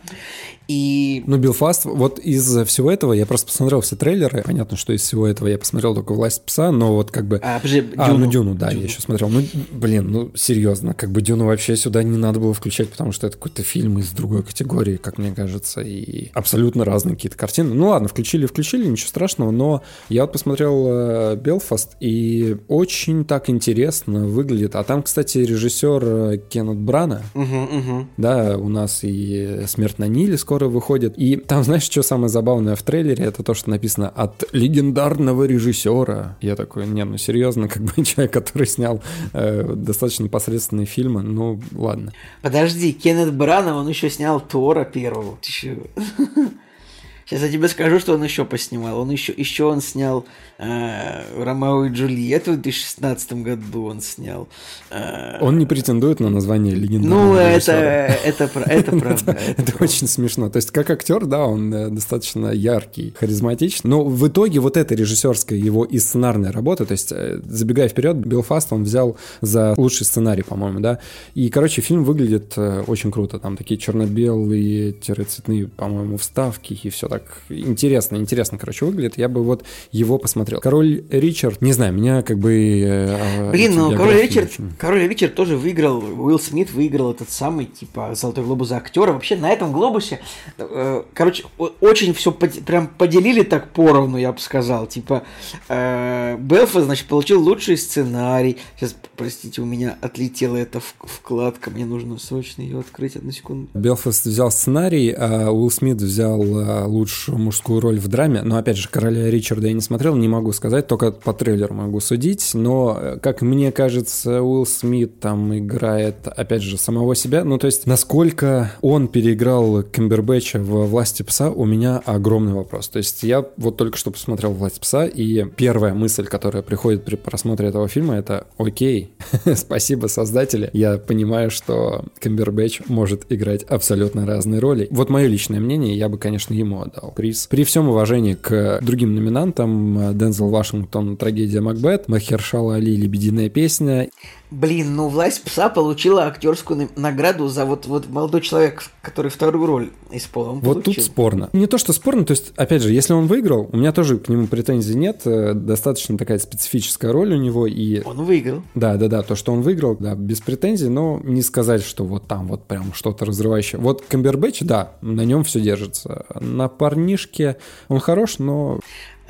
[0.71, 1.23] И...
[1.27, 4.41] Ну, Белфаст, вот из всего этого я просто посмотрел все трейлеры.
[4.45, 7.41] Понятно, что из всего этого я посмотрел только «Власть пса», но вот как бы...
[7.43, 8.25] А, подожди, а Дюну.
[8.25, 8.81] ну Дюну, да, Дюну.
[8.81, 9.27] я еще смотрел.
[9.27, 13.27] Ну, блин, ну, серьезно, как бы Дюну вообще сюда не надо было включать, потому что
[13.27, 17.73] это какой-то фильм из другой категории, как мне кажется, и абсолютно разные какие-то картины.
[17.73, 23.49] Ну, ладно, включили, включили, ничего страшного, но я вот посмотрел э, Белфаст, и очень так
[23.49, 24.75] интересно выглядит.
[24.75, 28.07] А там, кстати, режиссер э, Кеннет Брана, угу, угу.
[28.17, 31.13] да, у нас и «Смерть на Ниле» скоро выходит.
[31.17, 33.25] И там, знаешь, что самое забавное в трейлере?
[33.25, 36.37] Это то, что написано от легендарного режиссера.
[36.41, 39.01] Я такой, не, ну серьезно, как бы человек, который снял
[39.33, 42.13] э, достаточно посредственные фильмы, ну ладно.
[42.41, 45.37] Подожди, Кеннет Бранов, он еще снял Тора первого.
[45.41, 48.99] Ты Сейчас я тебе скажу, что он еще поснимал.
[48.99, 50.25] Он еще, еще он снял
[50.61, 54.47] э, Ромео и Джульетту в 2016 году он снял.
[54.89, 57.71] Э, он не претендует на название легендарного Ну, это,
[58.25, 59.37] это, это, правда.
[59.57, 60.49] Это очень смешно.
[60.49, 63.89] То есть, как актер, да, он э, достаточно яркий, харизматичный.
[63.89, 68.17] Но в итоге вот эта режиссерская его и сценарная работа, то есть, э, забегая вперед,
[68.17, 70.99] Белфаст он взял за лучший сценарий, по-моему, да.
[71.33, 73.39] И, короче, фильм выглядит очень круто.
[73.39, 79.63] Там такие черно-белые-цветные, по-моему, вставки и все так интересно, интересно, короче, выглядит, я бы вот
[79.91, 80.50] его посмотрел.
[80.59, 82.81] Король Ричард, не знаю, меня как бы...
[82.81, 84.71] Э, Блин, ну Король Ричард, очень...
[84.77, 89.13] Король Ричард тоже выиграл, Уилл Смит выиграл этот самый, типа, Золотой глобус за актера.
[89.13, 90.19] Вообще на этом глобусе,
[90.57, 94.87] э, короче, очень все прям поделили так поровну, я бы сказал.
[94.87, 95.23] Типа,
[95.69, 98.57] э, Белфа, значит, получил лучший сценарий.
[98.75, 103.69] Сейчас, простите, у меня отлетела эта вкладка, мне нужно срочно ее открыть, одну секунду.
[103.73, 108.41] Белфаст взял сценарий, а Уилл Смит взял а, лучшую мужскую роль в драме.
[108.41, 111.99] Но, опять же, «Короля Ричарда» я не смотрел, не могу сказать, только по трейлеру могу
[111.99, 112.51] судить.
[112.53, 117.43] Но, э, как мне кажется, Уилл Смит там играет, опять же, самого себя.
[117.43, 122.87] Ну, то есть, насколько он переиграл Камбербэтча в «Власти пса», у меня огромный вопрос.
[122.87, 127.15] То есть, я вот только что посмотрел «Власть пса», и первая мысль, которая приходит при
[127.15, 129.11] просмотре этого фильма, это «Окей,
[129.55, 134.87] спасибо, создатели, я понимаю, что Камбербэтч может играть абсолютно разные роли».
[134.89, 137.47] Вот мое личное мнение, я бы, конечно, ему отдал дал приз.
[137.47, 144.09] При всем уважении к другим номинантам, э, Дензел Вашингтон «Трагедия Макбет», Махершала Али «Лебединая песня».
[144.49, 149.89] Блин, ну «Власть пса» получила актерскую награду за вот, вот молодой человек, который вторую роль
[150.11, 150.61] исполнил.
[150.61, 150.93] Вот получил.
[150.95, 151.49] тут спорно.
[151.51, 154.29] Не то, что спорно, то есть, опять же, если он выиграл, у меня тоже к
[154.29, 158.01] нему претензий нет, э, достаточно такая специфическая роль у него, и...
[158.03, 158.61] Он выиграл.
[158.75, 162.27] Да, да, да, то, что он выиграл, да, без претензий, но не сказать, что вот
[162.27, 163.79] там вот прям что-то разрывающее.
[163.79, 166.25] Вот Камбербэтч, да, на нем все держится.
[166.39, 167.57] На парнишке
[167.89, 168.79] он хорош, но...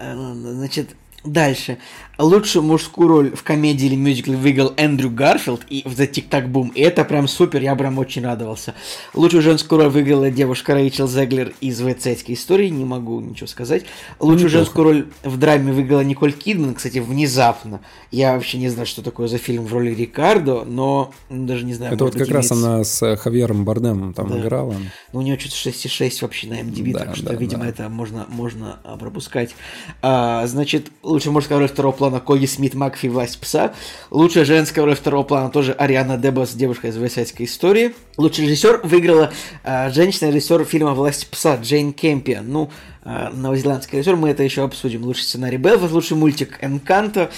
[0.01, 1.77] Э, значит, Дальше.
[2.21, 6.51] Лучшую мужскую роль в комедии или мюзикле выиграл Эндрю Гарфилд и в The Tic Tac
[6.51, 6.71] Boom.
[6.75, 8.75] И это прям супер, я прям очень радовался.
[9.15, 13.85] Лучшую женскую роль выиграла девушка Рэйчел Зеглер из «Вейцетской истории», не могу ничего сказать.
[14.19, 14.57] Лучшую Неплохо.
[14.57, 17.81] женскую роль в драме выиграла Николь Кидман, кстати, внезапно.
[18.11, 21.95] Я вообще не знаю, что такое за фильм в роли Рикардо, но даже не знаю.
[21.95, 24.39] Это вот как раз она с Хавьером Бардемом там да.
[24.39, 24.75] играла.
[25.11, 27.69] Ну, у нее что-то 6,6 вообще на MDB, да, так что, да, видимо, да.
[27.69, 29.55] это можно, можно а, пропускать.
[30.03, 33.73] А, значит, лучшая мужская роль второго плана Коги Смит Макфи Власть пса.
[34.09, 37.93] Лучшая женская роль второго плана тоже Ариана Дебас, девушка из Высоцкой истории.
[38.17, 39.31] Лучший режиссер выиграла
[39.63, 42.51] э, женщина-режиссер фильма «Власть пса» Джейн Кемпион.
[42.51, 42.71] Ну,
[43.03, 45.03] э, новозеландский режиссер, мы это еще обсудим.
[45.03, 47.31] Лучший сценарий Белфас, лучший мультик Энканто.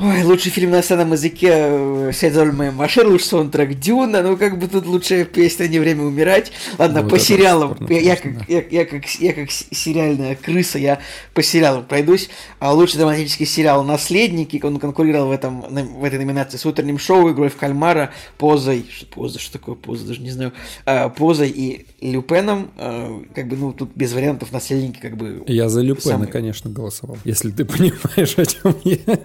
[0.00, 4.86] Ой, лучший фильм на иностранном языке Седоль Машер, лучший саундтрек Дюна, ну как бы тут
[4.86, 6.52] лучшая песня «Не время умирать».
[6.78, 11.00] Ладно, вот по сериалам, я, как, я, я, как, я как сериальная крыса, я
[11.32, 12.28] по сериалам пройдусь.
[12.58, 17.30] А лучший драматический сериал «Наследники», он конкурировал в, этом, в этой номинации с утренним шоу,
[17.30, 20.52] игрой в кальмара, позой, что, поза, что такое поза, даже не знаю,
[20.86, 25.44] а, позой и Люпеном, а, как бы, ну, тут без вариантов «Наследники» как бы...
[25.46, 26.28] Я за Люпена, самый...
[26.28, 29.18] конечно, голосовал, если ты понимаешь, о чем я.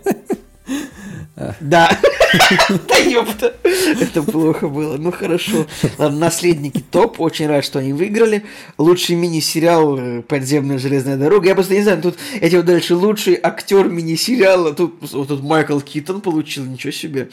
[1.60, 1.90] Да.
[2.88, 3.56] Да ёпта.
[3.64, 4.98] Это плохо было.
[4.98, 5.66] Ну хорошо.
[5.98, 7.20] Ладно, наследники топ.
[7.20, 8.44] Очень рад, что они выиграли.
[8.78, 11.48] Лучший мини-сериал э, «Подземная железная дорога».
[11.48, 14.74] Я просто не знаю, тут эти вот дальше лучший актер мини-сериала.
[14.74, 17.30] Тут, вот тут Майкл Китон получил, ничего себе.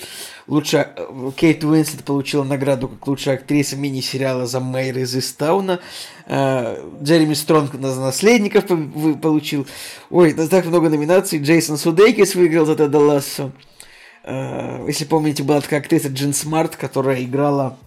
[0.46, 5.80] Лучшая э, Кейт Уинслет получила награду как лучшая актриса мини-сериала за Мэйр из Истауна.
[6.26, 8.64] Э, Джереми Стронг за «Наследников»
[9.20, 9.66] получил.
[10.10, 11.38] Ой, так много номинаций.
[11.38, 13.52] Джейсон Судейкис выиграл за Теда Лассо.
[14.26, 17.78] Э, если помните, была такая актриса Джин Смарт, которая играла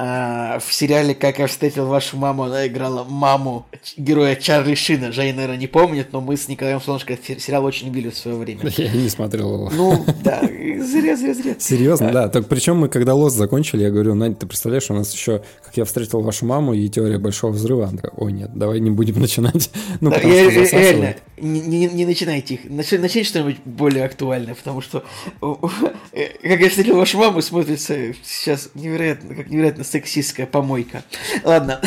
[0.00, 5.12] в сериале «Как я встретил вашу маму» она играла маму героя Чарли Шина.
[5.12, 8.60] Женя, наверное, не помнит, но мы с Николаем Солнышко сериал очень любили в свое время.
[8.76, 9.70] Я не смотрел его.
[9.70, 11.54] Ну, да, зря, зря, зря.
[11.58, 12.12] Серьезно, а.
[12.12, 12.28] да.
[12.28, 15.76] Так причем мы, когда «Лост» закончили, я говорю, Надя, ты представляешь, у нас еще «Как
[15.76, 17.88] я встретил вашу маму» и «Теория большого взрыва».
[17.88, 19.70] Она такая, ой, нет, давай не будем начинать.
[20.00, 22.60] Ну, да, потому я, что реально, не, не, не начинайте их.
[22.64, 25.04] Начните что-нибудь более актуальное, потому что
[25.40, 31.02] «Как я встретил вашу маму» смотрится сейчас невероятно, как невероятно сексистская помойка.
[31.44, 31.80] Ладно.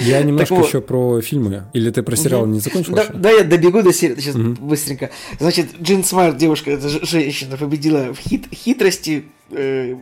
[0.00, 0.66] Я немножко вот.
[0.66, 1.64] еще про фильмы.
[1.72, 2.52] Или ты про сериал угу.
[2.52, 2.94] не закончил?
[2.94, 4.54] Да, да, я добегу до сериала сейчас угу.
[4.60, 5.10] быстренько.
[5.38, 9.96] Значит, Джин Смарт, девушка, это женщина, победила в хит, хитрости, э,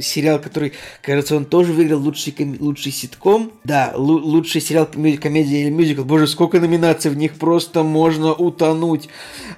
[0.00, 3.52] сериал, который, кажется, он тоже выиграл лучший, ком- лучший ситком.
[3.64, 6.02] Да, лучший сериал, комедия, комедия или мюзикл.
[6.02, 9.08] Боже, сколько номинаций, в них просто можно утонуть.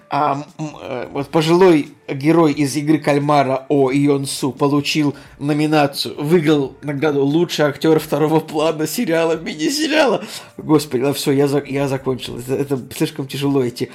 [0.09, 7.24] А, э, вот пожилой герой из игры Кальмара О Ён Су получил номинацию, выиграл награду
[7.24, 10.24] лучший актер второго плана сериала, мини-сериала.
[10.57, 12.38] Господи, да все, я, за, я закончил.
[12.38, 13.90] Это, это слишком тяжело эти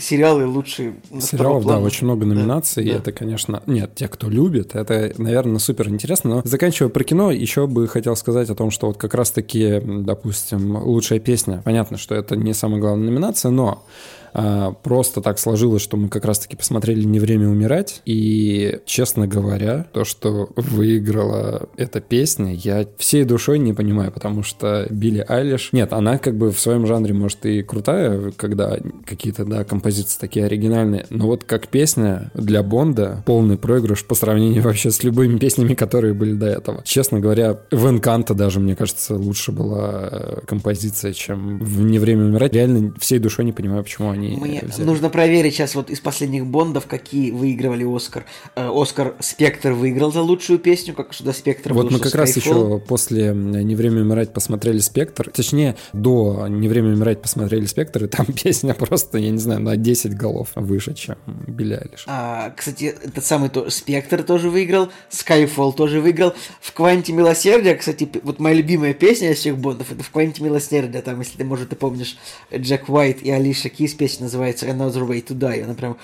[0.00, 0.94] сериалы лучшие.
[1.20, 2.84] Сериалов, да, очень много номинаций.
[2.84, 2.98] Да, и да.
[2.98, 6.30] это, конечно, нет, те, кто любит, это, наверное, супер интересно.
[6.30, 10.76] Но заканчивая про кино, еще бы хотел сказать о том, что вот как раз-таки, допустим,
[10.76, 11.62] лучшая песня.
[11.64, 13.84] Понятно, что это не самая главная номинация, но
[14.32, 20.04] просто так сложилось, что мы как раз-таки посмотрели «Не время умирать», и, честно говоря, то,
[20.04, 25.70] что выиграла эта песня, я всей душой не понимаю, потому что Билли Айлиш...
[25.72, 30.46] Нет, она как бы в своем жанре, может, и крутая, когда какие-то, да, композиции такие
[30.46, 35.74] оригинальные, но вот как песня для Бонда полный проигрыш по сравнению вообще с любыми песнями,
[35.74, 36.82] которые были до этого.
[36.84, 42.24] Честно говоря, в Энканто даже, мне кажется, лучше была э, композиция, чем в «Не время
[42.24, 42.52] умирать».
[42.52, 44.86] Реально всей душой не понимаю, почему они они Мне взяли.
[44.86, 48.24] нужно проверить сейчас вот из последних Бондов, какие выигрывали Оскар.
[48.56, 52.16] Э, Оскар Спектр выиграл за лучшую песню, как что Спектр Вот мы как Skyfall.
[52.18, 55.30] раз еще после «Не время умирать» посмотрели Спектр.
[55.30, 59.76] Точнее, до «Не время умирать» посмотрели Спектр, и там песня просто, я не знаю, на
[59.76, 62.04] 10 голов выше, чем Билли Айлиш.
[62.06, 66.34] А, кстати, этот самый то, Спектр тоже выиграл, Skyfall тоже выиграл.
[66.60, 71.00] В «Кванте милосердия», кстати, вот моя любимая песня из всех Бондов, это в «Кванте милосердия»,
[71.02, 72.16] там, если ты, может, ты помнишь,
[72.54, 75.62] Джек Уайт и Алиша Кис песня песня называется Another Way to Die.
[75.62, 75.96] Она прям...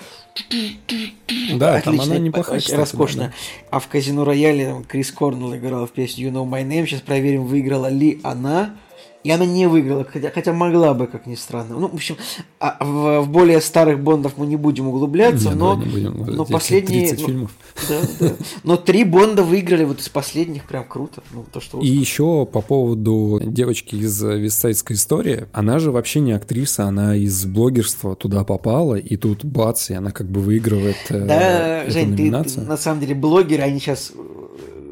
[1.57, 3.27] Да, Отличная, там она неплохая, очень кстати, роскошная.
[3.27, 3.33] Да.
[3.71, 6.85] А в Казино Рояле Крис Корнелл играл в песню You Know My Name.
[6.85, 8.75] Сейчас проверим, выиграла ли она.
[9.23, 11.77] И она не выиграла, хотя, хотя могла бы, как ни странно.
[11.77, 12.15] Ну, в общем,
[12.59, 16.35] а в, в более старых Бондов мы не будем углубляться, Нет, но, не будем.
[16.35, 17.11] но последние...
[17.11, 17.51] Ну, фильмов.
[17.89, 18.31] Да, да.
[18.63, 21.21] Но три Бонда выиграли вот из последних, прям круто.
[21.33, 21.81] Ну, то, что...
[21.81, 27.45] И еще по поводу девочки из Вестсайдской истории, она же вообще не актриса, она из
[27.45, 32.31] блогерства туда попала, и тут бац, и она как бы выигрывает э, Да, Жень, ты,
[32.31, 34.13] ты на самом деле блогеры, они сейчас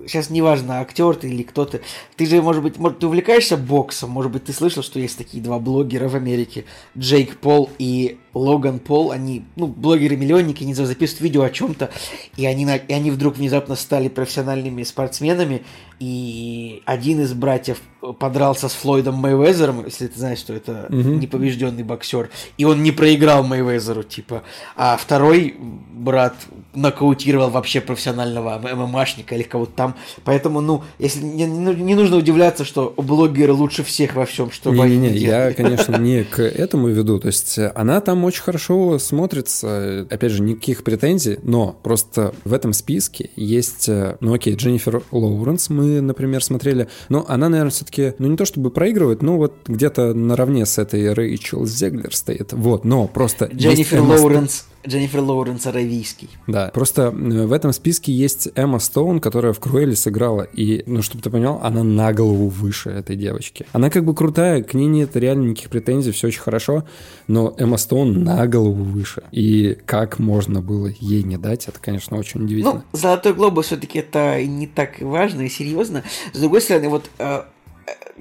[0.08, 1.82] сейчас неважно, актер ты или кто ты,
[2.16, 5.44] ты же, может быть, может, ты увлекаешься боксом, может быть, ты слышал, что есть такие
[5.44, 6.66] два блогера в Америке,
[6.98, 11.90] Джейк Пол и Логан Пол, они, ну, блогеры-миллионники, они записывают видео о чем-то,
[12.36, 15.64] и они, и они вдруг внезапно стали профессиональными спортсменами,
[16.00, 17.82] и один из братьев
[18.20, 20.98] подрался с Флойдом Мейвезером, если ты знаешь, что это угу.
[20.98, 24.44] непобежденный боксер, и он не проиграл Мейвезеру, типа,
[24.76, 26.36] а второй брат
[26.74, 32.94] нокаутировал вообще профессионального ММАшника или кого-то там, поэтому, ну, если не, не нужно удивляться, что
[32.98, 37.20] блогеры лучше всех во всем, что не, не, не, я, конечно, не к этому веду,
[37.20, 42.74] то есть она там очень хорошо смотрится, опять же, никаких претензий, но просто в этом
[42.74, 48.28] списке есть, ну окей, Дженнифер Лоуренс мы, например, смотрели, но она, наверное, все все-таки, ну
[48.28, 52.54] не то чтобы проигрывает, но вот где-то наравне с этой Рэйчел Зеглер стоит.
[52.54, 53.50] Вот, но просто...
[53.54, 56.30] Дженнифер Лоуренс Дженнифер Лоуренс Аравийский.
[56.48, 61.02] Да, просто э, в этом списке есть Эмма Стоун, которая в Круэле сыграла, и, ну,
[61.02, 63.66] чтобы ты понял, она на голову выше этой девочки.
[63.74, 66.86] Она как бы крутая, к ней нет реально никаких претензий, все очень хорошо,
[67.28, 69.24] но Эмма Стоун на голову выше.
[69.32, 72.86] И как можно было ей не дать, это, конечно, очень удивительно.
[72.92, 76.04] Ну, «Золотой глобус» все-таки это не так важно и серьезно.
[76.32, 77.42] С другой стороны, вот э,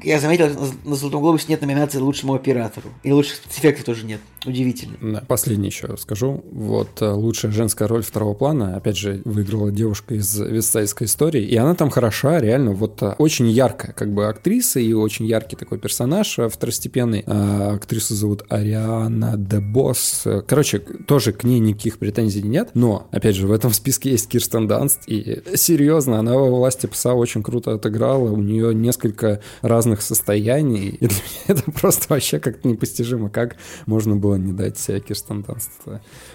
[0.03, 0.49] я заметил,
[0.84, 2.90] на «Золотом глобусе» нет номинации лучшему оператору.
[3.03, 4.20] И лучших спецэффектов тоже нет.
[4.47, 5.24] Удивительно.
[5.26, 6.44] Последний еще скажу.
[6.53, 11.57] Вот э, лучшая женская роль второго плана, опять же, выиграла девушка из «Вестсайдской истории», и
[11.57, 15.78] она там хороша, реально, вот э, очень яркая, как бы актриса и очень яркий такой
[15.78, 17.24] персонаж э, второстепенный.
[17.26, 20.24] А, актрису зовут Ариана Дебос.
[20.47, 24.68] Короче, тоже к ней никаких претензий нет, но, опять же, в этом списке есть Кирстен
[24.68, 29.40] Данст, и серьезно, она во «Власти пса» очень круто отыграла, у нее несколько
[29.87, 33.57] разных состояний, и для меня это просто вообще как-то непостижимо, как
[33.87, 35.70] можно было не дать Кирстен Данст.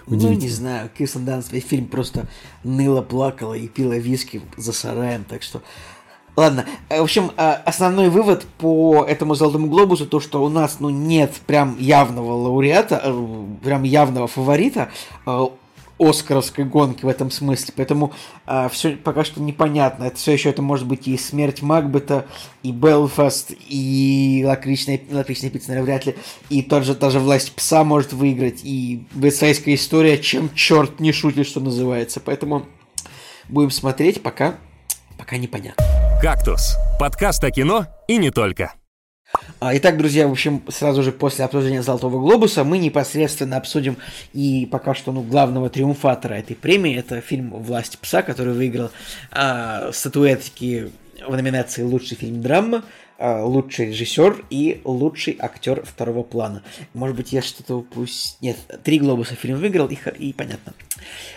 [0.08, 2.28] Ну, не знаю, Кирстен Данст весь фильм просто
[2.64, 5.62] ныла, плакала и пила виски за сараем, так что...
[6.38, 10.78] Ладно, э, в общем, э, основной вывод по этому «Золотому глобусу» то, что у нас,
[10.80, 14.90] ну, нет прям явного лауреата, э, прям явного фаворита
[16.02, 17.74] оскаровской гонки в этом смысле.
[17.78, 18.12] Поэтому э,
[18.46, 20.06] а, все пока что непонятно.
[20.06, 22.26] Это все еще это может быть и смерть Макбета,
[22.64, 26.16] и Белфаст, и лакричная, лакричная пицца, наверное, вряд ли.
[26.50, 28.62] И тот же, даже власть пса может выиграть.
[28.64, 32.20] И вестсайская история, чем черт не шутит, что называется.
[32.20, 32.66] Поэтому
[33.48, 34.56] будем смотреть, пока,
[35.18, 35.86] пока непонятно.
[36.22, 38.74] «Кактус»– подкаст о кино и не только.
[39.60, 43.98] А, итак, друзья, в общем, сразу же после обсуждения «Золотого глобуса» мы непосредственно обсудим
[44.34, 46.98] и пока что ну, главного триумфатора этой премии.
[46.98, 48.90] Это фильм «Власть пса», который выиграл
[49.32, 50.92] а, статуэтки
[51.28, 52.84] в номинации «Лучший фильм драма»,
[53.22, 56.64] лучший режиссер и лучший актер второго плана.
[56.94, 58.38] Может быть, я что-то упустил.
[58.42, 60.74] Нет, три глобуса фильм выиграл, и, и понятно.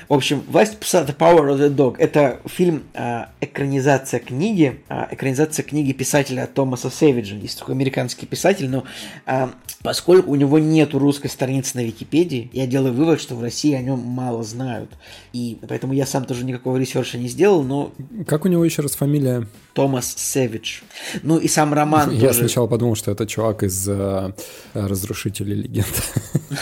[0.08, 5.06] В общем, «Власть пса» The Power of the Dog– это фильм, э, экранизация книги, э,
[5.10, 7.36] экранизация книги писателя Томаса Сэвиджа.
[7.36, 8.84] Есть такой американский писатель, но
[9.26, 9.48] э,
[9.82, 13.80] поскольку у него нет русской страницы на Википедии, я делаю вывод, что в России о
[13.80, 14.90] нем мало знают.
[15.32, 17.92] И поэтому я сам тоже никакого ресерча не сделал, но...
[18.26, 19.46] Как у него еще раз фамилия?
[19.74, 20.82] Томас Сэвидж.
[21.22, 22.40] Ну и сам роман Я тоже...
[22.40, 24.32] сначала подумал, что это чувак из э,
[24.72, 25.86] «Разрушителей легенд».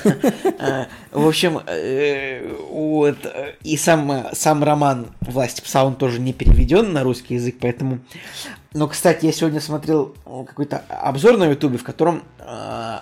[0.59, 2.41] Э, в общем, э,
[3.63, 7.99] и сам, сам роман «Власть пса» он тоже не переведен на русский язык, поэтому...
[8.73, 12.23] Но, кстати, я сегодня смотрел какой-то обзор на ютубе, в котором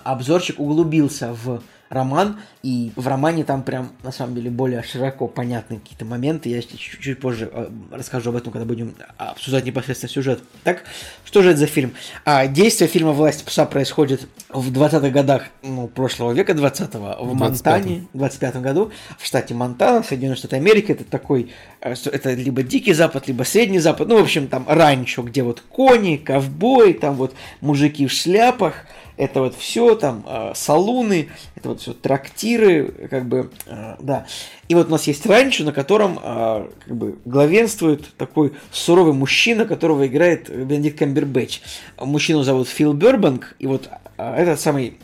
[0.05, 1.61] обзорщик углубился в
[1.91, 6.49] роман, и в романе там прям, на самом деле, более широко понятны какие-то моменты.
[6.49, 10.41] Я чуть-чуть позже э, расскажу об этом, когда будем обсуждать непосредственно сюжет.
[10.63, 10.85] Так,
[11.25, 11.93] что же это за фильм?
[12.25, 18.07] А, действие фильма «Власть пса» происходит в 20-х годах ну, прошлого века, 20-го, в Монтане,
[18.13, 20.93] в 25-м году, в штате Монтана, Соединенные Штаты Америки.
[20.93, 24.07] Это такой, э, это либо Дикий Запад, либо Средний Запад.
[24.07, 28.75] Ну, в общем, там ранчо, где вот кони, ковбои, там вот мужики в шляпах–
[29.21, 34.27] это вот все там э, салуны, это вот все трактиры, как бы, э, да.
[34.69, 39.67] И вот у нас есть ранчо, на котором э, как бы главенствует такой суровый мужчина,
[39.67, 41.61] которого играет Бенедикт Камбербэтч.
[41.99, 44.99] Мужчину зовут Фил Бербанк, и вот этот самый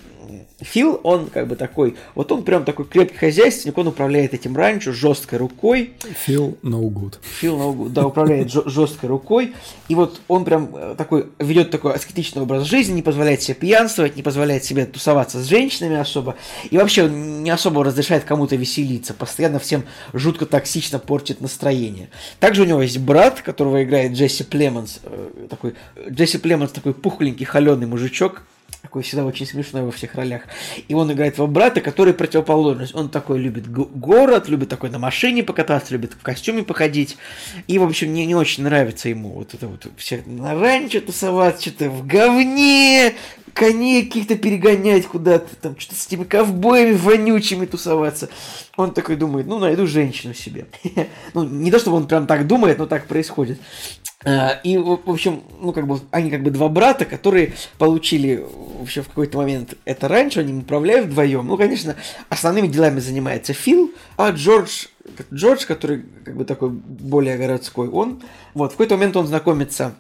[0.61, 4.93] Фил, он как бы такой, вот он прям такой крепкий хозяйственник, он управляет этим ранчо
[4.93, 5.95] жесткой рукой.
[6.25, 7.15] Фил no good.
[7.23, 9.55] Фил no good, да, управляет жесткой рукой.
[9.89, 14.17] И вот он прям э, такой, ведет такой аскетичный образ жизни, не позволяет себе пьянствовать,
[14.17, 16.37] не позволяет себе тусоваться с женщинами особо.
[16.71, 22.09] И вообще он не особо разрешает кому-то веселиться, постоянно всем жутко токсично портит настроение.
[22.41, 25.75] Также у него есть брат, которого играет Джесси Племонс, э, такой,
[26.09, 28.43] Джесси Племонс такой пухленький, холеный мужичок,
[28.87, 30.43] такой всегда очень смешной во всех ролях.
[30.87, 32.95] И он играет его брата, который противоположность.
[32.95, 37.17] Он такой любит город, любит такой на машине покататься, любит в костюме походить.
[37.67, 41.63] И, в общем, не, не очень нравится ему вот это вот все на ранчо тусоваться,
[41.63, 43.15] что-то в говне,
[43.53, 48.29] коней каких-то перегонять куда-то, там что-то с этими ковбоями вонючими тусоваться.
[48.77, 50.67] Он такой думает, ну, найду женщину себе.
[51.35, 53.59] ну, не то, чтобы он прям так думает, но так происходит.
[54.27, 58.45] А, и, в общем, ну, как бы, они как бы два брата, которые получили
[58.81, 61.47] вообще в какой-то момент это раньше, они управляют вдвоем.
[61.47, 61.95] Ну, конечно,
[62.29, 64.87] основными делами занимается Фил, а Джордж,
[65.33, 68.21] Джордж, который как бы такой более городской, он,
[68.53, 69.95] вот, в какой-то момент он знакомится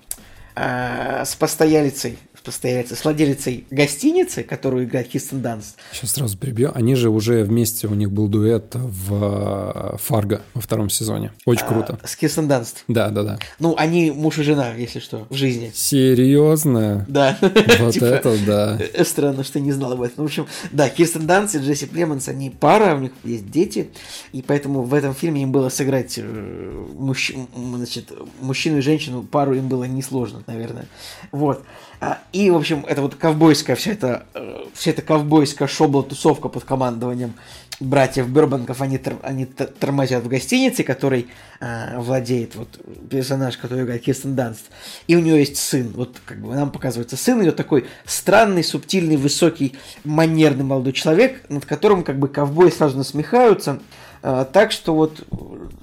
[0.56, 5.76] э, с постоялицей постояльца, с владелицей гостиницы, которую играет Кистен Данст.
[5.92, 6.70] Сейчас сразу перебью.
[6.74, 11.32] Они же уже вместе, у них был дуэт в э, Фарго во втором сезоне.
[11.44, 11.98] Очень а, круто.
[12.04, 12.84] С Кистен Данст.
[12.86, 13.38] Да, да, да.
[13.58, 15.72] Ну, они муж и жена, если что, в жизни.
[15.74, 17.04] Серьезно?
[17.08, 17.36] Да.
[17.80, 18.78] Вот типа, это да.
[18.94, 20.24] Э, странно, что не знал об этом.
[20.24, 23.90] В общем, да, Кирстен Данст и Джесси Племонс, они пара, у них есть дети,
[24.32, 27.32] и поэтому в этом фильме им было сыграть э, мужч...
[27.56, 30.86] значит, мужчину и женщину, пару им было несложно, наверное.
[31.32, 31.64] Вот.
[32.06, 36.62] А, и, в общем, это вот ковбойская, вся эта, э, вся эта ковбойская шобла-тусовка под
[36.62, 37.34] командованием
[37.80, 41.26] братьев Бербанков, они, они тормозят в гостинице, который
[41.58, 42.78] э, владеет вот
[43.10, 44.66] персонаж, который играет Кирстен Данст.
[45.08, 45.90] И у нее есть сын.
[45.96, 51.66] Вот как бы нам показывается сын ее такой странный, субтильный, высокий, манерный молодой человек, над
[51.66, 53.80] которым как бы ковбои сразу насмехаются.
[54.28, 55.24] А, так что вот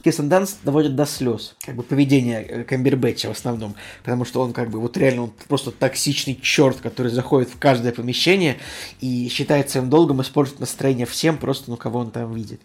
[0.03, 3.73] Кирстен Данст доводит до слез, как бы поведение э, Камбербэтча в основном,
[4.03, 7.93] потому что он как бы вот реально он просто токсичный черт, который заходит в каждое
[7.93, 8.57] помещение
[8.99, 12.59] и считает своим долгом испортить настроение всем, просто ну кого он там видит.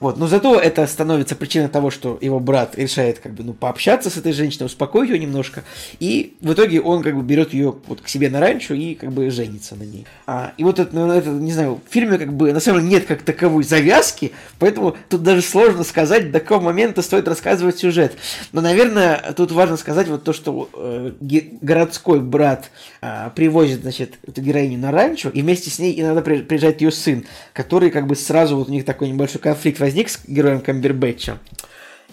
[0.00, 4.10] Вот, но зато это становится причиной того, что его брат решает как бы ну пообщаться
[4.10, 5.64] с этой женщиной, успокоить ее немножко,
[5.98, 9.12] и в итоге он как бы берет ее вот к себе на ранчо и как
[9.12, 10.06] бы женится на ней.
[10.26, 12.92] А, и вот это, ну, это, не знаю, в фильме как бы на самом деле
[12.92, 18.16] нет как таковой завязки, поэтому тут даже сложно сказать, до какого момента стоит рассказывать сюжет.
[18.52, 21.12] Но, наверное, тут важно сказать вот то, что э,
[21.60, 22.70] городской брат
[23.00, 27.24] э, привозит, значит, эту героиню на ранчо, и вместе с ней иногда приезжает ее сын,
[27.52, 31.38] который как бы сразу вот у них такой небольшой конфликт возник с героем Камбербэтча.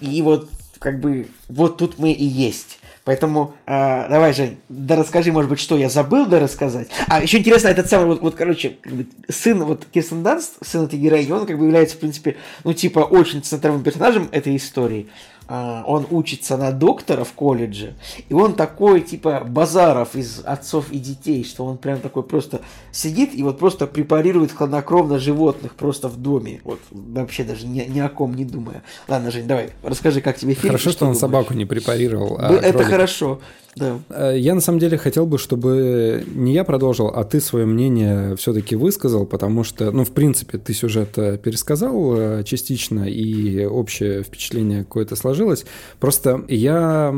[0.02, 0.50] И вот
[0.80, 2.79] как бы вот тут мы и есть.
[3.10, 6.90] Поэтому э, давай, Жень, да расскажи, может быть, что я забыл да рассказать.
[7.08, 10.86] А еще интересно, этот самый, вот, вот короче, как бы, сын вот Кирстен Данст, сын
[10.86, 15.08] этой героини, он как бы является, в принципе, ну, типа, очень центровым персонажем этой истории.
[15.52, 17.96] А, он учится на доктора в колледже,
[18.30, 23.34] и он такой, типа, базаров из отцов и детей, что он прям такой просто сидит
[23.34, 28.10] и вот просто препарирует хладнокровно животных просто в доме, вот вообще даже ни, ни о
[28.10, 28.84] ком не думая.
[29.08, 30.74] Ладно, Жень, давай, расскажи, как тебе фильм.
[30.74, 31.20] Хорошо, что, что он думаешь?
[31.22, 32.38] собаку не препарировал.
[32.40, 32.84] А Это кролика.
[32.92, 33.40] хорошо.
[33.76, 34.00] Да.
[34.10, 38.36] Э, я на самом деле хотел бы, чтобы не я продолжил, а ты свое мнение
[38.36, 44.24] все-таки высказал, потому что, ну, в принципе, ты сюжет э, пересказал э, частично, и общее
[44.24, 45.66] впечатление какое-то сложилось.
[46.00, 47.14] Просто я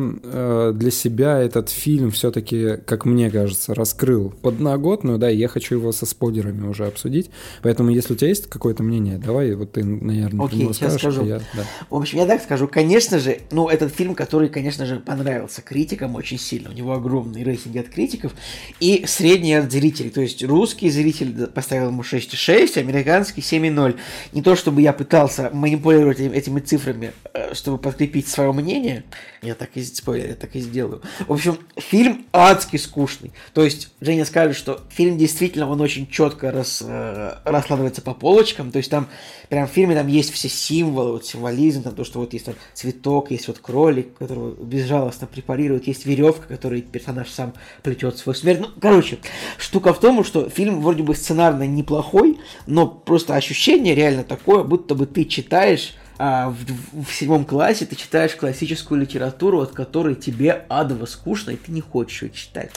[0.74, 5.92] для себя этот фильм все-таки, как мне кажется, раскрыл подноготную, да, и я хочу его
[5.92, 7.30] со спойлерами уже обсудить.
[7.62, 11.26] Поэтому, если у тебя есть какое-то мнение, давай, вот ты, наверное, Окей, okay, сейчас скажу.
[11.26, 11.64] Я, да.
[11.90, 12.68] В общем, я так скажу.
[12.68, 16.70] Конечно же, ну, этот фильм, который, конечно же, понравился критикам очень сильно.
[16.70, 18.34] У него огромные рейтинги от критиков
[18.80, 20.10] и средние от зрителей.
[20.10, 23.98] То есть русский зритель поставил ему 6,6, американский 7,0.
[24.34, 29.04] Не то, чтобы я пытался манипулировать этими цифрами, э, чтобы подкрепить свое мнение.
[29.42, 31.02] Я так и, спойлер, я так и сделаю.
[31.28, 33.32] В общем, фильм адски скучный.
[33.54, 38.72] То есть Женя скажет, что фильм действительно, он очень четко рас, э, раскладывается по полочкам.
[38.72, 39.08] То есть там
[39.50, 42.56] прям в фильме там есть все символы, вот символизм, там то, что вот есть там
[42.74, 47.54] цветок, есть вот кролик, которого безжалостно препарируют, есть веревка, которой персонаж сам
[47.84, 48.60] плетет свою смерть.
[48.62, 49.18] Ну, короче,
[49.58, 54.96] штука в том, что фильм вроде бы сценарно неплохой, но просто ощущение реально такое, будто
[54.96, 60.66] бы ты читаешь а, в, в седьмом классе ты читаешь классическую литературу, от которой тебе
[60.70, 62.70] адово скучно, и ты не хочешь ее читать.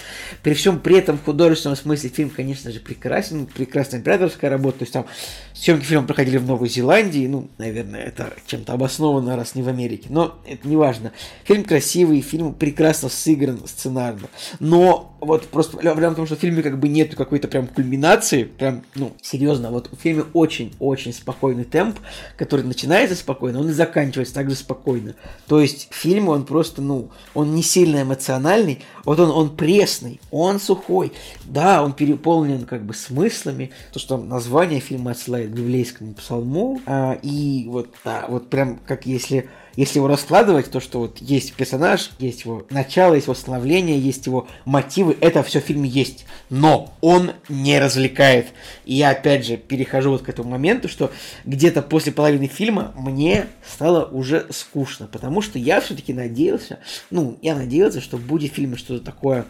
[0.42, 4.82] При всем при этом в художественном смысле фильм, конечно же, прекрасен, прекрасная операторская работа, то
[4.84, 5.04] есть там
[5.52, 10.06] съемки фильма проходили в Новой Зеландии, ну, наверное, это чем-то обосновано, раз не в Америке,
[10.08, 11.12] но это не важно.
[11.44, 14.28] Фильм красивый, фильм прекрасно сыгран сценарно,
[14.58, 18.44] но вот просто проблема в том, что в фильме как бы нету какой-то прям кульминации,
[18.44, 21.98] прям, ну, серьезно, вот в фильме очень-очень спокойный темп,
[22.36, 25.14] который начинается спокойно, спокойно, он и заканчивается также спокойно.
[25.46, 30.60] То есть фильм, он просто, ну, он не сильно эмоциональный, вот он, он пресный, он
[30.60, 31.12] сухой.
[31.44, 37.18] Да, он переполнен как бы смыслами, то, что название фильма отсылает к библейскому псалму, а,
[37.22, 42.10] и вот, да, вот прям как если если его раскладывать, то, что вот есть персонаж,
[42.18, 46.26] есть его начало, есть его становление, есть его мотивы, это все в фильме есть.
[46.50, 48.48] Но он не развлекает.
[48.84, 51.10] И я опять же перехожу вот к этому моменту, что
[51.44, 56.78] где-то после половины фильма мне стало уже скучно, потому что я все-таки надеялся,
[57.10, 59.46] ну, я надеялся, что будет в фильме что-то такое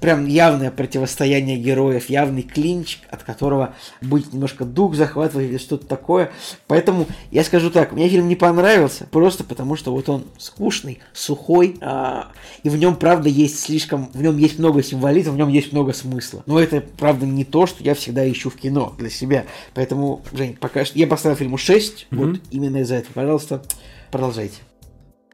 [0.00, 6.30] прям явное противостояние героев, явный клинч, от которого будет немножко дух захватывать или что-то такое.
[6.66, 11.76] Поэтому я скажу так, мне фильм не понравился, просто потому что вот он скучный, сухой,
[11.80, 12.28] а,
[12.62, 15.92] и в нем, правда, есть слишком, в нем есть много символизма, в нем есть много
[15.92, 16.42] смысла.
[16.46, 19.46] Но это, правда, не то, что я всегда ищу в кино для себя.
[19.74, 22.16] Поэтому, Жень, пока что я поставил фильму 6, mm-hmm.
[22.16, 23.12] вот именно из-за этого.
[23.14, 23.62] Пожалуйста,
[24.10, 24.67] продолжайте.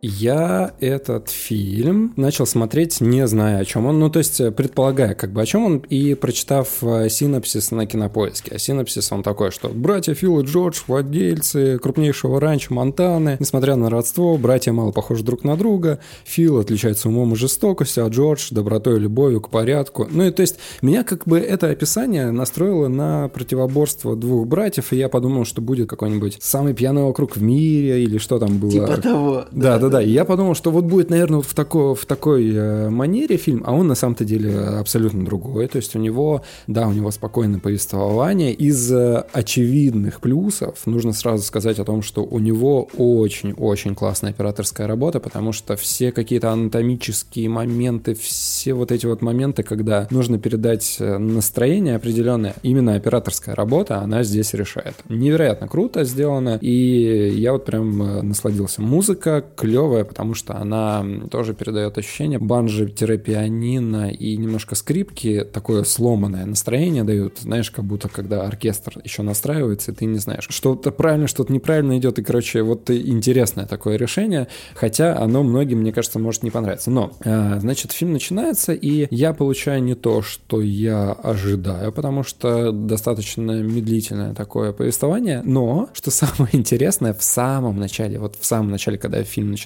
[0.07, 3.98] Я этот фильм начал смотреть, не зная, о чем он.
[3.98, 8.55] Ну, то есть, предполагая, как бы о чем он, и прочитав э, синопсис на кинопоиске.
[8.55, 13.38] А синопсис он такой, что братья Фил и Джордж, владельцы крупнейшего ранчо Монтаны.
[13.40, 16.00] Несмотря на родство, братья мало похожи друг на друга.
[16.24, 20.07] Фил отличается умом и жестокостью, а Джордж добротой и любовью к порядку.
[20.11, 24.96] Ну, и то есть, меня как бы это описание настроило на противоборство двух братьев, и
[24.96, 28.70] я подумал, что будет какой-нибудь самый пьяный округ в мире, или что там было.
[28.70, 29.44] Типа того.
[29.50, 29.93] Да, да, да.
[30.01, 33.62] И я подумал, что вот будет, наверное, вот в, такой, в такой э, манере фильм,
[33.66, 35.66] а он на самом-то деле абсолютно другой.
[35.68, 38.53] То есть у него, да, у него спокойное повествование.
[38.53, 44.86] Из э, очевидных плюсов нужно сразу сказать о том, что у него очень-очень классная операторская
[44.86, 50.97] работа, потому что все какие-то анатомические моменты, все вот эти вот моменты, когда нужно передать
[50.99, 54.95] э, настроение определенное, именно операторская работа, она здесь решает.
[55.09, 58.82] Невероятно круто сделано, и я вот прям насладился.
[58.82, 59.45] Музыка
[59.85, 67.39] клевая, потому что она тоже передает ощущение банджи-пианино и немножко скрипки, такое сломанное настроение дают,
[67.39, 71.99] знаешь, как будто когда оркестр еще настраивается, и ты не знаешь, что-то правильно, что-то неправильно
[71.99, 76.91] идет, и, короче, вот интересное такое решение, хотя оно многим, мне кажется, может не понравиться.
[76.91, 82.72] Но, э, значит, фильм начинается, и я получаю не то, что я ожидаю, потому что
[82.72, 88.99] достаточно медлительное такое повествование, но, что самое интересное, в самом начале, вот в самом начале,
[88.99, 89.63] когда фильм начинается,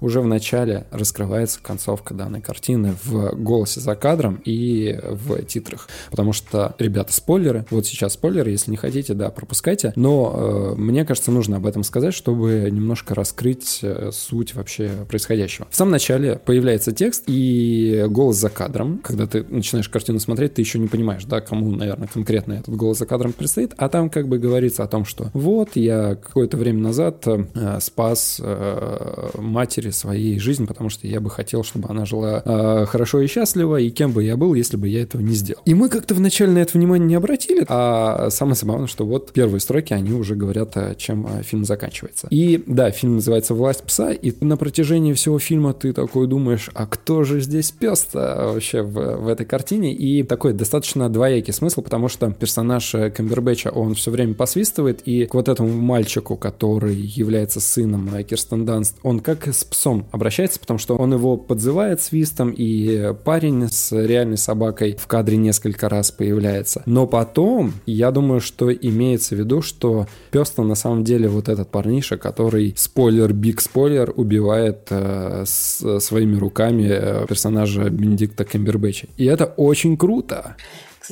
[0.00, 5.88] уже в начале раскрывается концовка данной картины в голосе за кадром и в титрах.
[6.10, 11.04] Потому что, ребята, спойлеры, вот сейчас спойлеры, если не хотите, да, пропускайте, но э, мне
[11.04, 15.66] кажется, нужно об этом сказать, чтобы немножко раскрыть э, суть вообще происходящего.
[15.70, 18.98] В самом начале появляется текст и голос за кадром.
[19.02, 22.98] Когда ты начинаешь картину смотреть, ты еще не понимаешь, да, кому, наверное, конкретно этот голос
[22.98, 26.80] за кадром предстоит, а там как бы говорится о том, что вот я какое-то время
[26.80, 32.42] назад э, спас э, матери своей жизнь, потому что я бы хотел, чтобы она жила
[32.44, 35.62] э, хорошо и счастливо, и кем бы я был, если бы я этого не сделал.
[35.64, 39.60] И мы как-то вначале на это внимание не обратили, а самое забавное, что вот первые
[39.60, 42.28] строки, они уже говорят, э, чем э, фильм заканчивается.
[42.30, 46.86] И да, фильм называется «Власть пса», и на протяжении всего фильма ты такой думаешь, а
[46.86, 49.92] кто же здесь пес-то вообще в, в этой картине?
[49.94, 55.26] И такой достаточно двоякий смысл, потому что персонаж э, Камбербэтча, он все время посвистывает, и
[55.26, 60.78] к вот этому мальчику, который является сыном Кирстен Данст, он как с псом обращается, потому
[60.78, 66.82] что он его подзывает свистом, и парень с реальной собакой в кадре несколько раз появляется.
[66.86, 71.68] Но потом, я думаю, что имеется в виду, что пес-то на самом деле вот этот
[71.70, 79.08] парниша, который, спойлер, биг спойлер, убивает э, с, своими руками э, персонажа Бенедикта Камбербэтча.
[79.16, 80.56] И это очень круто.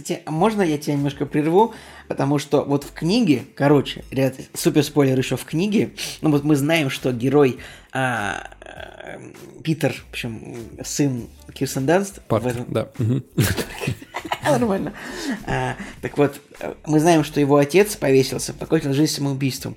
[0.00, 1.74] Кстати, можно я тебя немножко прерву?
[2.08, 5.90] Потому что вот в книге, короче, ребят, супер спойлер еще в книге,
[6.22, 7.58] ну вот мы знаем, что герой
[7.92, 9.20] а, а,
[9.62, 12.22] Питер, в общем, сын Кирстен Данст.
[12.28, 12.64] Парк, этом...
[12.68, 12.88] да.
[14.50, 14.94] Нормально.
[15.46, 16.40] А, так вот,
[16.86, 19.76] мы знаем, что его отец повесился, покончил жизнь самоубийством.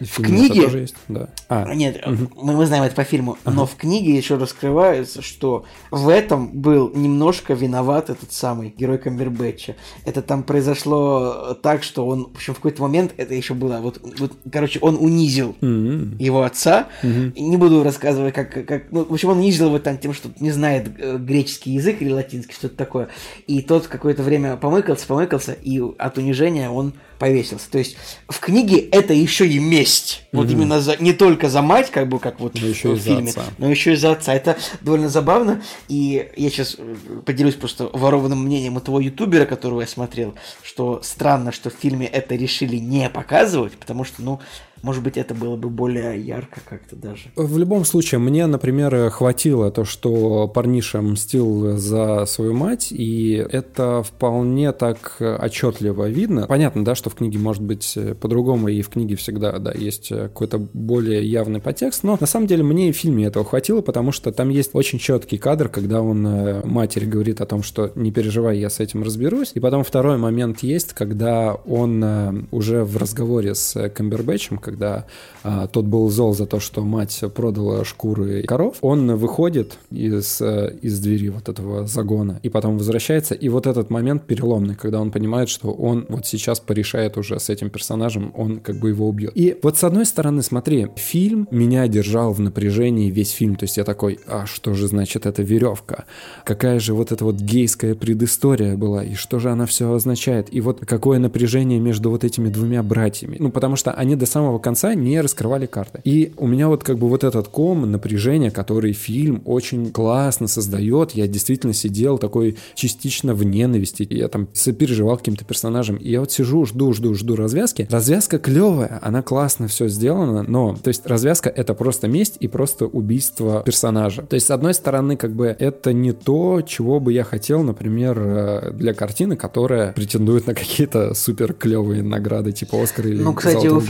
[0.00, 0.62] В книге...
[0.62, 1.28] тоже есть, да.
[1.48, 1.74] А.
[1.74, 2.30] Нет, угу.
[2.36, 3.54] мы, мы знаем это по фильму, ага.
[3.54, 9.76] но в книге еще раскрывается, что в этом был немножко виноват этот самый герой Камбербэтча.
[10.06, 14.00] Это там произошло так, что он, в общем, в какой-то момент это еще было, вот,
[14.18, 16.88] вот короче, он унизил mm его отца.
[17.02, 20.30] mm Не буду рассказывать, как, как, ну, в общем, он унизил его там тем, что
[20.40, 23.08] не знает э, греческий язык или латинский, что-то такое.
[23.46, 27.70] И тот какое-то время помыкался, помыкался, и от унижения он повесился.
[27.70, 27.96] То есть
[28.28, 30.22] в книге это еще и месть.
[30.22, 30.36] Mm-hmm.
[30.36, 33.30] Вот именно за, не только за мать, как бы как вот но еще в фильме,
[33.30, 33.44] отца.
[33.58, 34.34] но еще и за отца.
[34.34, 35.62] Это довольно забавно.
[35.88, 41.52] И я сейчас э, поделюсь просто ворованным мнением этого ютубера, которого я смотрел, что странно,
[41.52, 44.40] что в фильме это решили не показывать, потому что, ну,
[44.82, 47.30] может быть, это было бы более ярко как-то даже.
[47.36, 54.02] В любом случае, мне, например, хватило то, что парниша мстил за свою мать, и это
[54.02, 56.46] вполне так отчетливо видно.
[56.46, 60.58] Понятно, да, что в книге может быть по-другому, и в книге всегда, да, есть какой-то
[60.58, 64.32] более явный подтекст, но на самом деле мне и в фильме этого хватило, потому что
[64.32, 68.58] там есть очень четкий кадр, когда он э, матери говорит о том, что не переживай,
[68.58, 73.54] я с этим разберусь, и потом второй момент есть, когда он э, уже в разговоре
[73.54, 75.04] с Камбербэтчем, когда
[75.42, 80.76] а, тот был зол за то, что мать продала шкуры коров, он выходит из, э,
[80.80, 85.10] из двери вот этого загона и потом возвращается, и вот этот момент переломный, когда он
[85.10, 89.32] понимает, что он вот сейчас порешает уже с этим персонажем, он как бы его убьет.
[89.34, 93.76] И вот с одной стороны, смотри, фильм меня держал в напряжении весь фильм, то есть
[93.76, 96.04] я такой, а что же значит эта веревка?
[96.44, 100.54] Какая же вот эта вот гейская предыстория была, и что же она все означает?
[100.54, 103.36] И вот какое напряжение между вот этими двумя братьями?
[103.40, 106.00] Ну, потому что они до самого конца не раскрывали карты.
[106.04, 111.12] И у меня вот как бы вот этот ком напряжения, который фильм очень классно создает,
[111.12, 116.32] я действительно сидел такой частично в ненависти, я там сопереживал каким-то персонажам, и я вот
[116.32, 117.86] сижу, жду, жду, жду развязки.
[117.90, 122.86] Развязка клевая, она классно все сделана, но, то есть развязка это просто месть и просто
[122.86, 124.22] убийство персонажа.
[124.22, 128.18] То есть, с одной стороны, как бы это не то, чего бы я хотел, например,
[128.18, 133.66] э, для картины, которая претендует на какие-то супер клевые награды, типа Оскар или Ну, кстати,
[133.66, 133.80] у,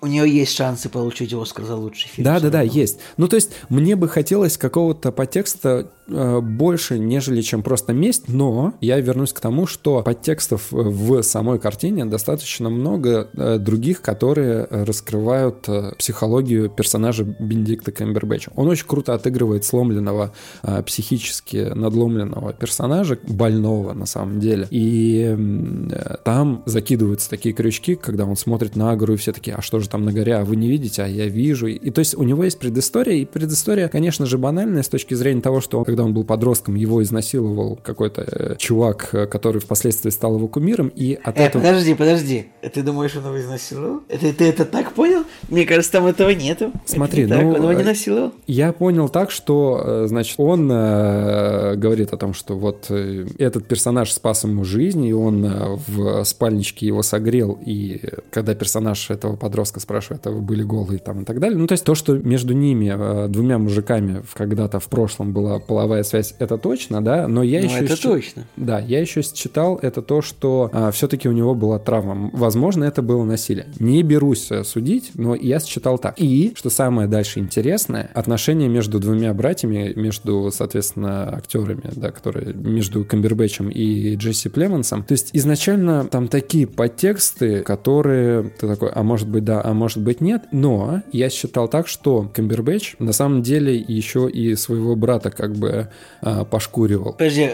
[0.00, 2.24] у нее есть шансы получить Оскар за лучший фильм.
[2.24, 2.98] Да, да, да, есть.
[3.16, 8.74] Ну, то есть, мне бы хотелось какого-то подтекста э, больше, нежели чем просто месть, но
[8.80, 15.68] я вернусь к тому, что подтекстов в самой картине достаточно много э, других, которые раскрывают
[15.68, 18.52] э, психологию персонажа Бенедикта Камбербэтча.
[18.56, 20.32] Он очень круто отыгрывает сломленного,
[20.62, 24.66] э, психически надломленного персонажа, больного на самом деле.
[24.70, 29.62] И э, там закидываются такие крючки, когда он смотрит на гору, и все такие, а
[29.62, 31.66] что же там на горе, а вы не видите, а я вижу.
[31.66, 35.40] И, то есть у него есть предыстория, и предыстория, конечно же, банальная с точки зрения
[35.40, 40.36] того, что когда он был подростком, его изнасиловал какой-то э, чувак, э, который впоследствии стал
[40.36, 41.62] его кумиром, и от Э, этого...
[41.62, 42.46] подожди, подожди.
[42.72, 44.00] Ты думаешь, он его изнасиловал?
[44.08, 45.24] Это, ты это так понял?
[45.48, 46.72] Мне кажется, там этого нету.
[46.84, 48.32] Смотри, это не так, ну, он его не э, насиловал.
[48.46, 53.66] Я понял так, что, э, значит, он э, говорит о том, что вот э, этот
[53.66, 58.00] персонаж спас ему жизнь, и он э, в спальничке его согрел, и
[58.30, 61.72] когда персонаж этого подростка спрашивает, а вы были голые там и так далее, ну, то
[61.72, 66.58] есть то, что между ними, э, двумя мужиками, когда-то в прошлом была половая связь, это
[66.58, 67.84] точно, да, но я Ну, еще...
[67.84, 68.46] это счит- точно.
[68.56, 72.30] Да, я еще считал это то, что все-таки у него была травма.
[72.32, 73.66] Возможно, это было насилие.
[73.78, 76.14] Не берусь э, судить, но я считал так.
[76.18, 83.04] И, что самое дальше интересное, отношения между двумя братьями, между, соответственно, актерами, да, которые между
[83.04, 85.02] Камбербэтчем и Джесси Племонсом.
[85.04, 90.02] То есть изначально там такие подтексты, которые ты такой, а может быть да, а может
[90.02, 90.42] быть нет.
[90.52, 95.88] Но я считал так, что Камбербэтч на самом деле еще и своего брата как бы
[96.20, 97.14] а, пошкуривал.
[97.14, 97.52] Подожди,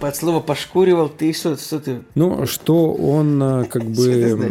[0.00, 2.02] под слово пошкуривал, ты что, что ты?
[2.14, 4.46] Ну, что он а, как бы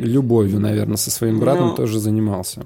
[0.00, 2.62] любовью, наверное, со своим братом Ну, тоже занимался.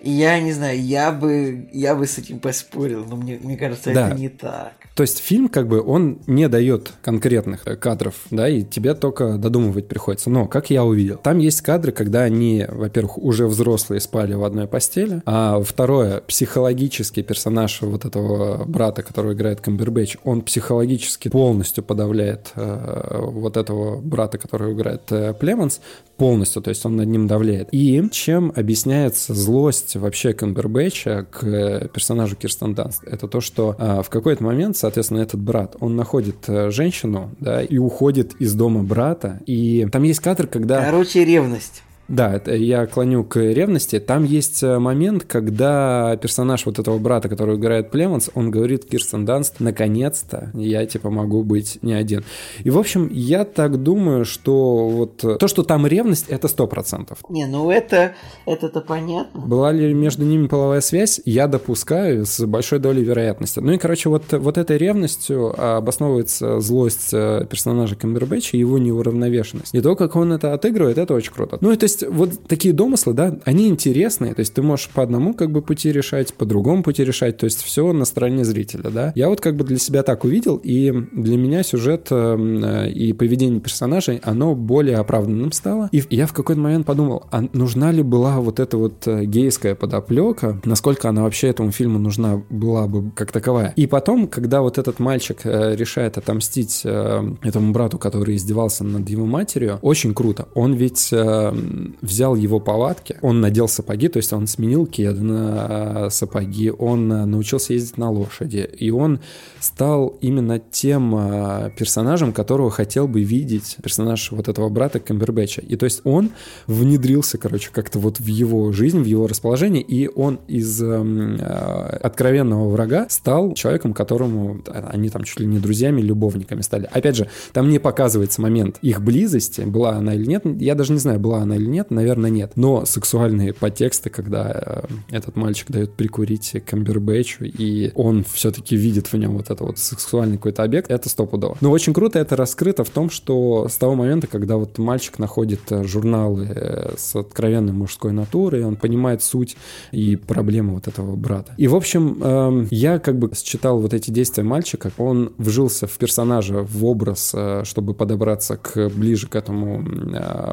[0.00, 4.08] Я не знаю, я бы, я бы с этим поспорил, но мне, мне кажется, Да.
[4.08, 4.74] это не так.
[4.94, 9.38] То есть фильм как бы он не дает конкретных э, кадров, да, и тебе только
[9.38, 10.30] додумывать приходится.
[10.30, 14.66] Но, как я увидел, там есть кадры, когда они, во-первых, уже взрослые спали в одной
[14.66, 22.52] постели, а второе, психологический персонаж вот этого брата, которого играет Камбербэтч, он психологически полностью подавляет
[22.54, 25.80] э, вот этого брата, которого играет э, Племонс,
[26.16, 27.68] полностью, то есть он над ним давляет.
[27.72, 33.02] И чем объясняется злость вообще Камбербэтча к э, персонажу Кирстен Данст?
[33.04, 37.62] Это то, что а, в какой-то момент, соответственно, этот брат, он находит э, женщину, да,
[37.62, 40.84] и уходит из дома брата, и там есть кадр, когда...
[40.84, 41.82] Короче, ревность.
[42.12, 43.98] Да, это я клоню к ревности.
[43.98, 49.24] Там есть э, момент, когда персонаж вот этого брата, который играет Племонс, он говорит Кирстен
[49.24, 52.22] Данст, наконец-то я, типа, могу быть не один.
[52.64, 56.66] И, в общем, я так думаю, что вот э, то, что там ревность, это сто
[56.66, 57.16] процентов.
[57.30, 58.12] Не, ну это,
[58.44, 59.40] это-то понятно.
[59.40, 63.60] Была ли между ними половая связь, я допускаю с большой долей вероятности.
[63.60, 69.74] Ну и, короче, вот, вот этой ревностью обосновывается злость э, персонажа Камбербэтча и его неуравновешенность.
[69.74, 71.56] И то, как он это отыгрывает, это очень круто.
[71.62, 74.34] Ну и то есть вот такие домыслы, да, они интересные.
[74.34, 77.36] То есть ты можешь по одному как бы пути решать, по другому пути решать.
[77.38, 79.12] То есть все на стороне зрителя, да.
[79.14, 83.60] Я вот как бы для себя так увидел, и для меня сюжет э, и поведение
[83.60, 85.88] персонажей, оно более оправданным стало.
[85.92, 89.74] И я в какой-то момент подумал, а нужна ли была вот эта вот э, гейская
[89.74, 93.72] подоплека, насколько она вообще этому фильму нужна была бы как таковая.
[93.76, 99.26] И потом, когда вот этот мальчик э, решает отомстить этому брату, который издевался над его
[99.26, 100.48] матерью, очень круто.
[100.54, 101.52] Он ведь э,
[102.00, 107.12] взял его повадки, он надел сапоги, то есть он сменил кеды на э, сапоги, он
[107.12, 109.20] э, научился ездить на лошади, и он
[109.62, 115.62] стал именно тем э, персонажем, которого хотел бы видеть персонаж вот этого брата Камбербэтча.
[115.62, 116.30] И то есть он
[116.66, 122.68] внедрился, короче, как-то вот в его жизнь, в его расположение, и он из э, откровенного
[122.70, 126.88] врага стал человеком, которому они там чуть ли не друзьями, любовниками стали.
[126.90, 130.98] Опять же, там не показывается момент их близости, была она или нет, я даже не
[130.98, 132.52] знаю, была она или нет, наверное, нет.
[132.56, 139.16] Но сексуальные подтексты, когда э, этот мальчик дает прикурить Камбербэтчу, и он все-таки видит в
[139.16, 141.56] нем вот это вот сексуальный какой-то объект, это стопудово.
[141.60, 145.60] Но очень круто это раскрыто в том, что с того момента, когда вот мальчик находит
[145.70, 149.56] э, журналы э, с откровенной мужской натурой, он понимает суть
[149.92, 151.54] и проблемы вот этого брата.
[151.56, 155.96] И, в общем, эм, я как бы считал вот эти действия мальчика, он вжился в
[155.98, 159.84] персонажа, в образ, э, чтобы подобраться к ближе к этому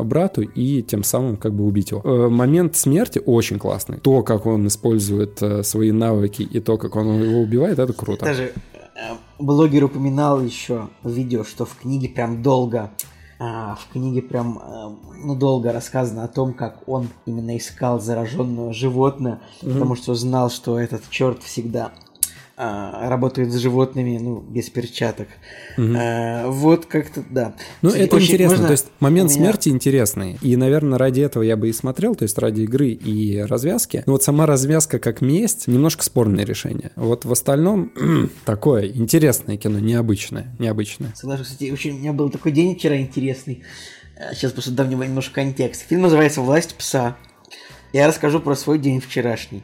[0.04, 2.30] брату и тем самым как бы убить его.
[2.30, 3.98] Момент смерти очень классный.
[3.98, 8.26] То, как он использует свои навыки и то, как он его убивает, это круто.
[8.26, 8.54] Даже
[9.38, 12.92] блогер упоминал еще в видео, что в книге прям долго
[13.42, 14.62] а, в книге прям
[15.16, 19.74] ну, долго рассказано о том, как он именно искал зараженное животное, mm-hmm.
[19.74, 21.92] потому что знал, что этот черт всегда
[22.61, 25.30] а, работают с животными, ну, без перчаток.
[25.77, 25.94] Угу.
[25.98, 27.56] А, вот как-то, да.
[27.81, 28.65] Ну, Кстати, это интересно, можно...
[28.65, 29.40] то есть момент меня...
[29.40, 33.40] смерти интересный, и, наверное, ради этого я бы и смотрел, то есть ради игры и
[33.40, 34.03] развязки.
[34.06, 36.91] Но вот сама развязка как месть, немножко спорное решение.
[36.98, 37.94] Вот в остальном
[38.45, 41.14] такое интересное кино, необычное, необычное.
[41.15, 43.64] Согласен, кстати, очень, у меня был такой день вчера интересный.
[44.18, 45.88] Э, сейчас просто дам немножко контекст.
[45.88, 47.15] Фильм называется «Власть пса».
[47.94, 49.64] Я расскажу про свой день вчерашний.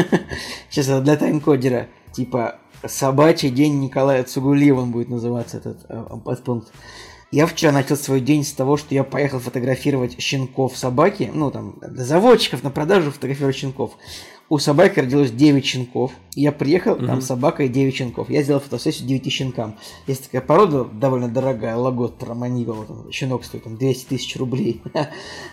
[0.70, 6.72] Сейчас для таймкодера типа «Собачий день Николая Цугулиева» он будет называться этот э, подпункт.
[7.30, 11.76] Я вчера начал свой день с того, что я поехал фотографировать щенков собаки, ну там,
[11.80, 13.92] заводчиков на продажу фотографировать щенков.
[14.50, 16.10] У собаки родилось 9 щенков.
[16.34, 17.06] Я приехал, mm-hmm.
[17.06, 18.30] там собака и 9 щенков.
[18.30, 19.78] Я сделал фотосессию 9 щенкам.
[20.08, 24.82] Есть такая порода довольно дорогая, лагот вот щенок стоит там 200 тысяч рублей.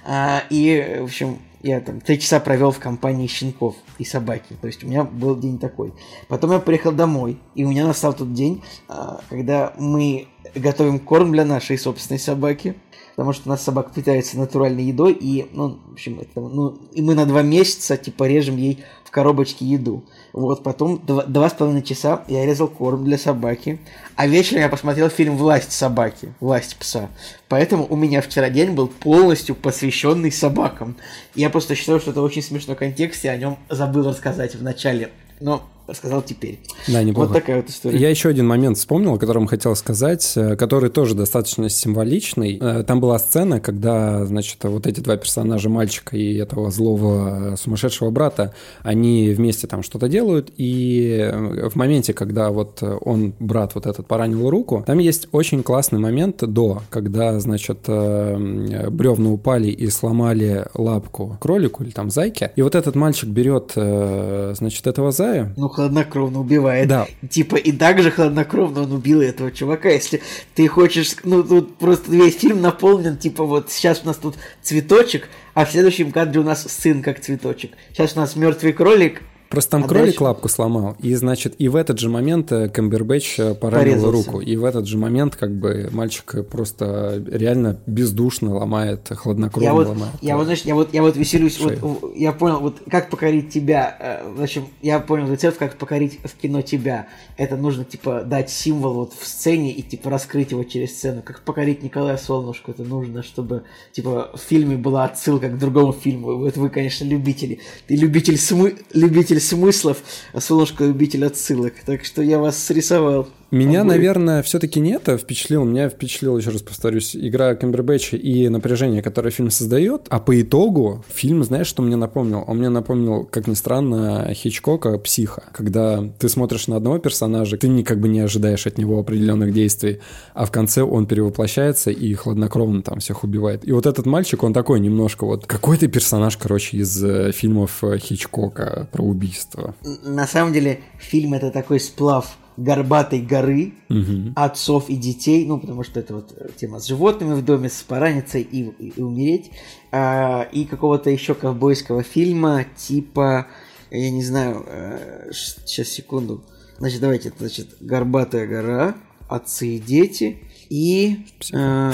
[0.09, 4.55] А, и, в общем, я там три часа провел в компании щенков и собаки.
[4.61, 5.93] То есть у меня был день такой.
[6.27, 11.33] Потом я приехал домой, и у меня настал тот день, а, когда мы готовим корм
[11.33, 12.73] для нашей собственной собаки.
[13.17, 17.01] Потому что у нас собака питается натуральной едой, и, ну, в общем, это, ну, и
[17.01, 20.03] мы на два месяца, типа, режем ей в коробочке еду.
[20.33, 23.79] Вот, потом два, два с половиной часа я резал корм для собаки,
[24.15, 27.09] а вечером я посмотрел фильм «Власть собаки», «Власть пса».
[27.49, 30.95] Поэтому у меня вчера день был полностью посвященный собакам.
[31.33, 35.09] Я просто считаю, что это очень смешной контекст, я о нем забыл рассказать в начале.
[35.39, 36.59] Но рассказал теперь.
[36.87, 37.29] Да, неплохо.
[37.29, 37.97] Вот такая вот история.
[37.97, 42.57] Я еще один момент вспомнил, о котором хотел сказать, э, который тоже достаточно символичный.
[42.61, 47.55] Э, там была сцена, когда, значит, вот эти два персонажа, мальчика и этого злого э,
[47.55, 51.31] сумасшедшего брата, они вместе там что-то делают, и
[51.71, 56.43] в моменте, когда вот он, брат вот этот, поранил руку, там есть очень классный момент
[56.43, 62.95] до, когда, значит, бревна упали и сломали лапку кролику или там зайке, и вот этот
[62.95, 66.87] мальчик берет, значит, этого зая, ну, хладнокровно убивает.
[66.87, 67.07] Да.
[67.29, 69.89] Типа, и также хладнокровно он убил этого чувака.
[69.89, 70.23] Если
[70.55, 75.29] ты хочешь, ну, тут просто весь фильм наполнен, типа, вот сейчас у нас тут цветочек,
[75.53, 77.73] а в следующем кадре у нас сын как цветочек.
[77.93, 80.23] Сейчас у нас мертвый кролик, Просто там а кролик дальше...
[80.23, 84.31] лапку сломал, и, значит, и в этот же момент э, Камбербэтч э, поранил Порезался.
[84.31, 84.41] руку.
[84.41, 89.87] И в этот же момент, как бы, мальчик просто реально бездушно ломает, хладнокровно я вот,
[89.87, 90.13] ломает.
[90.21, 93.95] Я вот, знаешь, я вот, я вот веселюсь, вот, я понял, вот как покорить тебя,
[93.99, 97.07] э, в общем, я понял рецепт, как покорить в кино тебя.
[97.37, 101.21] Это нужно, типа, дать символ вот в сцене и, типа, раскрыть его через сцену.
[101.21, 103.63] Как покорить Николая Солнышко, это нужно, чтобы,
[103.93, 106.37] типа, в фильме была отсылка к другому фильму.
[106.37, 107.59] Вот вы, конечно, любители.
[107.87, 108.75] Ты любитель смы...
[108.93, 109.97] любитель смыслов,
[110.33, 111.73] а Солнышко любитель отсылок.
[111.85, 113.29] Так что я вас срисовал.
[113.49, 113.95] Меня, обоих.
[113.95, 115.63] наверное, все-таки не это впечатлило.
[115.63, 120.07] Меня впечатлил, еще раз повторюсь, игра Камбербэтча и напряжение, которое фильм создает.
[120.09, 122.43] А по итогу фильм, знаешь, что мне напомнил?
[122.45, 125.43] Он мне напомнил, как ни странно, Хичкока «Психа».
[125.53, 129.99] Когда ты смотришь на одного персонажа, ты никак бы не ожидаешь от него определенных действий,
[130.33, 133.65] а в конце он перевоплощается и хладнокровно там всех убивает.
[133.65, 135.45] И вот этот мальчик, он такой немножко вот...
[135.45, 139.73] Какой-то персонаж, короче, из э, фильмов э, Хичкока про убийство.
[140.03, 144.33] На самом деле, фильм— это такой сплав горбатой горы угу.
[144.35, 148.39] отцов и детей, ну, потому что это вот тема с животными в доме, с пораниться
[148.39, 149.51] и, и, и умереть,
[149.91, 153.47] а, и какого-то еще ковбойского фильма типа,
[153.91, 156.43] я не знаю, а, сейчас секунду,
[156.79, 158.95] значит, давайте, значит, горбатая гора,
[159.29, 160.39] отцы и дети,
[160.69, 161.25] и...
[161.53, 161.91] Э,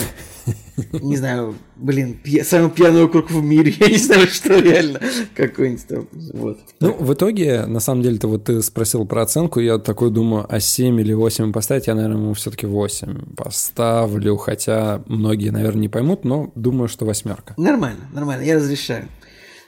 [0.91, 4.99] не знаю, блин, пья, самый пьяный округ в мире, я не знаю, что реально,
[5.35, 6.59] какой-нибудь там, вот.
[6.79, 10.45] Ну, в итоге, на самом деле, то вот ты спросил про оценку, я такой думаю,
[10.49, 15.89] а 7 или 8 поставить, я, наверное, ему все-таки 8 поставлю, хотя многие, наверное, не
[15.89, 17.53] поймут, но думаю, что восьмерка.
[17.57, 19.07] Нормально, нормально, я разрешаю.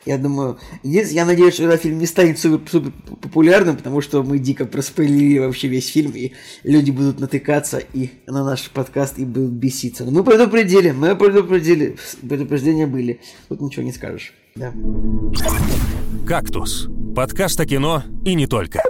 [0.06, 2.92] Я думаю, я надеюсь, что этот фильм не станет супер, супер
[3.22, 6.34] популярным, потому что мы дико проспойлили вообще весь фильм, и
[6.64, 10.06] люди будут натыкаться и на наш подкаст и будут беситься.
[10.06, 13.20] Но мы предупредили, мы предупредили, предупреждения были.
[13.50, 14.34] Тут ничего не скажешь.
[14.56, 14.72] Да.
[16.28, 18.84] «Кактус»– подкаст о кино и не только.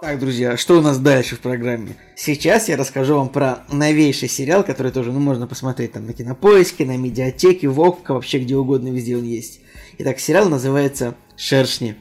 [0.00, 1.96] Так, друзья, что у нас дальше в программе?
[2.16, 6.86] Сейчас я расскажу вам про новейший сериал, который тоже ну, можно посмотреть там на Кинопоиске,
[6.86, 9.60] на Медиатеке, в ОККО, вообще где угодно, везде он есть.
[10.00, 11.96] Итак, сериал называется «Шершни».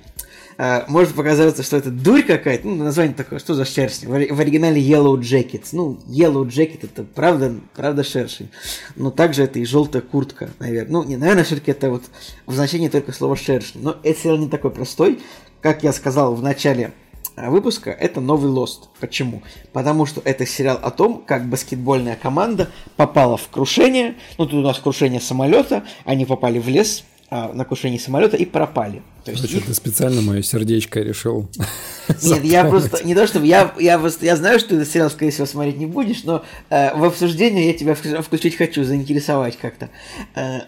[0.60, 4.07] э, может показаться, что это дурь какая-то, ну, название такое, что за шершень?
[4.07, 5.69] В, оригинале Yellow Jackets.
[5.72, 8.49] Ну, Yellow Jacket это правда, правда шершень.
[8.95, 10.91] Но также это и желтая куртка, наверное.
[10.91, 12.03] Ну, не, наверное, все-таки это вот
[12.45, 13.82] в значении только слова шершень.
[13.82, 15.19] Но это сериал не такой простой.
[15.61, 16.91] Как я сказал в начале
[17.36, 18.90] выпуска, это новый Lost.
[18.99, 19.41] Почему?
[19.74, 24.18] Потому что это сериал о том, как баскетбольная команда попала в крушение.
[24.38, 28.45] Ну, тут у нас крушение самолета, они попали в лес, а, на крушении самолета и
[28.45, 29.02] пропали.
[29.26, 29.66] То есть их...
[29.66, 31.49] ты специально мое сердечко решил.
[32.24, 35.45] Нет, я просто не то чтобы я я я знаю, что этот сериал скорее всего
[35.45, 39.90] смотреть не будешь, но э, в обсуждение я тебя включить хочу, заинтересовать как-то.
[40.36, 40.60] Э,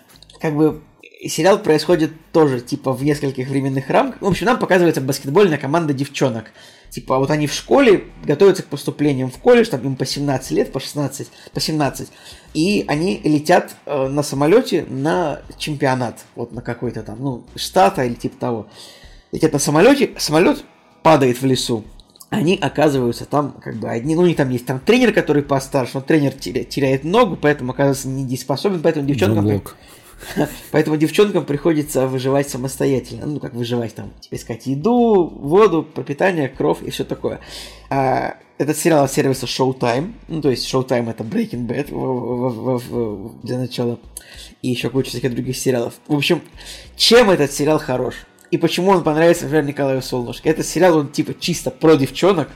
[0.42, 0.82] как бы
[1.26, 4.22] сериал происходит тоже типа в нескольких временных рамках.
[4.22, 6.52] В общем, нам показывается баскетбольная команда девчонок.
[6.90, 10.72] Типа вот они в школе готовятся к поступлениям в колледж, там им по 17 лет,
[10.72, 12.10] по 16, по 17.
[12.54, 18.16] И они летят э, на самолете на чемпионат, вот на какой-то там, ну, штата или
[18.16, 18.68] типа того.
[19.32, 20.64] Летят на самолете, самолет
[21.04, 21.84] падает в лесу.
[22.30, 25.94] Они оказываются там как бы одни, ну, у них там есть там тренер, который постарше,
[25.96, 29.48] но тренер теряет ногу, поэтому оказывается недееспособен, поэтому девчонкам...
[29.48, 29.62] Джон
[30.72, 33.26] Поэтому девчонкам приходится выживать самостоятельно.
[33.26, 37.40] Ну, как выживать там, тебе искать еду, воду, пропитание, кровь и все такое.
[37.90, 40.14] А, этот сериал от сервиса Showtime.
[40.28, 44.00] Ну, то есть Showtime это Breaking Bad для начала.
[44.62, 45.96] И еще куча всяких других сериалов.
[46.08, 46.42] В общем,
[46.96, 48.16] чем этот сериал хорош?
[48.52, 50.50] И почему он понравится, например, Николаю Солнышко?
[50.50, 52.50] Этот сериал, он типа чисто про девчонок.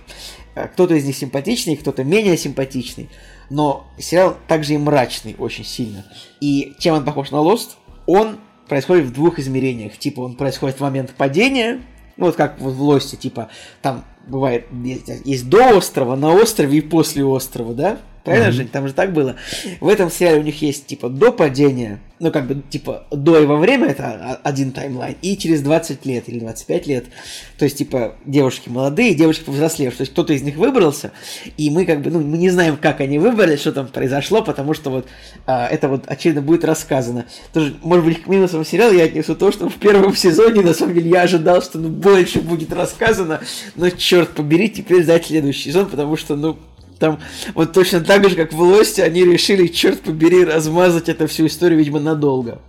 [0.55, 3.09] А, кто-то из них симпатичный, кто-то менее симпатичный
[3.49, 6.05] но сериал также и мрачный очень сильно.
[6.41, 7.71] И чем он похож на Lost?
[8.05, 8.37] Он
[8.67, 9.97] происходит в двух измерениях.
[9.97, 11.81] Типа он происходит в момент падения,
[12.17, 13.49] ну вот как в Лосте, типа
[13.81, 17.97] там бывает есть, есть до острова, на острове и после острова, да?
[18.23, 18.51] Правильно, mm-hmm.
[18.51, 18.67] Жень?
[18.69, 19.35] Там же так было.
[19.81, 23.45] В этом сериале у них есть типа до падения, ну как бы типа до и
[23.45, 27.05] во время это один таймлайн, и через 20 лет или 25 лет.
[27.57, 29.97] То есть типа девушки молодые, девушки повзрослевшие.
[29.97, 31.11] То есть кто-то из них выбрался,
[31.57, 34.73] и мы как бы, ну мы не знаем, как они выбрали, что там произошло, потому
[34.73, 35.07] что вот
[35.45, 37.25] а, это вот очевидно будет рассказано.
[37.51, 40.93] Тоже, может быть, к минусам сериала я отнесу то, что в первом сезоне, на самом
[40.93, 43.41] деле, я ожидал, что ну больше будет рассказано,
[43.75, 46.57] но черт побери, теперь ждать следующий сезон, потому что, ну,
[47.03, 47.19] там
[47.53, 51.77] вот точно так же, как в Лосте, они решили, черт побери, размазать эту всю историю,
[51.77, 52.61] видимо, надолго.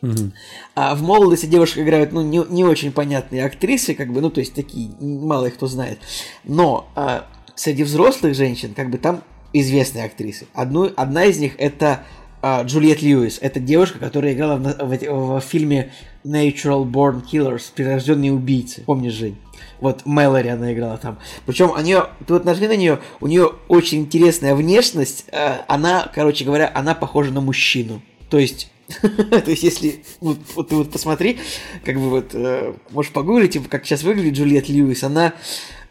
[0.00, 0.32] Угу.
[0.74, 4.40] А в молодости девушек играют, ну, не, не очень понятные актрисы, как бы, ну, то
[4.40, 5.98] есть такие, мало их кто знает.
[6.44, 9.22] Но а, среди взрослых женщин, как бы, там
[9.52, 10.46] известные актрисы.
[10.54, 12.02] Одну, одна из них это
[12.42, 13.38] а, Джульет Льюис.
[13.40, 15.92] Это девушка, которая играла в, в, в, фильме
[16.24, 18.82] Natural Born Killers, прирожденные убийцы.
[18.86, 19.36] Помнишь, Жень?
[19.80, 21.18] Вот Мэлори она играла там.
[21.44, 25.26] Причем у нее, ты вот нажми на нее, у нее очень интересная внешность.
[25.32, 28.02] Э, она, короче говоря, она похожа на мужчину.
[28.30, 28.70] То есть
[29.02, 31.38] то есть, если вот, вот вот посмотри,
[31.84, 35.34] как бы вот, э, можешь погуглить, типа, как сейчас выглядит Джульет Льюис, она,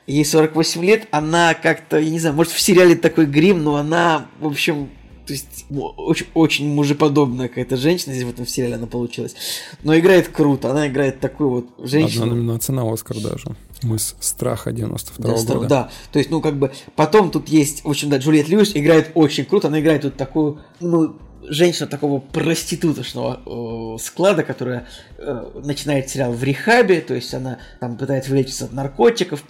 [0.08, 4.28] ей 48 лет, она как-то, я не знаю, может в сериале такой грим, но она,
[4.40, 4.90] в общем,
[5.26, 9.36] то есть очень, очень мужеподобная какая-то женщина здесь в этом сериале она получилась.
[9.84, 12.24] Но играет круто, она играет такую вот женщину.
[12.24, 13.56] Одна номинация на Оскар даже.
[13.84, 15.68] Мы с страха 92 -го да, года.
[15.68, 19.12] Да, то есть, ну, как бы, потом тут есть, в общем, да, Джульет Льюис играет
[19.16, 21.16] очень круто, она играет тут такую, ну,
[21.48, 24.88] женщина такого проституточного э, склада, которая
[25.18, 29.44] э, начинает сериал в рехабе, то есть она там пытается вылечиться от наркотиков,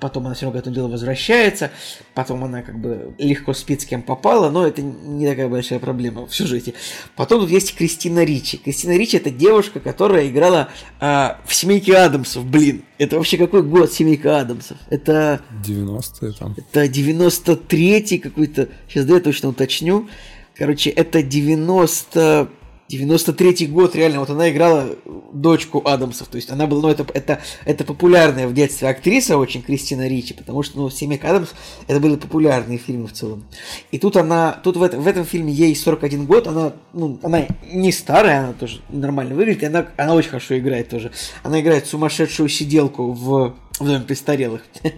[0.00, 1.70] потом она все равно к этому делу возвращается,
[2.14, 6.26] потом она как бы легко спит с кем попала, но это не такая большая проблема
[6.26, 6.74] в сюжете.
[7.14, 8.56] Потом тут есть Кристина Ричи.
[8.56, 12.84] Кристина Ричи это девушка, которая играла а, в «Семейке Адамсов», блин.
[12.98, 14.78] Это вообще какой год «Семейка Адамсов»?
[14.88, 15.42] Это...
[15.64, 16.54] 90-е там.
[16.56, 20.08] Это 93-й какой-то, сейчас да я точно уточню.
[20.54, 22.48] Короче, это 90...
[22.88, 24.96] 93-й год, реально, вот она играла
[25.32, 29.62] дочку Адамсов, то есть она была, ну, это, это, это популярная в детстве актриса очень,
[29.62, 31.50] Кристина Ричи, потому что, ну, «Семейка Адамс»
[31.88, 33.44] это были популярные фильмы в целом.
[33.90, 37.46] И тут она, тут в, это, в этом фильме ей 41 год, она, ну, она
[37.70, 41.12] не старая, она тоже нормально выглядит, и она, она очень хорошо играет тоже.
[41.42, 44.62] Она играет сумасшедшую сиделку в, в Доме престарелых.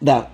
[0.00, 0.30] Да,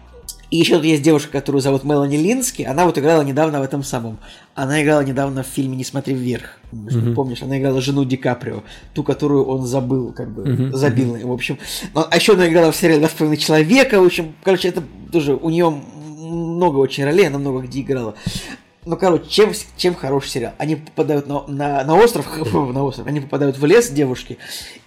[0.50, 2.62] и еще тут есть девушка, которую зовут Мелани Лински.
[2.62, 4.18] Она вот играла недавно в этом самом.
[4.54, 6.58] Она играла недавно в фильме «Не смотри вверх».
[6.72, 7.14] Mm-hmm.
[7.14, 8.62] Помнишь, она играла жену Ди Каприо.
[8.94, 10.72] Ту, которую он забыл, как бы, mm-hmm.
[10.72, 11.16] забил.
[11.16, 11.58] В общем,
[11.94, 14.00] а еще она играла в сериале «Два с половиной человека».
[14.00, 15.70] В общем, короче, это тоже у нее
[16.28, 18.14] много очень ролей, она много где играла.
[18.86, 20.54] Ну, короче, чем, чем хороший сериал?
[20.56, 24.38] Они попадают на, на, на остров, на остров, они попадают в лес, девушки,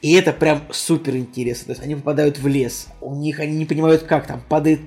[0.01, 1.67] и это прям супер интересно.
[1.67, 4.79] То есть они попадают в лес, у них они не понимают, как там падает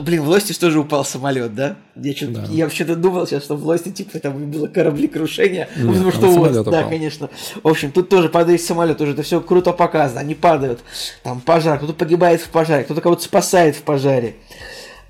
[0.00, 1.76] Блин, в Лосте тоже упал самолет, да?
[1.96, 2.44] Я, что да.
[2.48, 5.68] я вообще-то думал сейчас, что в Лосте типа там было кораблекрушение.
[5.76, 7.28] Нет, потому что вот, да, конечно.
[7.62, 10.20] В общем, тут тоже падает самолет, уже это все круто показано.
[10.20, 10.80] Они падают.
[11.22, 14.36] Там пожар, кто-то погибает в пожаре, кто-то кого-то спасает в пожаре.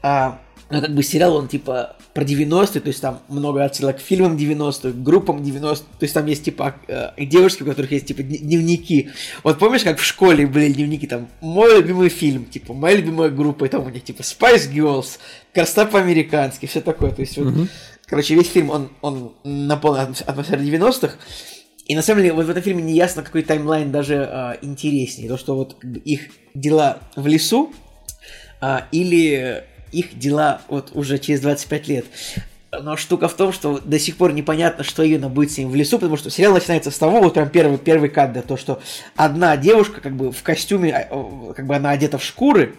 [0.03, 0.41] А,
[0.73, 4.37] ну, как бы сериал, он типа про 90-е, то есть там много отсылок к фильмам
[4.37, 9.11] 90-х, группам 90-х, то есть там есть типа э, девушки, у которых есть типа дневники.
[9.45, 13.67] Вот помнишь, как в школе были дневники, там, мой любимый фильм, типа, моя любимая группа,
[13.67, 15.19] и там у них типа Spice Girls,
[15.53, 17.69] Красота по-американски, все такое, то есть вот, mm-hmm.
[18.07, 21.17] короче, весь фильм, он, он наполнен атмосферой 90-х,
[21.85, 25.29] и на самом деле вот в этом фильме не ясно, какой таймлайн даже э, интереснее,
[25.29, 27.75] то, что вот их дела в лесу,
[28.63, 32.07] э, или их дела вот уже через 25 лет.
[32.73, 35.75] Но штука в том, что до сих пор непонятно, что именно будет с ним в
[35.75, 38.81] лесу, потому что сериал начинается с того, вот прям первый, первый кадр, то, что
[39.15, 42.75] одна девушка как бы в костюме, а, как бы она одета в шкуры,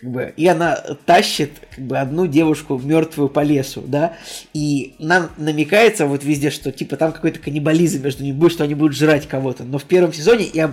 [0.00, 4.16] как бы, и она тащит как бы одну девушку мертвую по лесу, да,
[4.54, 8.74] и нам намекается вот везде, что типа там какой-то каннибализм между ними будет, что они
[8.74, 10.70] будут жрать кого-то, но в первом сезоне, я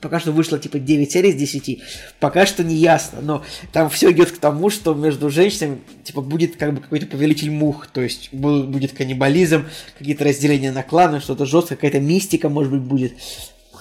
[0.00, 1.82] пока что вышло типа 9 серий из 10,
[2.20, 6.56] пока что не ясно, но там все идет к тому, что между женщинами типа будет
[6.56, 9.66] как бы какой-то повелитель мух, то есть будет каннибализм,
[9.98, 13.12] какие-то разделения на кланы, что-то жесткое, какая-то мистика, может быть, будет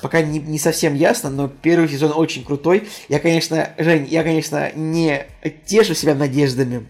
[0.01, 2.87] пока не, не совсем ясно, но первый сезон очень крутой.
[3.07, 5.25] Я, конечно, Жень, я, конечно, не
[5.65, 6.87] тешу себя надеждами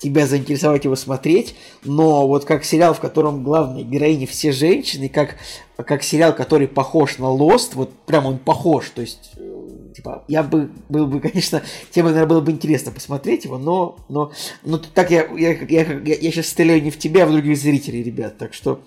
[0.00, 1.54] тебя заинтересовать его смотреть,
[1.84, 5.36] но вот как сериал, в котором главные героини все женщины, как,
[5.76, 9.60] как сериал, который похож на Lost, вот прям он похож, то есть э,
[9.94, 14.32] типа, я бы, был бы, конечно, тем, наверное, было бы интересно посмотреть его, но, но,
[14.64, 17.58] но так я, я, я, я, я сейчас стреляю не в тебя, а в других
[17.58, 18.80] зрителей, ребят, так что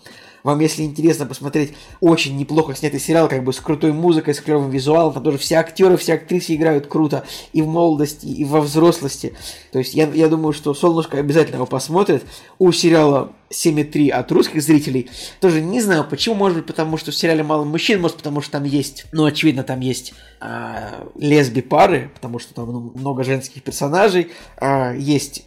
[0.43, 4.69] вам, если интересно посмотреть очень неплохо снятый сериал, как бы с крутой музыкой, с клевым
[4.69, 9.33] визуалом, там тоже все актеры, все актрисы играют круто и в молодости, и во взрослости.
[9.71, 12.23] То есть я, я думаю, что Солнышко обязательно его посмотрит.
[12.59, 15.09] У сериала 7,3 от русских зрителей.
[15.39, 16.35] Тоже не знаю, почему.
[16.35, 19.63] Может быть, потому что в сериале мало мужчин, может, потому что там есть, ну, очевидно,
[19.63, 24.31] там есть а, лесби-пары, потому что там ну, много женских персонажей.
[24.57, 25.45] А, есть,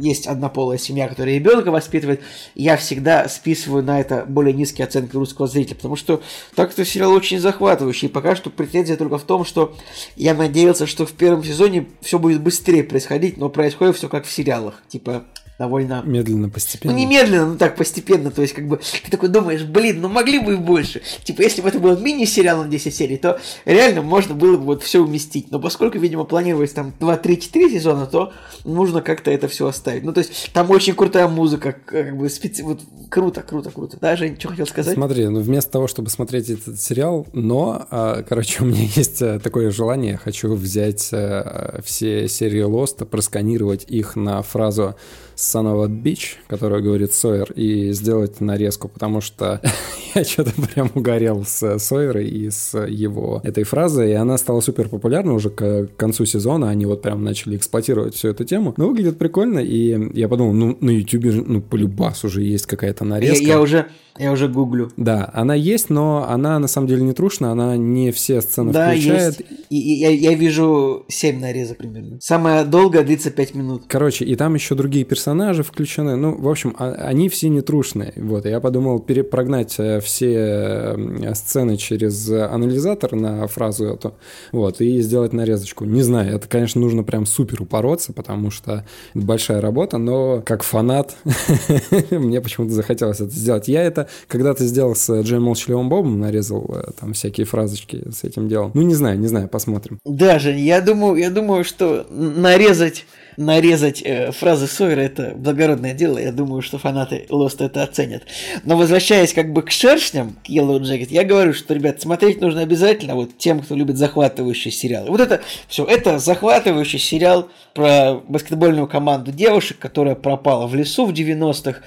[0.00, 2.22] есть однополая семья, которая ребенка воспитывает.
[2.54, 6.22] Я всегда списываю на это более низкие оценки русского зрителя, потому что
[6.54, 8.08] так-то сериал очень захватывающий.
[8.08, 9.74] И пока что претензия только в том, что
[10.14, 14.30] я надеялся, что в первом сезоне все будет быстрее происходить, но происходит все как в
[14.30, 14.82] сериалах.
[14.88, 15.24] Типа,
[15.58, 16.02] довольно...
[16.04, 16.92] Медленно, постепенно.
[16.92, 18.30] Ну, не медленно, но так, постепенно.
[18.30, 21.02] То есть, как бы, ты такой думаешь, блин, ну могли бы и больше.
[21.24, 24.82] Типа, если бы это был мини-сериал на 10 серий, то реально можно было бы вот
[24.84, 25.50] все уместить.
[25.50, 28.32] Но поскольку, видимо, планировалось там 2, 3, 4 сезона, то
[28.64, 30.04] нужно как-то это все оставить.
[30.04, 32.62] Ну, то есть, там очень крутая музыка, как бы, специ...
[32.62, 32.80] вот,
[33.10, 33.98] круто, круто, круто.
[34.00, 34.94] Да, Жень, что хотел сказать?
[34.94, 39.40] Смотри, ну, вместо того, чтобы смотреть этот сериал, но, а, короче, у меня есть э,
[39.40, 44.94] такое желание, я хочу взять а, все серии Лоста, просканировать их на фразу
[45.38, 49.60] A Beach, которую говорит Сойер, и сделать нарезку, потому что
[50.14, 54.88] я что-то прям угорел с Сойерой и с его этой фразой, и она стала супер
[54.88, 58.74] популярна уже к концу сезона, они вот прям начали эксплуатировать всю эту тему.
[58.76, 63.44] Но выглядит прикольно, и я подумал, ну, на YouTube, ну, полюбас уже есть какая-то нарезка.
[63.44, 63.86] Я, я уже
[64.18, 64.90] я уже гуглю.
[64.96, 68.90] Да, она есть, но она на самом деле не трушная, она не все сцены да,
[68.90, 69.40] включает.
[69.40, 69.52] Есть.
[69.70, 72.18] И, и, я, я вижу 7 нарезок примерно.
[72.20, 73.82] Самая долгая длится 5 минут.
[73.86, 76.16] Короче, и там еще другие персонажи включены.
[76.16, 78.12] Ну, в общем, а, они все не трушные.
[78.16, 80.96] Вот, я подумал перепрогнать э, все
[81.34, 84.14] сцены через анализатор на фразу эту,
[84.52, 85.84] вот, и сделать нарезочку.
[85.84, 88.84] Не знаю, это, конечно, нужно прям супер упороться, потому что
[89.14, 91.16] большая работа, но как фанат
[92.10, 93.68] мне почему-то захотелось это сделать.
[93.68, 98.24] Я это когда ты сделал с Джейм Молчаливым Бобом, нарезал э, там всякие фразочки с
[98.24, 98.72] этим делом.
[98.74, 99.98] Ну, не знаю, не знаю, посмотрим.
[100.04, 103.06] Даже, я думаю, я думаю, что нарезать
[103.38, 106.18] нарезать э, фразы Сойера это благородное дело.
[106.18, 108.24] Я думаю, что фанаты Lost это оценят.
[108.64, 112.62] Но возвращаясь как бы к шершням, к Yellow Jacket, я говорю, что, ребят, смотреть нужно
[112.62, 115.10] обязательно вот тем, кто любит захватывающие сериалы.
[115.10, 121.12] Вот это все, это захватывающий сериал про баскетбольную команду девушек, которая пропала в лесу в
[121.12, 121.80] 90-х.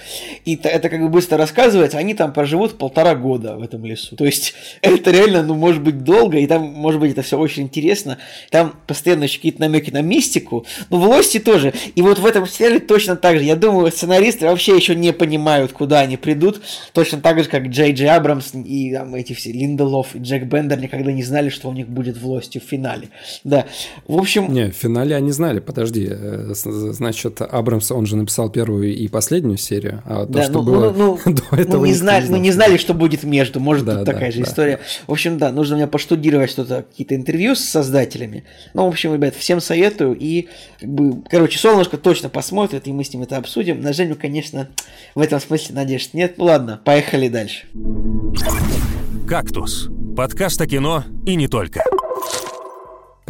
[0.46, 4.16] И это как бы быстро рассказывается, они там проживут полтора года в этом лесу.
[4.16, 7.64] То есть это реально, ну, может быть, долго, и там, может быть, это все очень
[7.64, 8.20] интересно.
[8.52, 10.66] Там постоянно еще какие-то намеки на мистику.
[10.90, 11.74] Но в Лосте тоже.
[11.96, 13.44] И вот в этом сериале точно так же.
[13.44, 16.62] Я думаю, сценаристы вообще еще не понимают, куда они придут.
[16.94, 20.80] Точно так же, как Джей Джей Абрамс и там, эти все Линделов и Джек Бендер
[20.80, 23.10] никогда не знали, что у них будет в Лосте в финале.
[23.44, 23.66] Да.
[24.08, 24.52] В общем...
[24.52, 26.08] Не, в финале они знали, подожди.
[26.10, 30.64] Э, значит, Абрамс, он же написал первую и последнюю серию, а то, да, что ну,
[30.64, 31.82] было ну, ну, до этого...
[31.82, 33.60] Ну, не знали, ну, не знали, что будет между.
[33.60, 34.44] Может, да, тут да, такая же да.
[34.44, 34.80] история.
[35.08, 38.44] В общем, да, нужно мне поштудировать что-то, какие-то интервью с создателями.
[38.74, 40.48] Ну, в общем, ребят, всем советую и
[40.80, 43.80] как бы Короче, Солнышко точно посмотрит, и мы с ним это обсудим.
[43.80, 44.68] На Женю, конечно,
[45.16, 46.38] в этом смысле надежд нет.
[46.38, 47.68] Ну ладно, поехали дальше.
[49.30, 49.88] «Кактус»–
[50.18, 51.86] подкаст о кино и не только.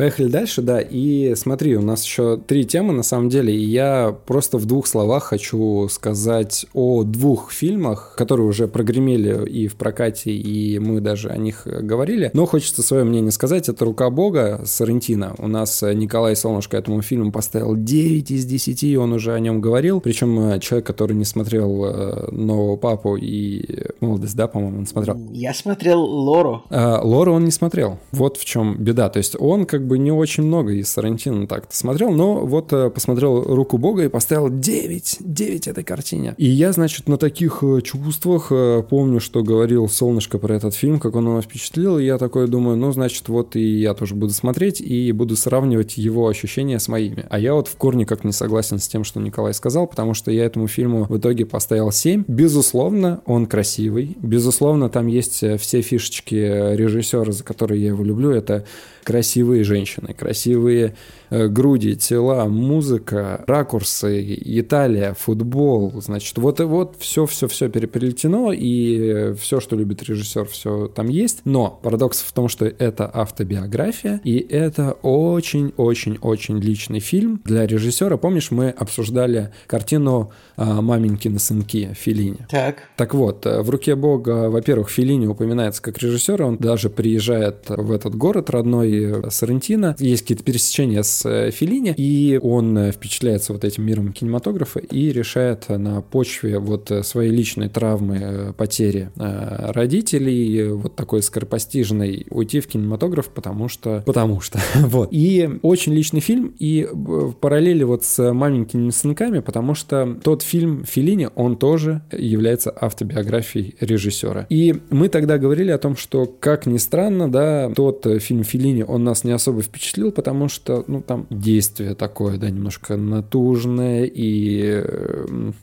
[0.01, 0.81] Поехали дальше, да.
[0.81, 3.55] И смотри, у нас еще три темы на самом деле.
[3.55, 9.67] И я просто в двух словах хочу сказать о двух фильмах, которые уже прогремели и
[9.67, 12.31] в прокате, и мы даже о них говорили.
[12.33, 13.69] Но хочется свое мнение сказать.
[13.69, 15.35] Это «Рука Бога» Сарентина.
[15.37, 19.61] У нас Николай Солнышко этому фильму поставил 9 из 10, и он уже о нем
[19.61, 20.01] говорил.
[20.01, 25.19] Причем э, человек, который не смотрел э, «Нового папу» и «Молодость», да, по-моему, он смотрел?
[25.31, 26.63] Я смотрел «Лору».
[26.71, 27.99] А, «Лору» он не смотрел.
[28.11, 29.07] Вот в чем беда.
[29.09, 32.71] То есть он как бы бы не очень много из Сарантино так-то смотрел, но вот
[32.71, 36.33] э, посмотрел «Руку Бога» и поставил 9, 9 этой картине.
[36.37, 40.97] И я, значит, на таких э, чувствах э, помню, что говорил Солнышко про этот фильм,
[40.97, 44.31] как он его впечатлил, и я такой думаю, ну, значит, вот и я тоже буду
[44.31, 47.25] смотреть и буду сравнивать его ощущения с моими.
[47.29, 50.31] А я вот в корне как не согласен с тем, что Николай сказал, потому что
[50.31, 52.23] я этому фильму в итоге поставил 7.
[52.29, 54.15] Безусловно, он красивый.
[54.21, 56.35] Безусловно, там есть все фишечки
[56.77, 58.31] режиссера, за которые я его люблю.
[58.31, 58.63] Это
[59.03, 60.95] красивые женщины, красивые
[61.31, 69.75] груди, тела, музыка, ракурсы, Италия, футбол, значит, вот и вот все-все-все переплетено, и все, что
[69.75, 71.41] любит режиссер, все там есть.
[71.45, 78.17] Но парадокс в том, что это автобиография, и это очень-очень-очень личный фильм для режиссера.
[78.17, 82.45] Помнишь, мы обсуждали картину а, «Маменькины сынки» Филини.
[82.49, 82.83] Так.
[82.97, 87.91] Так вот, э, в «Руке Бога», во-первых, Филини упоминается как режиссер, он даже приезжает в
[87.91, 93.53] этот город родной э, Сарентино, есть какие-то пересечения с Э, Филини, и он э, впечатляется
[93.53, 100.69] вот этим миром кинематографа и решает на почве вот э, своей личной травмы потери родителей,
[100.69, 104.03] вот такой скоропостижной, уйти в кинематограф, потому что...
[104.05, 105.09] Потому что, вот.
[105.11, 110.83] И очень личный фильм, и в параллели вот с «Маленькими сынками», потому что тот фильм
[110.85, 114.45] Филини, он тоже является автобиографией режиссера.
[114.49, 119.03] И мы тогда говорили о том, что, как ни странно, да, тот фильм Филини, он
[119.03, 124.81] нас не особо впечатлил, потому что, ну, там действие такое, да, немножко натужное, и,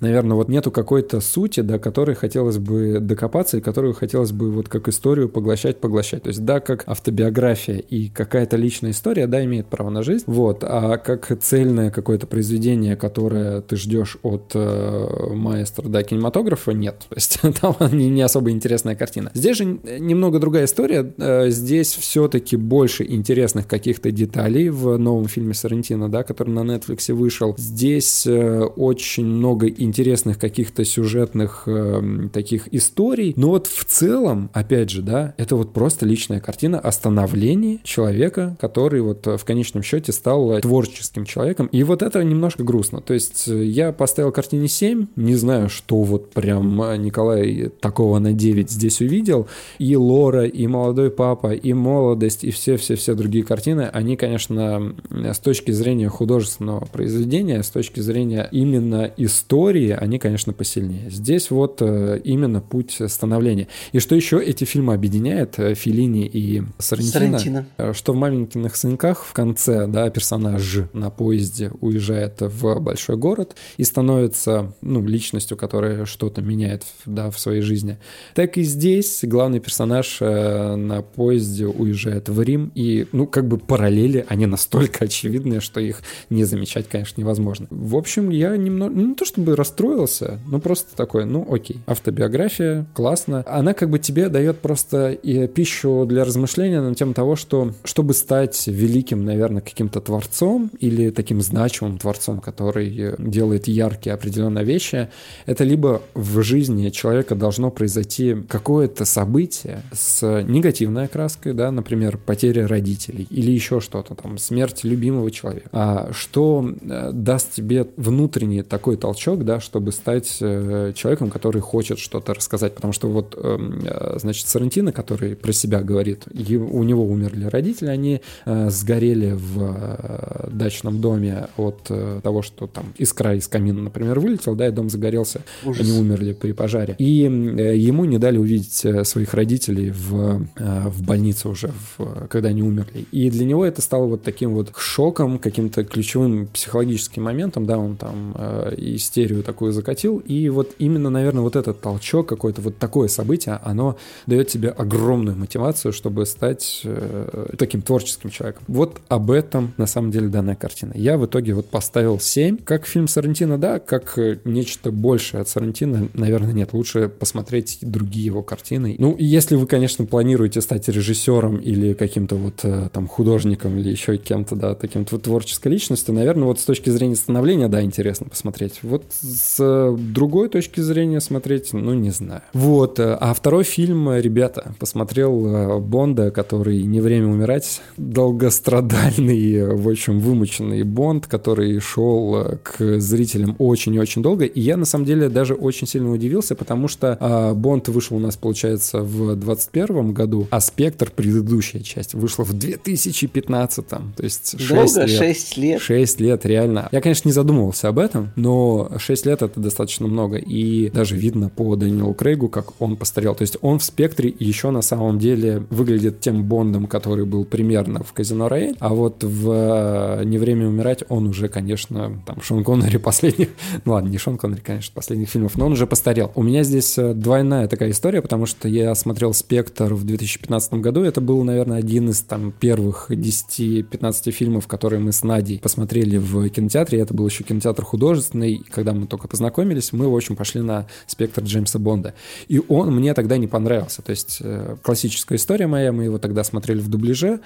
[0.01, 4.69] наверное, вот нету какой-то сути, до которой хотелось бы докопаться, и которую хотелось бы вот
[4.69, 6.25] как историю поглощать, поглощать.
[6.25, 10.65] То есть, да, как автобиография и какая-то личная история, да, имеет право на жизнь, вот,
[10.65, 17.07] а как цельное какое-то произведение, которое ты ждешь от э, маэстро, да, кинематографа, нет.
[17.09, 19.31] То есть, там не, не особо интересная картина.
[19.33, 25.38] Здесь же немного другая история, э, здесь все-таки больше интересных каких-то деталей в новом фильме
[25.39, 27.55] фильме Сарантино, да, который на Netflix вышел.
[27.57, 33.35] Здесь э, очень много интересных каких-то сюжетных э, таких историй.
[33.37, 38.57] Но вот в целом, опять же, да, это вот просто личная картина о становлении человека,
[38.61, 41.67] который вот в конечном счете стал творческим человеком.
[41.67, 43.01] И вот это немножко грустно.
[43.01, 48.33] То есть э, я поставил картине 7, не знаю, что вот прям Николай такого на
[48.33, 49.47] 9 здесь увидел.
[49.79, 54.95] И Лора, и Молодой папа, и Молодость, и все-все-все другие картины, они, конечно,
[55.35, 61.11] с точки зрения художественного произведения, с точки зрения именно истории, они, конечно, посильнее.
[61.11, 63.69] Здесь вот э, именно путь становления.
[63.93, 67.67] И что еще эти фильмы объединяет, э, Филини и Сарантино, Сарантино.
[67.77, 73.57] Э, что в «Маленьких сынках» в конце, да, персонаж на поезде уезжает в большой город
[73.77, 77.99] и становится, ну, личностью, которая что-то меняет, да, в своей жизни.
[78.35, 84.25] Так и здесь главный персонаж на поезде уезжает в Рим, и, ну, как бы параллели,
[84.29, 87.67] они настолько очевидны, очевидные, что их не замечать, конечно, невозможно.
[87.71, 92.87] В общем, я немного, ну, не то чтобы расстроился, но просто такой, ну окей, автобиография,
[92.95, 93.45] классно.
[93.47, 98.15] Она как бы тебе дает просто и пищу для размышления на тему того, что чтобы
[98.15, 105.09] стать великим, наверное, каким-то творцом или таким значимым творцом, который делает яркие определенные вещи,
[105.47, 112.67] это либо в жизни человека должно произойти какое-то событие с негативной окраской, да, например, потеря
[112.69, 115.69] родителей или еще что-то, там, смерть любимого любимого человека.
[115.73, 121.99] А что э, даст тебе внутренний такой толчок, да, чтобы стать э, человеком, который хочет
[121.99, 122.75] что-то рассказать?
[122.75, 127.89] Потому что вот, эм, э, значит, Сарантино, который про себя говорит, у него умерли родители,
[127.89, 131.91] они сгорели в дачном доме от
[132.23, 135.87] того, что там искра из камина, например, вылетел, да, и дом загорелся, Ужас.
[135.87, 136.97] они умерли при пожаре.
[136.99, 143.07] И ему не дали увидеть своих родителей в, в больнице уже, в, когда они умерли.
[143.13, 147.97] И для него это стало вот таким вот шоком, каким-то ключевым психологическим моментом, да, он
[147.97, 153.09] там э, истерию такую закатил, и вот именно, наверное, вот этот толчок, какое-то вот такое
[153.09, 153.97] событие, оно
[154.27, 158.65] дает тебе огромную мотивацию, чтобы стать э, таким творческим человеком.
[158.67, 160.93] Вот об этом, на самом деле, данная картина.
[160.95, 162.59] Я в итоге вот поставил 7.
[162.65, 166.73] Как фильм Сарантино, да, как э, нечто большее от Сарантино, наверное, нет.
[166.73, 168.97] Лучше посмотреть другие его картины.
[168.99, 174.17] Ну, если вы, конечно, планируете стать режиссером или каким-то вот э, там художником или еще
[174.17, 178.81] кем-то, да, таким-то вот творческой личностью, наверное, вот с точки зрения становления, да, интересно посмотреть.
[178.83, 182.43] Вот с другой точки зрения смотреть, ну, не знаю.
[182.53, 182.99] Вот.
[182.99, 190.83] Э, а второй фильм, ребята, посмотрел Бонда, который «Не время умирать», долгострадальный, в общем, вымученный
[190.83, 194.45] Бонд, который шел к зрителям очень и очень долго.
[194.45, 198.37] И я, на самом деле, даже очень сильно удивился, потому что Бонд вышел у нас,
[198.37, 203.89] получается, в 21 году, а Спектр, предыдущая часть, вышла в 2015.
[203.89, 205.11] То есть 6 Долго?
[205.11, 205.19] лет.
[205.19, 205.81] 6 лет?
[205.81, 206.89] 6 лет, реально.
[206.93, 210.37] Я, конечно, не задумывался об этом, но 6 лет это достаточно много.
[210.37, 213.35] И даже видно по Дэниелу Крейгу, как он постарел.
[213.35, 218.03] То есть он в Спектре еще на самом деле выглядит тем Бондом, который был примерно
[218.03, 222.97] в Казино Рояль, а вот в «Не время умирать» он уже, конечно, там Шон Коннери
[222.99, 223.49] последних...
[223.85, 226.33] Ну ладно, не Шон Коннери, конечно, последних фильмов, но он уже постарел.
[226.35, 231.03] У меня здесь э, двойная такая история, потому что я смотрел «Спектр» в 2015 году.
[231.03, 236.49] Это был, наверное, один из там первых 10-15 фильмов, которые мы с Надей посмотрели в
[236.49, 237.01] кинотеатре.
[237.01, 238.65] Это был еще кинотеатр художественный.
[238.71, 242.15] Когда мы только познакомились, мы, в общем, пошли на «Спектр» Джеймса Бонда.
[242.49, 244.03] И он мне тогда не понравился.
[244.03, 247.41] То есть э, классическая история моя, мы его тогда смотрели в дубляже,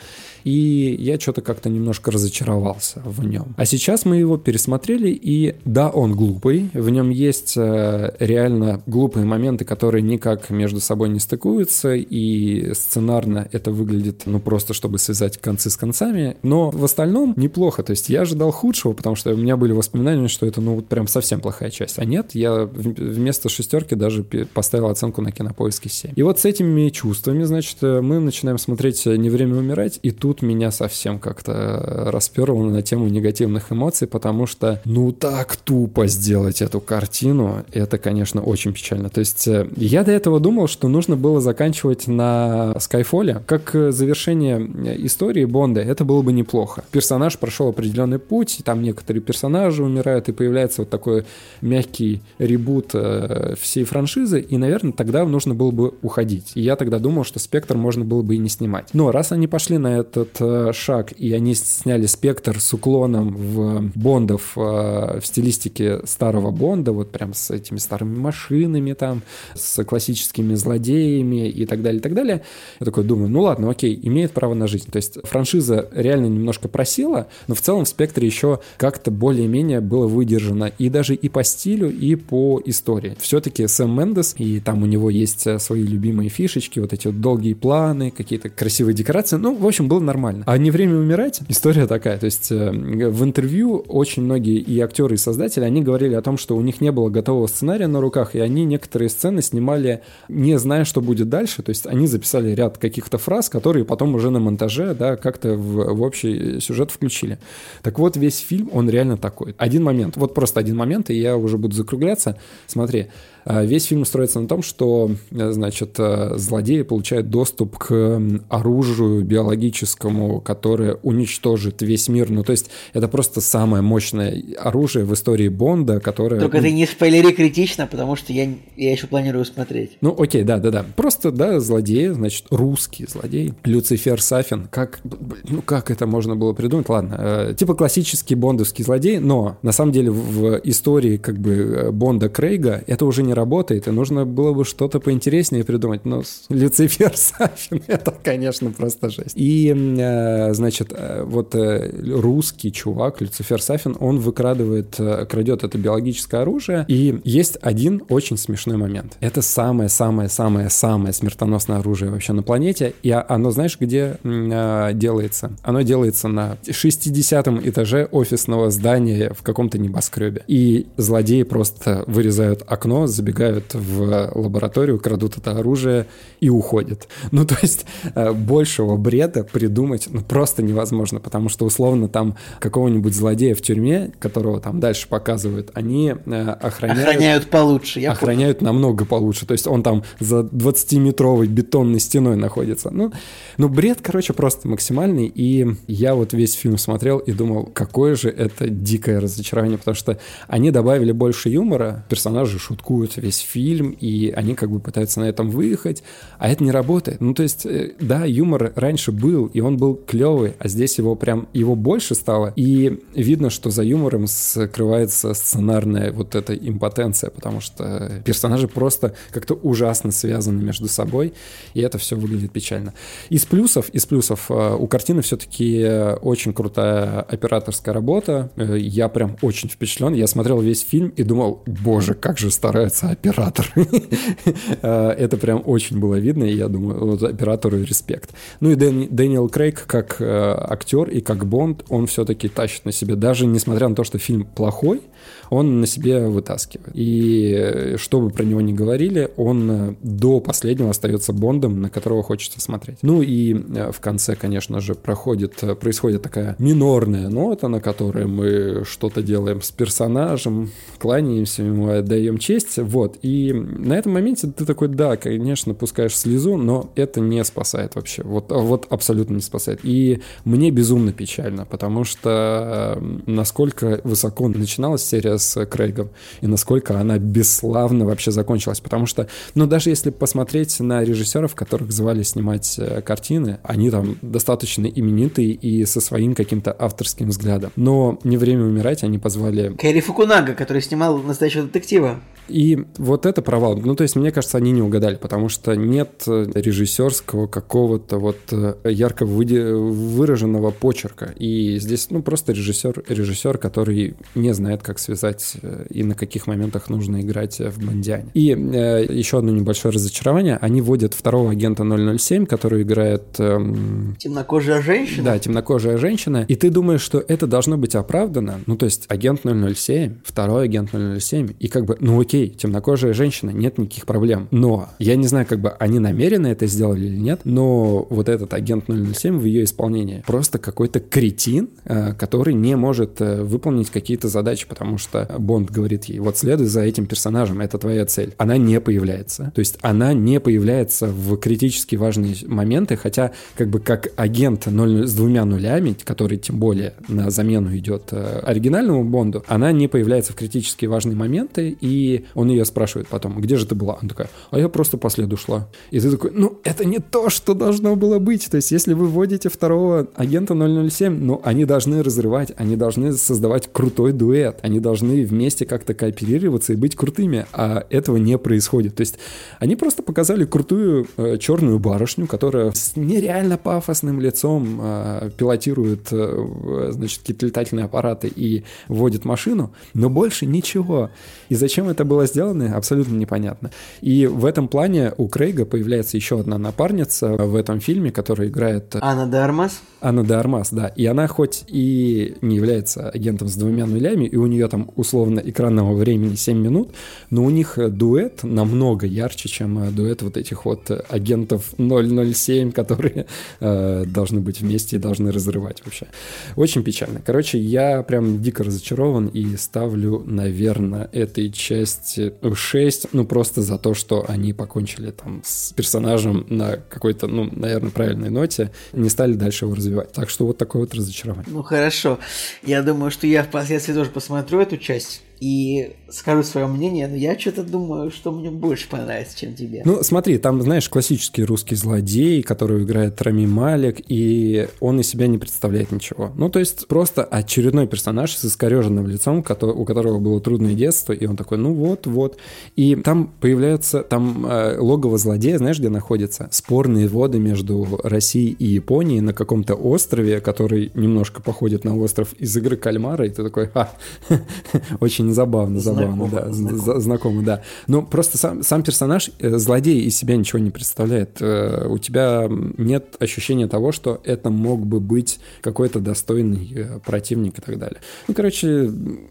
[0.45, 3.55] и я что-то как-то немножко разочаровался в нем.
[3.57, 9.27] А сейчас мы его пересмотрели, и да, он глупый, в нем есть э, реально глупые
[9.27, 15.39] моменты, которые никак между собой не стыкуются, и сценарно это выглядит, ну, просто чтобы связать
[15.39, 17.02] концы с концами, но в остальном
[17.37, 20.77] неплохо, то есть я ожидал худшего, потому что у меня были воспоминания, что это, ну,
[20.77, 25.89] вот прям совсем плохая часть, а нет, я вместо шестерки даже поставил оценку на кинопоиске
[25.89, 26.13] 7.
[26.17, 30.71] И вот с этими чувствами, значит, мы начинаем смотреть «Не время умирать», и тут меня
[30.71, 37.65] совсем как-то расперло на тему негативных эмоций, потому что, ну, так тупо сделать эту картину,
[37.73, 39.09] это, конечно, очень печально.
[39.09, 43.43] То есть э, я до этого думал, что нужно было заканчивать на Скайфоле.
[43.47, 46.85] Как завершение истории Бонда, это было бы неплохо.
[46.93, 51.25] Персонаж прошел определенный путь, там некоторые персонажи умирают, и появляется вот такой
[51.61, 56.53] мягкий ребут э, всей франшизы, и, наверное, тогда нужно было бы уходить.
[56.55, 58.91] И я тогда думал, что Спектр можно было бы и не снимать.
[58.93, 63.91] Но раз они пошли на этот э, шаг, и они сняли Спектр с уклоном в
[63.95, 69.23] Бондов в стилистике старого Бонда, вот прям с этими старыми машинами там,
[69.55, 72.43] с классическими злодеями и так далее, и так далее.
[72.81, 74.91] Я такой думаю, ну ладно, окей, имеет право на жизнь.
[74.91, 80.09] То есть франшиза реально немножко просила, но в целом в спектре еще как-то более-менее было
[80.09, 83.17] выдержано и даже и по стилю, и по истории.
[83.21, 87.21] Все-таки Сэм Мендес, и там у него есть э, свои любимые фишечки, вот эти вот
[87.21, 89.37] долгие планы, какие-то красивые декорации.
[89.37, 90.43] Ну, в общем, было нормально.
[90.49, 92.19] А не время умирать, история такая.
[92.19, 96.37] То есть э, в интервью очень многие и актеры, и создатели, они говорили о том,
[96.37, 100.59] что у них не было готового сценария на руках, и они некоторые сцены снимали не
[100.59, 101.63] зная, что будет дальше.
[101.63, 105.95] То есть они записали ряд каких-то фраз, которые потом уже на монтаже, да, как-то в,
[105.95, 107.39] в общий сюжет включили.
[107.83, 109.55] Так вот, весь фильм, он реально такой.
[109.59, 112.39] Один момент, вот просто один момент, и я уже буду закругляться.
[112.67, 113.09] Смотри,
[113.45, 120.41] весь фильм строится на том, что, э, значит, э, злодеи получают доступ к оружию биологическому,
[120.41, 122.31] которое уничтожит весь мир.
[122.31, 126.41] Ну, то есть это просто самое мощное оружие в истории Бонда, которое...
[126.41, 129.99] Только ты не спойлери критично, потому что я, я еще планирую смотреть.
[130.01, 130.85] Ну, окей, да-да-да.
[130.97, 133.55] Просто, да, злодеи, значит, русский злодей.
[133.65, 134.69] Люцифер Сафин.
[134.71, 135.01] Как,
[135.49, 136.89] ну, как это можно было придумать?
[136.89, 137.17] Ладно.
[137.19, 142.83] Э, типа классический бондовский злодей, но на самом деле в истории как бы Бонда Крейга
[142.87, 146.05] это уже не не работает, и нужно было бы что-то поинтереснее придумать.
[146.05, 149.33] Но Люцифер Сафин— это, конечно, просто жесть.
[149.37, 151.91] И, э, значит, э, вот э,
[152.21, 154.97] русский чувак, Люцифер Сафин, он выкрадывает,
[155.29, 159.17] крадет это биологическое оружие, и есть один очень смешной момент.
[159.21, 165.53] Это самое-самое-самое-самое смертоносное оружие вообще на планете, и оно, знаешь, где делается?
[165.63, 170.43] Оно делается на 60 этаже офисного здания в каком-то небоскребе.
[170.47, 176.07] И злодеи просто вырезают окно, забегают в лабораторию, крадут это оружие
[176.41, 177.07] и уходят.
[177.31, 183.15] Ну, то есть э, большего бреда придумать ну, просто невозможно, потому что условно там какого-нибудь
[183.15, 187.09] злодея в тюрьме, которого там дальше показывают, они э, охраняют...
[187.09, 188.73] Охраняют получше, я Охраняют понял.
[188.73, 189.47] намного получше.
[189.47, 192.91] То есть он там за 20-метровой бетонной стеной находится.
[192.91, 193.13] Ну,
[193.57, 198.31] ну, бред, короче, просто максимальный, и я вот весь фильм смотрел и думал, какое же
[198.31, 200.19] это дикое разочарование, потому что
[200.49, 205.51] они добавили больше юмора, персонажи шуткуют весь фильм, и они как бы пытаются на этом
[205.51, 206.03] выехать,
[206.39, 207.21] а это не работает.
[207.21, 211.15] Ну, то есть, э, да, юмор раньше был, и он был клевый, а здесь его
[211.15, 217.61] прям, его больше стало, и видно, что за юмором скрывается сценарная вот эта импотенция, потому
[217.61, 221.35] что персонажи просто как-то ужасно связаны между собой,
[221.75, 222.95] и это все выглядит печально.
[223.29, 225.87] Из плюсов, из плюсов э, у картины все-таки
[226.21, 231.63] очень крутая операторская работа, э, я прям очень впечатлен, я смотрел весь фильм и думал,
[231.67, 233.73] боже, как же старается оператор.
[234.83, 238.31] Это прям очень было видно, и я думаю, вот оператору респект.
[238.61, 243.15] Ну и Дэниел Крейг как э, актер и как Бонд, он все-таки тащит на себе,
[243.17, 245.03] даже несмотря на то, что фильм плохой,
[245.51, 246.91] он на себе вытаскивает.
[246.95, 251.91] И э, что бы про него ни говорили, он э, до последнего остается Бондом, на
[251.91, 252.99] которого хочется смотреть.
[253.03, 259.23] Ну и в конце, конечно же, проходит, происходит такая минорная нота, на которой мы что-то
[259.23, 263.19] делаем с персонажем, кланяемся ему, отдаем честь, вот.
[263.23, 268.23] И на этом моменте ты такой, да, конечно, пускаешь слезу, но это не спасает вообще.
[268.23, 269.81] Вот, вот абсолютно не спасает.
[269.83, 276.11] И мне безумно печально, потому что насколько высоко начиналась серия с Крейгом,
[276.41, 278.81] и насколько она бесславно вообще закончилась.
[278.81, 284.17] Потому что, ну, даже если посмотреть на режиссеров, которых звали снимать э, картины, они там
[284.23, 287.73] достаточно именитые и со своим каким-то авторским взглядом.
[287.77, 289.75] Но «Не время умирать» они позвали...
[289.77, 292.21] Кэрри Фукунага, который снимал «Настоящего детектива».
[292.49, 293.77] И вот это провал.
[293.77, 298.75] Ну, то есть, мне кажется, они не угадали, потому что нет режиссерского какого-то вот э,
[298.85, 301.35] ярко выраженного почерка.
[301.37, 306.47] И здесь, ну, просто режиссер, режиссер, который не знает, как связать э, и на каких
[306.47, 308.31] моментах нужно играть в Бондиане.
[308.35, 310.59] И э, еще одно небольшое разочарование.
[310.61, 311.85] Они вводят второго агента
[312.19, 313.23] 007, который играет...
[313.39, 314.17] Эм...
[314.19, 315.25] Темнокожая женщина?
[315.25, 316.45] Да, темнокожая женщина.
[316.49, 318.61] И ты думаешь, что это должно быть оправдано.
[318.67, 323.51] Ну, то есть, агент 007, второй агент 007, и как бы, ну, окей, темнокожая женщина,
[323.51, 324.49] нет никаких проблем.
[324.51, 328.55] Но я не знаю, как бы они намеренно это сделали или нет, но вот этот
[328.55, 334.29] агент 007 в ее исполнении просто какой-то кретин, э, который не может э, выполнить какие-то
[334.29, 338.35] задачи, потому что Бонд говорит ей, вот следуй за этим персонажем, это твоя цель.
[338.39, 339.53] Она не появляется.
[339.55, 345.07] То есть она не появляется в критически важные моменты, хотя как бы как агент 0,
[345.07, 350.33] с двумя нулями, который тем более на замену идет э, оригинальному Бонду, она не появляется
[350.33, 353.99] в критически важные моменты, и он ее спрашивает потом, где же ты была?
[354.01, 355.69] Она такая, а я просто по следу шла.
[355.91, 358.49] И ты такой, ну, это не то, что должно было быть.
[358.51, 363.69] То есть, если вы вводите второго агента 007, ну, они должны разрывать, они должны создавать
[363.73, 368.97] крутой дуэт, они должны вместе как-то кооперироваться и быть крутыми, а этого не происходит.
[368.97, 369.19] То есть,
[369.59, 376.91] они просто показали крутую э, черную барышню, которая с нереально пафосным лицом э, пилотирует, э,
[376.91, 381.11] значит, какие-то летательные аппараты и водит машину, но больше ничего.
[381.49, 383.71] И зачем это было сделано, абсолютно непонятно.
[384.01, 388.97] И в этом плане у Крейга появляется еще одна напарница в этом фильме, которая играет...
[389.01, 389.81] Анна де Армас?
[390.03, 390.89] Анна де Армас, да.
[390.89, 395.41] И она хоть и не является агентом с двумя нулями, и у нее там условно
[395.45, 396.91] экранного времени 7 минут,
[397.31, 403.27] но у них дуэт намного ярче, чем дуэт вот этих вот агентов 007, которые
[403.61, 406.09] э, должны быть вместе и должны разрывать вообще.
[406.57, 407.21] Очень печально.
[407.25, 413.95] Короче, я прям дико разочарован и ставлю, наверное, этой части 6, ну просто за то,
[413.95, 419.67] что они покончили там с персонажем на какой-то, ну, наверное, правильной ноте, не стали дальше
[419.67, 420.13] его развивать развивать.
[420.13, 421.53] Так что вот такое вот разочарование.
[421.53, 422.19] Ну хорошо.
[422.63, 427.37] Я думаю, что я впоследствии тоже посмотрю эту часть и скажу свое мнение, но я
[427.37, 429.83] что-то думаю, что мне больше понравится, чем тебе.
[429.85, 435.27] Ну, смотри, там, знаешь, классический русский злодей, который играет Рами Малик, и он из себя
[435.27, 436.31] не представляет ничего.
[436.37, 441.27] Ну, то есть просто очередной персонаж с искореженным лицом, у которого было трудное детство, и
[441.27, 442.37] он такой, ну вот, вот.
[442.77, 446.47] И там появляется, там э, логово злодея, знаешь, где находится?
[446.53, 452.57] Спорные воды между Россией и Японией на каком-то острове, который немножко походит на остров из
[452.57, 453.91] игры Кальмара, и ты такой, ха,
[455.01, 457.01] очень забавно, забавно, знакомо, да, знакомо.
[457.01, 457.63] знакомо, да.
[457.87, 461.39] Но просто сам, сам персонаж, э, злодей, из себя ничего не представляет.
[461.41, 467.59] Э, у тебя нет ощущения того, что это мог бы быть какой-то достойный э, противник
[467.59, 468.01] и так далее.
[468.29, 468.91] Ну, короче,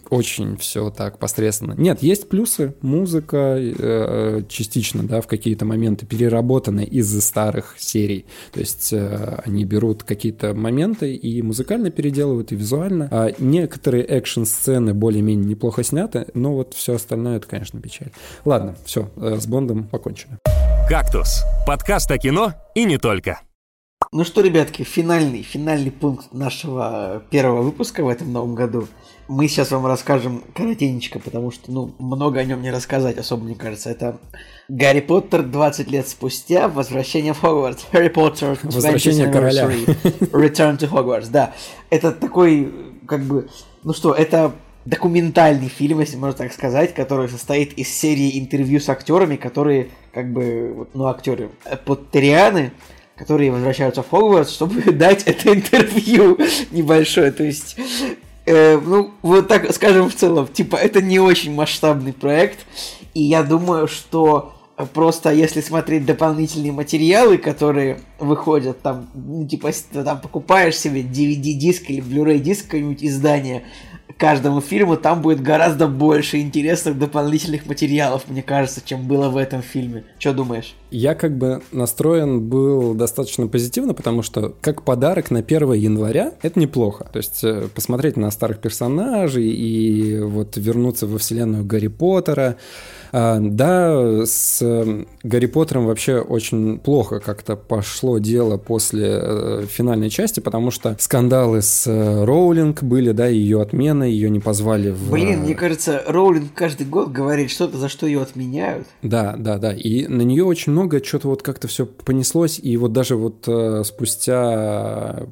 [0.10, 1.73] очень все так посредственно.
[1.78, 2.73] Нет, есть плюсы.
[2.82, 3.60] Музыка
[4.49, 8.26] частично, да, в какие-то моменты переработаны из старых серий.
[8.52, 13.07] То есть они берут какие-то моменты и музыкально переделывают, и визуально.
[13.11, 18.12] А некоторые экшн-сцены более-менее неплохо снято, но вот все остальное это, конечно, печаль.
[18.46, 20.40] Ладно, все, э, с Бондом покончено.
[20.88, 23.42] «Кактус»— подкаст о кино и не только.
[24.14, 28.88] Ну что, ребятки, финальный, финальный пункт нашего первого выпуска в этом новом году.
[29.28, 33.56] Мы сейчас вам расскажем коротенечко, потому что, ну, много о нем не рассказать особо, мне
[33.56, 33.90] кажется.
[33.90, 34.18] Это
[34.70, 37.86] Гарри Поттер 20 лет спустя, возвращение в Хогвартс.
[37.92, 39.66] Гарри Поттер Возвращение короля.
[39.68, 41.54] Return to Hogwarts, да.
[41.90, 42.74] Это такой,
[43.08, 43.50] как бы,
[43.84, 44.54] ну что, это
[44.86, 50.32] документальный фильм, если можно так сказать, который состоит из серии интервью с актерами, которые, как
[50.32, 52.72] бы, ну, актеры, э, поттерианы,
[53.16, 56.38] которые возвращаются в Хогвартс, чтобы дать это интервью
[56.72, 57.32] небольшое.
[57.32, 57.76] То есть,
[58.45, 62.66] э, ну, вот так скажем в целом, типа, это не очень масштабный проект,
[63.14, 64.53] и я думаю, что
[64.94, 72.02] просто если смотреть дополнительные материалы, которые выходят, там, ну, типа, там покупаешь себе DVD-диск или
[72.02, 73.64] Blu-ray диск какое-нибудь издание,
[74.18, 79.62] каждому фильму там будет гораздо больше интересных дополнительных материалов, мне кажется, чем было в этом
[79.62, 80.04] фильме.
[80.20, 80.76] Что думаешь?
[80.92, 86.60] Я как бы настроен был достаточно позитивно, потому что как подарок на 1 января это
[86.60, 87.08] неплохо.
[87.12, 92.58] То есть э, посмотреть на старых персонажей и вот вернуться во вселенную Гарри Поттера,
[93.12, 94.62] да, с
[95.24, 101.62] Гарри Поттером вообще очень плохо как-то пошло дело после э, финальной части, потому что скандалы
[101.62, 105.12] с э, Роулинг были, да, ее отмена, ее не позвали в...
[105.12, 108.88] Блин, мне кажется, Роулинг каждый год говорит что-то, за что ее отменяют.
[109.02, 112.94] Да, да, да, и на нее очень много, что-то вот как-то все понеслось, и вот
[112.94, 115.24] даже вот э, спустя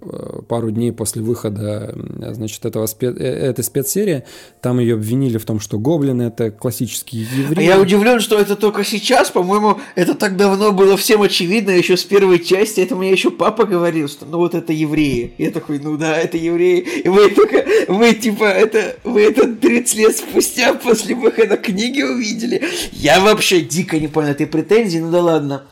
[0.48, 1.96] пару дней после выхода,
[2.32, 3.08] значит, этого спе...
[3.08, 4.24] этой спецсерии,
[4.62, 7.69] там ее обвинили в том, что гоблины это классические евреи.
[7.69, 11.98] А я удивлен, что это только сейчас, по-моему, это так давно было всем очевидно, еще
[11.98, 15.34] с первой части, это мне еще папа говорил, что ну вот это евреи.
[15.38, 16.80] Я такой, ну да, это евреи.
[16.80, 22.68] И вы только, вы типа, это, вы это 30 лет спустя после выхода книги увидели.
[22.92, 25.64] Я вообще дико не понял этой претензии, ну да ладно.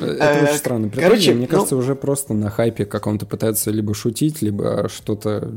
[0.00, 0.90] Это очень странно.
[0.90, 5.50] Короче, мне ну кажется, уже просто на хайпе каком-то пытаются либо шутить, либо что-то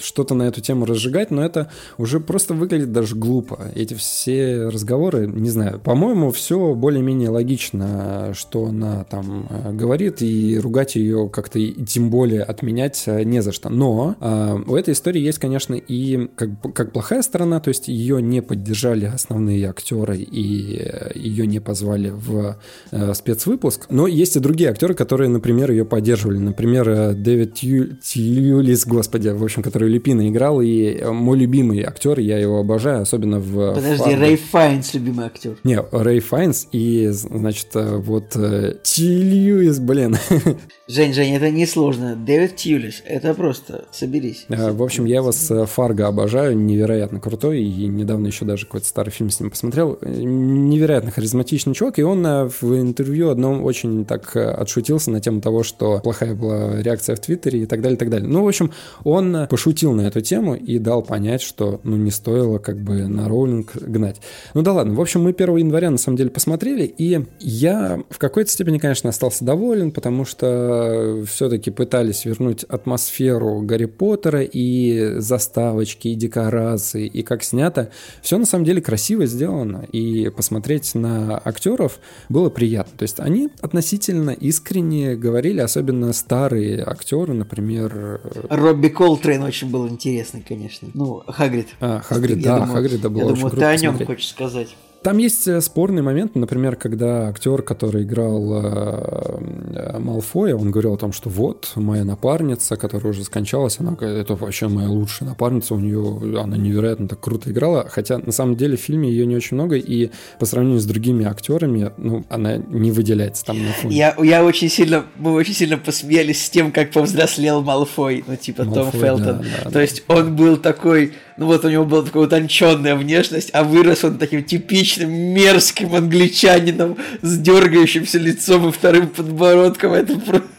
[0.00, 3.70] что на эту тему разжигать, но это уже просто выглядит даже глупо.
[3.74, 10.58] Эти все разговоры, не знаю, по-моему, все более-менее логично, что она там э, говорит, и
[10.58, 13.68] ругать ее как-то и тем более отменять э, не за что.
[13.68, 18.20] Но э, у этой истории есть, конечно, и как, как плохая сторона, то есть ее
[18.22, 22.56] не поддержали основные актеры и э, ее не позвали в
[22.90, 23.53] э, спецвыпуск,
[23.88, 26.38] но есть и другие актеры, которые, например, ее поддерживали.
[26.38, 32.18] Например, э, Дэвид Тьюлис, господи, в общем, который Люпина играл, и э, мой любимый актер,
[32.18, 33.74] я его обожаю, особенно в...
[33.74, 34.16] Подожди, Фарго.
[34.16, 35.56] Рэй Файнс любимый актер.
[35.64, 38.36] Не, Рэй Файнс и, значит, э, вот
[38.82, 40.16] Тьюлис, блин.
[40.88, 42.16] Жень, Жень, это не сложно.
[42.16, 44.46] Дэвид Тьюлис, это просто соберись.
[44.48, 49.30] В общем, я вас Фарго обожаю, невероятно крутой, и недавно еще даже какой-то старый фильм
[49.30, 49.98] с ним посмотрел.
[50.02, 55.62] Невероятно харизматичный чувак, и он в интервью одном очень так э, отшутился на тему того,
[55.62, 58.28] что плохая была реакция в Твиттере и так далее, и так далее.
[58.28, 58.72] Ну, в общем,
[59.04, 63.28] он пошутил на эту тему и дал понять, что, ну, не стоило как бы на
[63.28, 64.20] роулинг гнать.
[64.54, 68.18] Ну да ладно, в общем, мы 1 января на самом деле посмотрели, и я в
[68.18, 76.08] какой-то степени, конечно, остался доволен, потому что все-таки пытались вернуть атмосферу Гарри Поттера и заставочки,
[76.08, 77.90] и декорации, и как снято.
[78.22, 81.98] Все на самом деле красиво сделано, и посмотреть на актеров
[82.28, 82.96] было приятно.
[82.96, 88.20] То есть они относительно искренне говорили, особенно старые актеры, например...
[88.24, 90.88] Э, Робби Колтрейн очень был интересный, конечно.
[90.94, 91.68] Ну, Хагрид.
[91.80, 94.06] А, Хагрид, да, думаю, Хагрида было Я очень думаю, круто ты о нем посмотреть.
[94.06, 94.76] хочешь сказать.
[95.04, 100.96] Там есть э, спорный момент, например, когда актер, который играл э, Малфоя, он говорил о
[100.96, 105.78] том, что вот моя напарница, которая уже скончалась, она это вообще моя лучшая напарница, у
[105.78, 109.58] нее она невероятно так круто играла, хотя на самом деле в фильме ее не очень
[109.58, 110.10] много, и
[110.40, 113.94] по сравнению с другими актерами, ну, она не выделяется там на фоне.
[113.94, 118.64] Я, я очень сильно, мы очень сильно посмеялись с тем, как повзрослел Малфой, ну, типа
[118.64, 119.36] Малфой, Том Фелтон.
[119.36, 119.82] Да, да, То да.
[119.82, 124.18] есть он был такой ну вот у него была такая утонченная внешность, а вырос он
[124.18, 129.92] таким типичным мерзким англичанином с дергающимся лицом и вторым подбородком.
[129.92, 130.53] Это просто...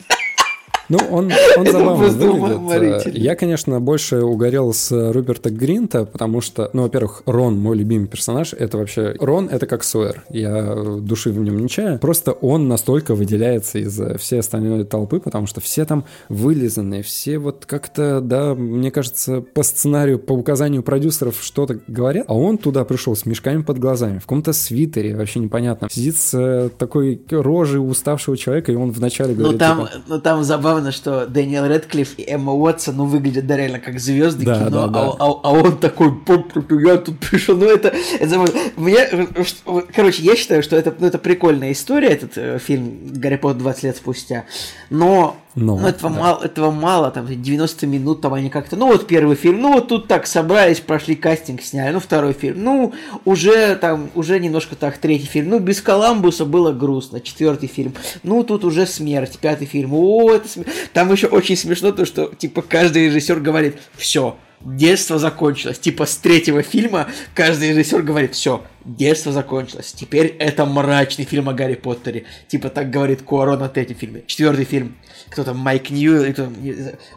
[0.89, 3.15] Ну, он, он забавно выглядит.
[3.15, 8.53] Я, конечно, больше угорел с Роберта Гринта, потому что, ну, во-первых, Рон, мой любимый персонаж,
[8.53, 9.15] это вообще...
[9.19, 10.23] Рон— это как Сойер.
[10.29, 11.99] Я души в нем не чаю.
[11.99, 17.65] Просто он настолько выделяется из всей остальной толпы, потому что все там вылизанные, все вот
[17.65, 23.15] как-то, да, мне кажется, по сценарию, по указанию продюсеров что-то говорят, а он туда пришел
[23.15, 25.87] с мешками под глазами, в каком-то свитере, вообще непонятно.
[25.89, 29.53] Сидит с э, такой рожей уставшего человека, и он вначале говорит...
[29.53, 33.47] Ну, там, типа, ну, там забавно забавно, что Дэниел Редклифф и Эмма Уотсон, ну, выглядят
[33.47, 34.99] да, реально как звезды да, кино, да, да.
[34.99, 36.13] А, а, а он такой,
[36.83, 38.45] я тут пришел, ну, это, это
[38.75, 39.07] мне,
[39.93, 43.83] короче, я считаю, что это, ну, это прикольная история, этот э, фильм «Гарри Поттер 20
[43.83, 44.45] лет спустя»,
[44.89, 46.19] но Но, ну, этого, да.
[46.19, 49.87] мало, этого мало, там 90 минут, там они как-то, ну вот первый фильм, ну вот
[49.87, 54.97] тут так собрались, прошли кастинг, сняли, ну второй фильм, ну уже там, уже немножко так,
[54.97, 59.93] третий фильм, ну без Коламбуса было грустно, четвертый фильм, ну тут уже смерть, пятый фильм,
[59.93, 60.69] о, это смерть.
[60.91, 64.35] Там еще очень смешно то, что типа каждый режиссер говорит, все,
[64.65, 65.79] детство закончилось.
[65.79, 69.93] Типа с третьего фильма каждый режиссер говорит, все, детство закончилось.
[69.93, 72.25] Теперь это мрачный фильм о Гарри Поттере.
[72.47, 74.23] Типа так говорит Куарон на третьем фильме.
[74.27, 74.97] Четвертый фильм.
[75.29, 76.33] Кто то Майк Нью,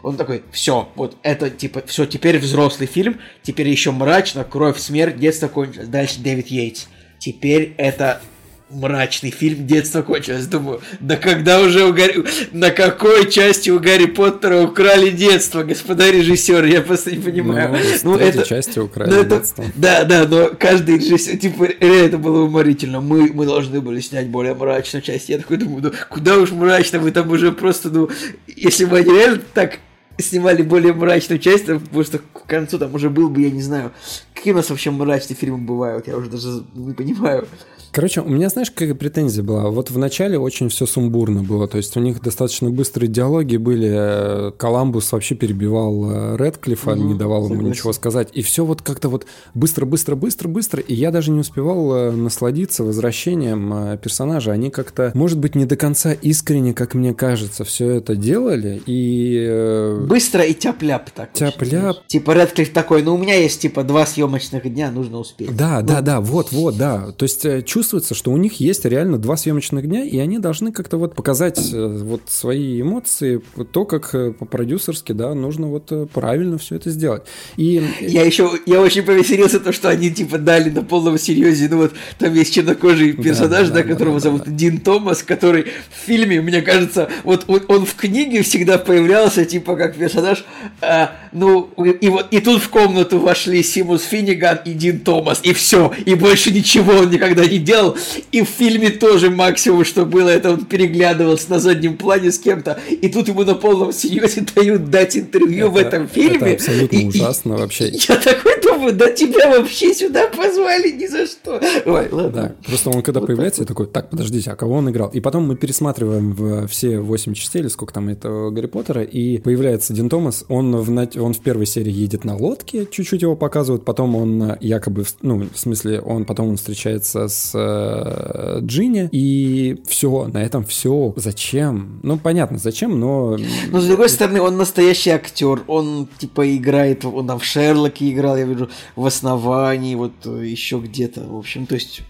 [0.03, 5.19] он такой, все, вот это типа, все, теперь взрослый фильм, теперь еще мрачно, кровь, смерть,
[5.19, 5.87] детство кончилось.
[5.87, 6.87] Дальше Дэвид Йейтс.
[7.19, 8.21] Теперь это
[8.69, 10.45] мрачный фильм детства кончилось.
[10.45, 12.23] Думаю, да когда уже у Гарри...
[12.51, 16.69] На какой части у Гарри Поттера украли детство, господа режиссеры?
[16.69, 17.77] Я просто не понимаю.
[18.03, 18.43] Ну, ну это...
[18.43, 19.37] части украли ну, это...
[19.37, 19.65] детство.
[19.75, 21.37] Да, да, но каждый режиссер...
[21.37, 23.01] Типа, это было уморительно.
[23.01, 25.29] Мы, мы должны были снять более мрачную часть.
[25.29, 28.09] Я такой думаю, ну куда уж мрачно, вы там уже просто, ну...
[28.47, 29.79] Если бы они реально так
[30.21, 33.91] снимали более мрачную часть, потому что к концу там уже был бы, я не знаю,
[34.33, 37.47] какие у нас вообще мрачные фильмы бывают, я уже даже не понимаю.
[37.91, 39.69] Короче, у меня, знаешь, какая претензия была?
[39.69, 44.51] Вот в начале очень все сумбурно было, то есть у них достаточно быстрые диалоги были,
[44.57, 47.71] Коламбус вообще перебивал э, Редклифа, угу, не давал ему согласен.
[47.71, 49.25] ничего сказать, и все вот как-то вот
[49.55, 55.55] быстро-быстро-быстро-быстро, и я даже не успевал э, насладиться возвращением э, персонажа, они как-то, может быть,
[55.55, 59.97] не до конца искренне, как мне кажется, все это делали, и...
[60.07, 61.33] Быстро и тяп-ляп так.
[61.33, 62.05] Тяп-ляп.
[62.07, 65.55] Типа Редклифф такой, ну у меня есть типа два съемочных дня, нужно успеть.
[65.55, 65.87] Да, ну.
[65.87, 70.03] да, да, вот-вот, да, то есть чувствуется, что у них есть реально два съемочных дня,
[70.03, 73.41] и они должны как-то вот показать э, вот свои эмоции,
[73.71, 77.23] то, как э, по-продюсерски, да, нужно вот э, правильно все это сделать.
[77.55, 77.81] И...
[78.01, 81.93] Я еще, я очень повеселился, то, что они типа дали на полном серьезе, ну вот
[82.17, 84.51] там есть чернокожий персонаж, да, да, да которого да, зовут да.
[84.51, 89.77] Дин Томас, который в фильме, мне кажется, вот он, он в книге всегда появлялся, типа
[89.77, 90.43] как персонаж,
[90.81, 95.53] а, ну, и вот и тут в комнату вошли Симус Финниган и Дин Томас, и
[95.53, 97.95] все, и больше ничего он никогда не делал.
[98.31, 102.79] И в фильме тоже максимум, что было, это он переглядывался на заднем плане с кем-то.
[102.89, 106.53] И тут ему на полном серьезе дают дать интервью это, в этом фильме.
[106.53, 107.89] Это абсолютно и, ужасно вообще.
[107.89, 111.61] Я такой думаю, да тебя вообще сюда позвали ни за что.
[111.85, 112.31] Ой, ладно.
[112.31, 113.69] Да, просто он когда вот появляется, так.
[113.69, 115.09] я такой, так, подождите, а кого он играл?
[115.09, 119.37] И потом мы пересматриваем в все восемь частей, или сколько там этого Гарри Поттера, и
[119.37, 123.85] появляется Дин Томас, он в, он в первой серии едет на лодке, чуть-чуть его показывают,
[123.85, 130.27] потом он якобы, ну, в смысле, он потом он встречается с э, Джинни, и все,
[130.27, 131.13] на этом все.
[131.15, 131.99] Зачем?
[132.03, 133.37] Ну, понятно, зачем, но...
[133.71, 138.37] Но, с другой стороны, он настоящий актер, он, типа, играет, он там в Шерлоке играл,
[138.37, 142.01] я вижу, в Основании, вот э, еще где-то, в общем, то есть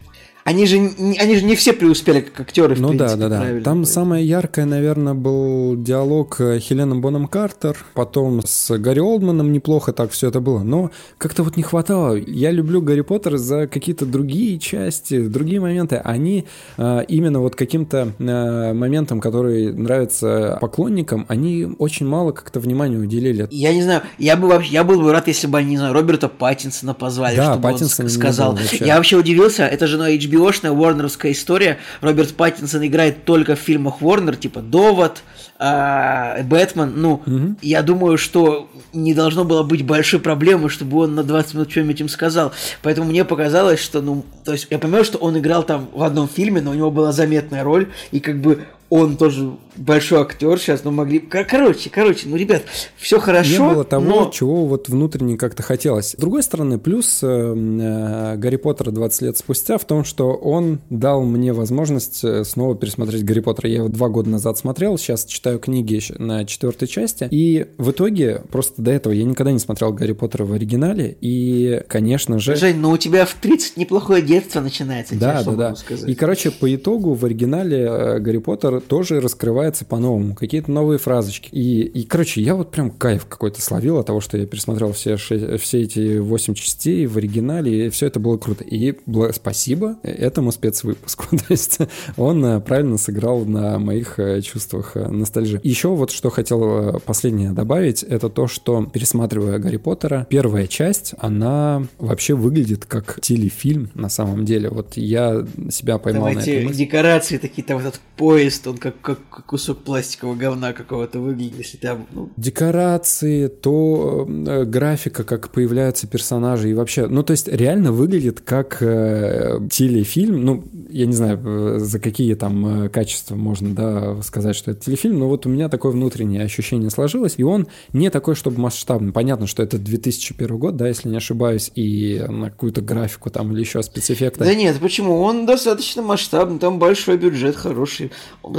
[0.43, 3.61] они же, они же не все преуспели как актеры, в Ну принципе, да, да, да.
[3.61, 9.93] Там самое яркое, наверное, был диалог э, Хелены Боном Картер, потом с Гарри Олдманом неплохо
[9.93, 12.15] так все это было, но как-то вот не хватало.
[12.15, 15.97] Я люблю Гарри Поттер за какие-то другие части, другие моменты.
[15.97, 16.45] Они
[16.77, 23.47] э, именно вот каким-то э, моментам, которые нравятся поклонникам, они очень мало как-то внимания уделили.
[23.51, 25.93] Я не знаю, я бы вообще, я был бы рад, если бы они, не знаю,
[25.93, 28.57] Роберта Паттинсона позвали, да, чтобы Паттинсон он сказал.
[28.79, 31.79] Я вообще удивился, это же на HBO HBO-шная Warnerская история.
[32.01, 35.23] Роберт Паттинсон играет только в фильмах Warner, типа «Довод»,
[35.59, 36.93] э, «Бэтмен».
[36.95, 37.55] Ну, угу.
[37.61, 42.01] я думаю, что не должно было быть большой проблемы, чтобы он на 20 минут что-нибудь
[42.01, 42.51] им сказал.
[42.81, 46.27] Поэтому мне показалось, что, ну, то есть я понимаю, что он играл там в одном
[46.27, 50.83] фильме, но у него была заметная роль, и как бы он тоже большой актер сейчас,
[50.83, 51.19] но могли...
[51.19, 52.63] Короче, короче, ну, ребят,
[52.97, 54.31] все хорошо, Не было того, но...
[54.33, 56.11] чего вот внутренне как-то хотелось.
[56.11, 60.79] С другой стороны, плюс э, э, Гарри Поттера 20 лет спустя в том, что он
[60.89, 63.69] дал мне возможность э, снова пересмотреть Гарри Поттера.
[63.69, 68.41] Я его два года назад смотрел, сейчас читаю книги на четвертой части, и в итоге
[68.51, 72.55] просто до этого я никогда не смотрел Гарри Поттера в оригинале, и, конечно же...
[72.55, 75.15] Жень, ну у тебя в 30 неплохое детство начинается.
[75.15, 75.75] Да, да, да.
[76.07, 81.49] И, короче, по итогу в оригинале э, Гарри Поттер тоже раскрывается по-новому, какие-то новые фразочки.
[81.51, 85.17] И, и, короче, я вот прям кайф какой-то словил от того, что я пересмотрел все,
[85.17, 88.63] все эти восемь частей в оригинале, и все это было круто.
[88.63, 88.95] И
[89.33, 91.25] спасибо этому спецвыпуску.
[91.37, 91.79] То есть
[92.17, 95.59] он э, правильно сыграл на моих э, чувствах э, ностальжи.
[95.63, 101.83] Еще вот что хотел последнее добавить, это то, что пересматривая Гарри Поттера, первая часть, она
[101.97, 104.69] вообще выглядит как телефильм на самом деле.
[104.69, 106.73] Вот я себя поймал Давайте на этом.
[106.73, 112.07] декорации такие, там этот поезд, он как, как кусок пластикового говна какого-то выглядит, если там...
[112.11, 112.29] Ну...
[112.37, 117.07] Декорации, то э, графика, как появляются персонажи и вообще...
[117.07, 122.33] Ну, то есть реально выглядит как э, телефильм, ну, я не знаю, э, за какие
[122.35, 126.43] там э, качества можно, да, сказать, что это телефильм, но вот у меня такое внутреннее
[126.43, 129.11] ощущение сложилось, и он не такой, чтобы масштабный.
[129.11, 133.61] Понятно, что это 2001 год, да, если не ошибаюсь, и на какую-то графику там или
[133.61, 134.43] еще спецэффекты.
[134.43, 135.21] Да нет, почему?
[135.21, 138.11] Он достаточно масштабный, там большой бюджет хороший.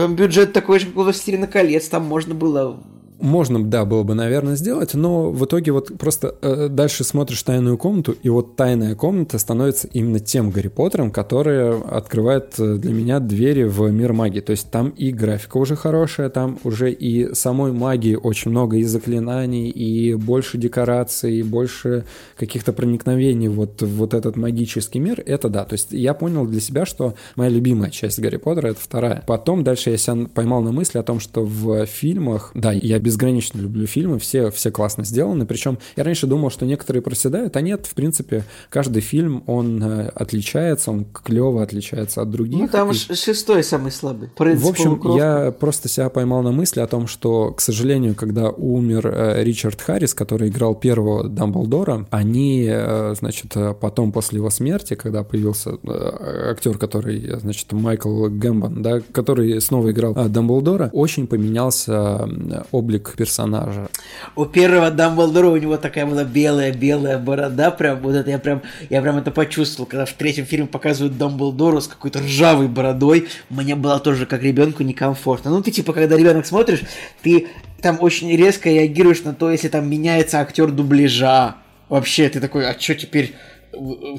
[0.08, 2.78] Бюджет такой же, как у «Властелина колец», там можно было
[3.20, 7.78] можно, да, было бы, наверное, сделать, но в итоге вот просто э, дальше смотришь «Тайную
[7.78, 13.20] комнату», и вот «Тайная комната» становится именно тем Гарри Поттером, который открывает э, для меня
[13.20, 14.40] двери в мир магии.
[14.40, 18.84] То есть там и графика уже хорошая, там уже и самой магии очень много, и
[18.84, 22.04] заклинаний, и больше декораций, и больше
[22.36, 25.22] каких-то проникновений вот вот этот магический мир.
[25.24, 28.80] Это да, то есть я понял для себя, что моя любимая часть Гарри Поттера— это
[28.80, 29.24] вторая.
[29.26, 33.09] Потом дальше я себя поймал на мысли о том, что в фильмах, да, я без
[33.10, 35.44] безгранично люблю фильмы, все, все классно сделаны.
[35.44, 40.08] Причем я раньше думал, что некоторые проседают, а нет, в принципе, каждый фильм, он э,
[40.14, 42.60] отличается, он клево отличается от других.
[42.60, 42.94] Ну, там и...
[42.94, 44.28] шестой самый слабый.
[44.38, 45.18] В общем, кровку.
[45.18, 49.80] я просто себя поймал на мысли о том, что, к сожалению, когда умер э, Ричард
[49.80, 56.78] Харрис, который играл первого Дамблдора, они, э, значит, потом после его смерти, когда появился актер,
[56.78, 62.28] который, значит, Майкл Гэмбон, да, который снова играл Дамблдора, очень поменялся
[62.70, 63.88] облик облик персонажа.
[64.36, 69.02] У первого Дамблдора у него такая была белая-белая борода, прям вот это я прям, я
[69.02, 73.98] прям это почувствовал, когда в третьем фильме показывают Дамблдора с какой-то ржавой бородой, мне было
[74.00, 75.50] тоже как ребенку некомфортно.
[75.50, 76.82] Ну ты типа, когда ребенок смотришь,
[77.22, 77.48] ты
[77.82, 81.56] там очень резко реагируешь на то, если там меняется актер дубляжа.
[81.88, 83.34] Вообще, ты такой, а что теперь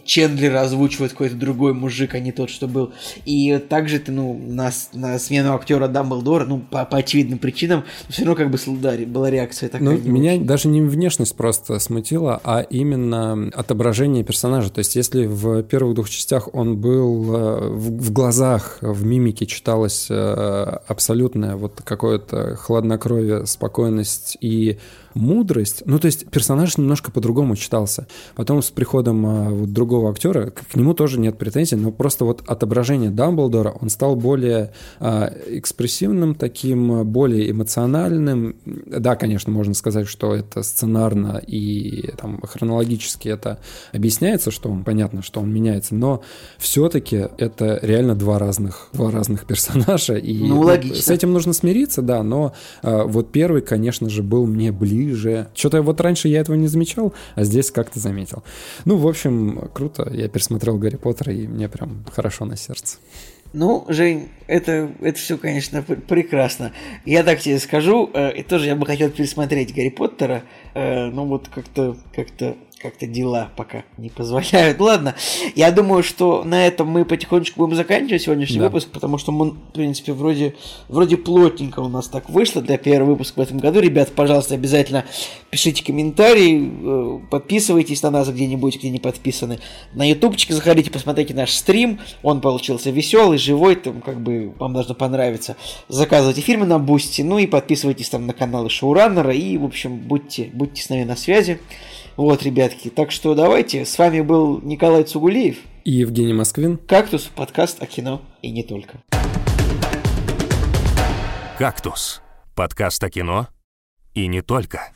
[0.05, 2.93] Чендлера озвучивает какой-то другой мужик, а не тот, что был.
[3.25, 8.23] И также ты, ну, на, на смену актера Дамблдора, ну, по, по очевидным причинам, все
[8.23, 9.89] равно как бы да, была реакция такая.
[9.89, 10.45] Ну, меня очень.
[10.45, 14.69] даже не внешность просто смутила, а именно отображение персонажа.
[14.69, 19.45] То есть, если в первых двух частях он был э, в, в глазах, в мимике
[19.45, 20.13] читалось э,
[20.87, 24.77] абсолютное вот какое-то хладнокровие, спокойность и
[25.13, 25.83] мудрость.
[25.85, 28.07] Ну, то есть персонаж немножко по-другому читался.
[28.35, 32.43] Потом с приходом а, вот, другого актера к нему тоже нет претензий, но просто вот
[32.47, 38.55] отображение Дамблдора, он стал более а, экспрессивным таким, более эмоциональным.
[38.65, 43.59] Да, конечно, можно сказать, что это сценарно и там хронологически это
[43.91, 46.21] объясняется, что он, понятно, что он меняется, но
[46.57, 50.15] все-таки это реально два разных, два разных персонажа.
[50.15, 51.01] И ну, логично.
[51.01, 55.47] с этим нужно смириться, да, но а, вот первый, конечно же, был мне ближе ближе.
[55.53, 58.43] Что-то вот раньше я этого не замечал, а здесь как-то заметил.
[58.85, 60.09] Ну, в общем, круто.
[60.13, 62.97] Я пересмотрел Гарри Поттера, и мне прям хорошо на сердце.
[63.53, 66.71] Ну, Жень, это, это все, конечно, прекрасно.
[67.05, 71.49] Я так тебе скажу, э, тоже я бы хотел пересмотреть Гарри Поттера, э, но вот
[71.53, 74.79] как-то как-то как-то дела пока не позволяют.
[74.79, 75.15] Ладно,
[75.55, 78.65] я думаю, что на этом мы потихонечку будем заканчивать сегодняшний да.
[78.65, 80.55] выпуск, потому что мы, в принципе, вроде,
[80.89, 83.79] вроде плотненько у нас так вышло для первого выпуска в этом году.
[83.79, 85.05] Ребят, пожалуйста, обязательно
[85.49, 89.59] пишите комментарии, э, подписывайтесь на нас где-нибудь, где не подписаны.
[89.93, 94.95] На ютубчик заходите, посмотрите наш стрим, он получился веселый, живой, там как бы вам должно
[94.95, 95.55] понравиться.
[95.87, 100.49] Заказывайте фильмы на Boosty, ну и подписывайтесь там на каналы Шоураннера, и, в общем, будьте,
[100.53, 101.59] будьте с нами на связи.
[102.21, 103.83] Вот, ребятки, так что давайте.
[103.83, 105.57] С вами был Николай Цугулиев.
[105.85, 106.77] И Евгений Москвин.
[106.77, 109.01] «Кактус»– подкаст о кино и не только.
[111.57, 112.21] «Кактус»–
[112.55, 113.47] подкаст о кино
[114.13, 114.91] и не только.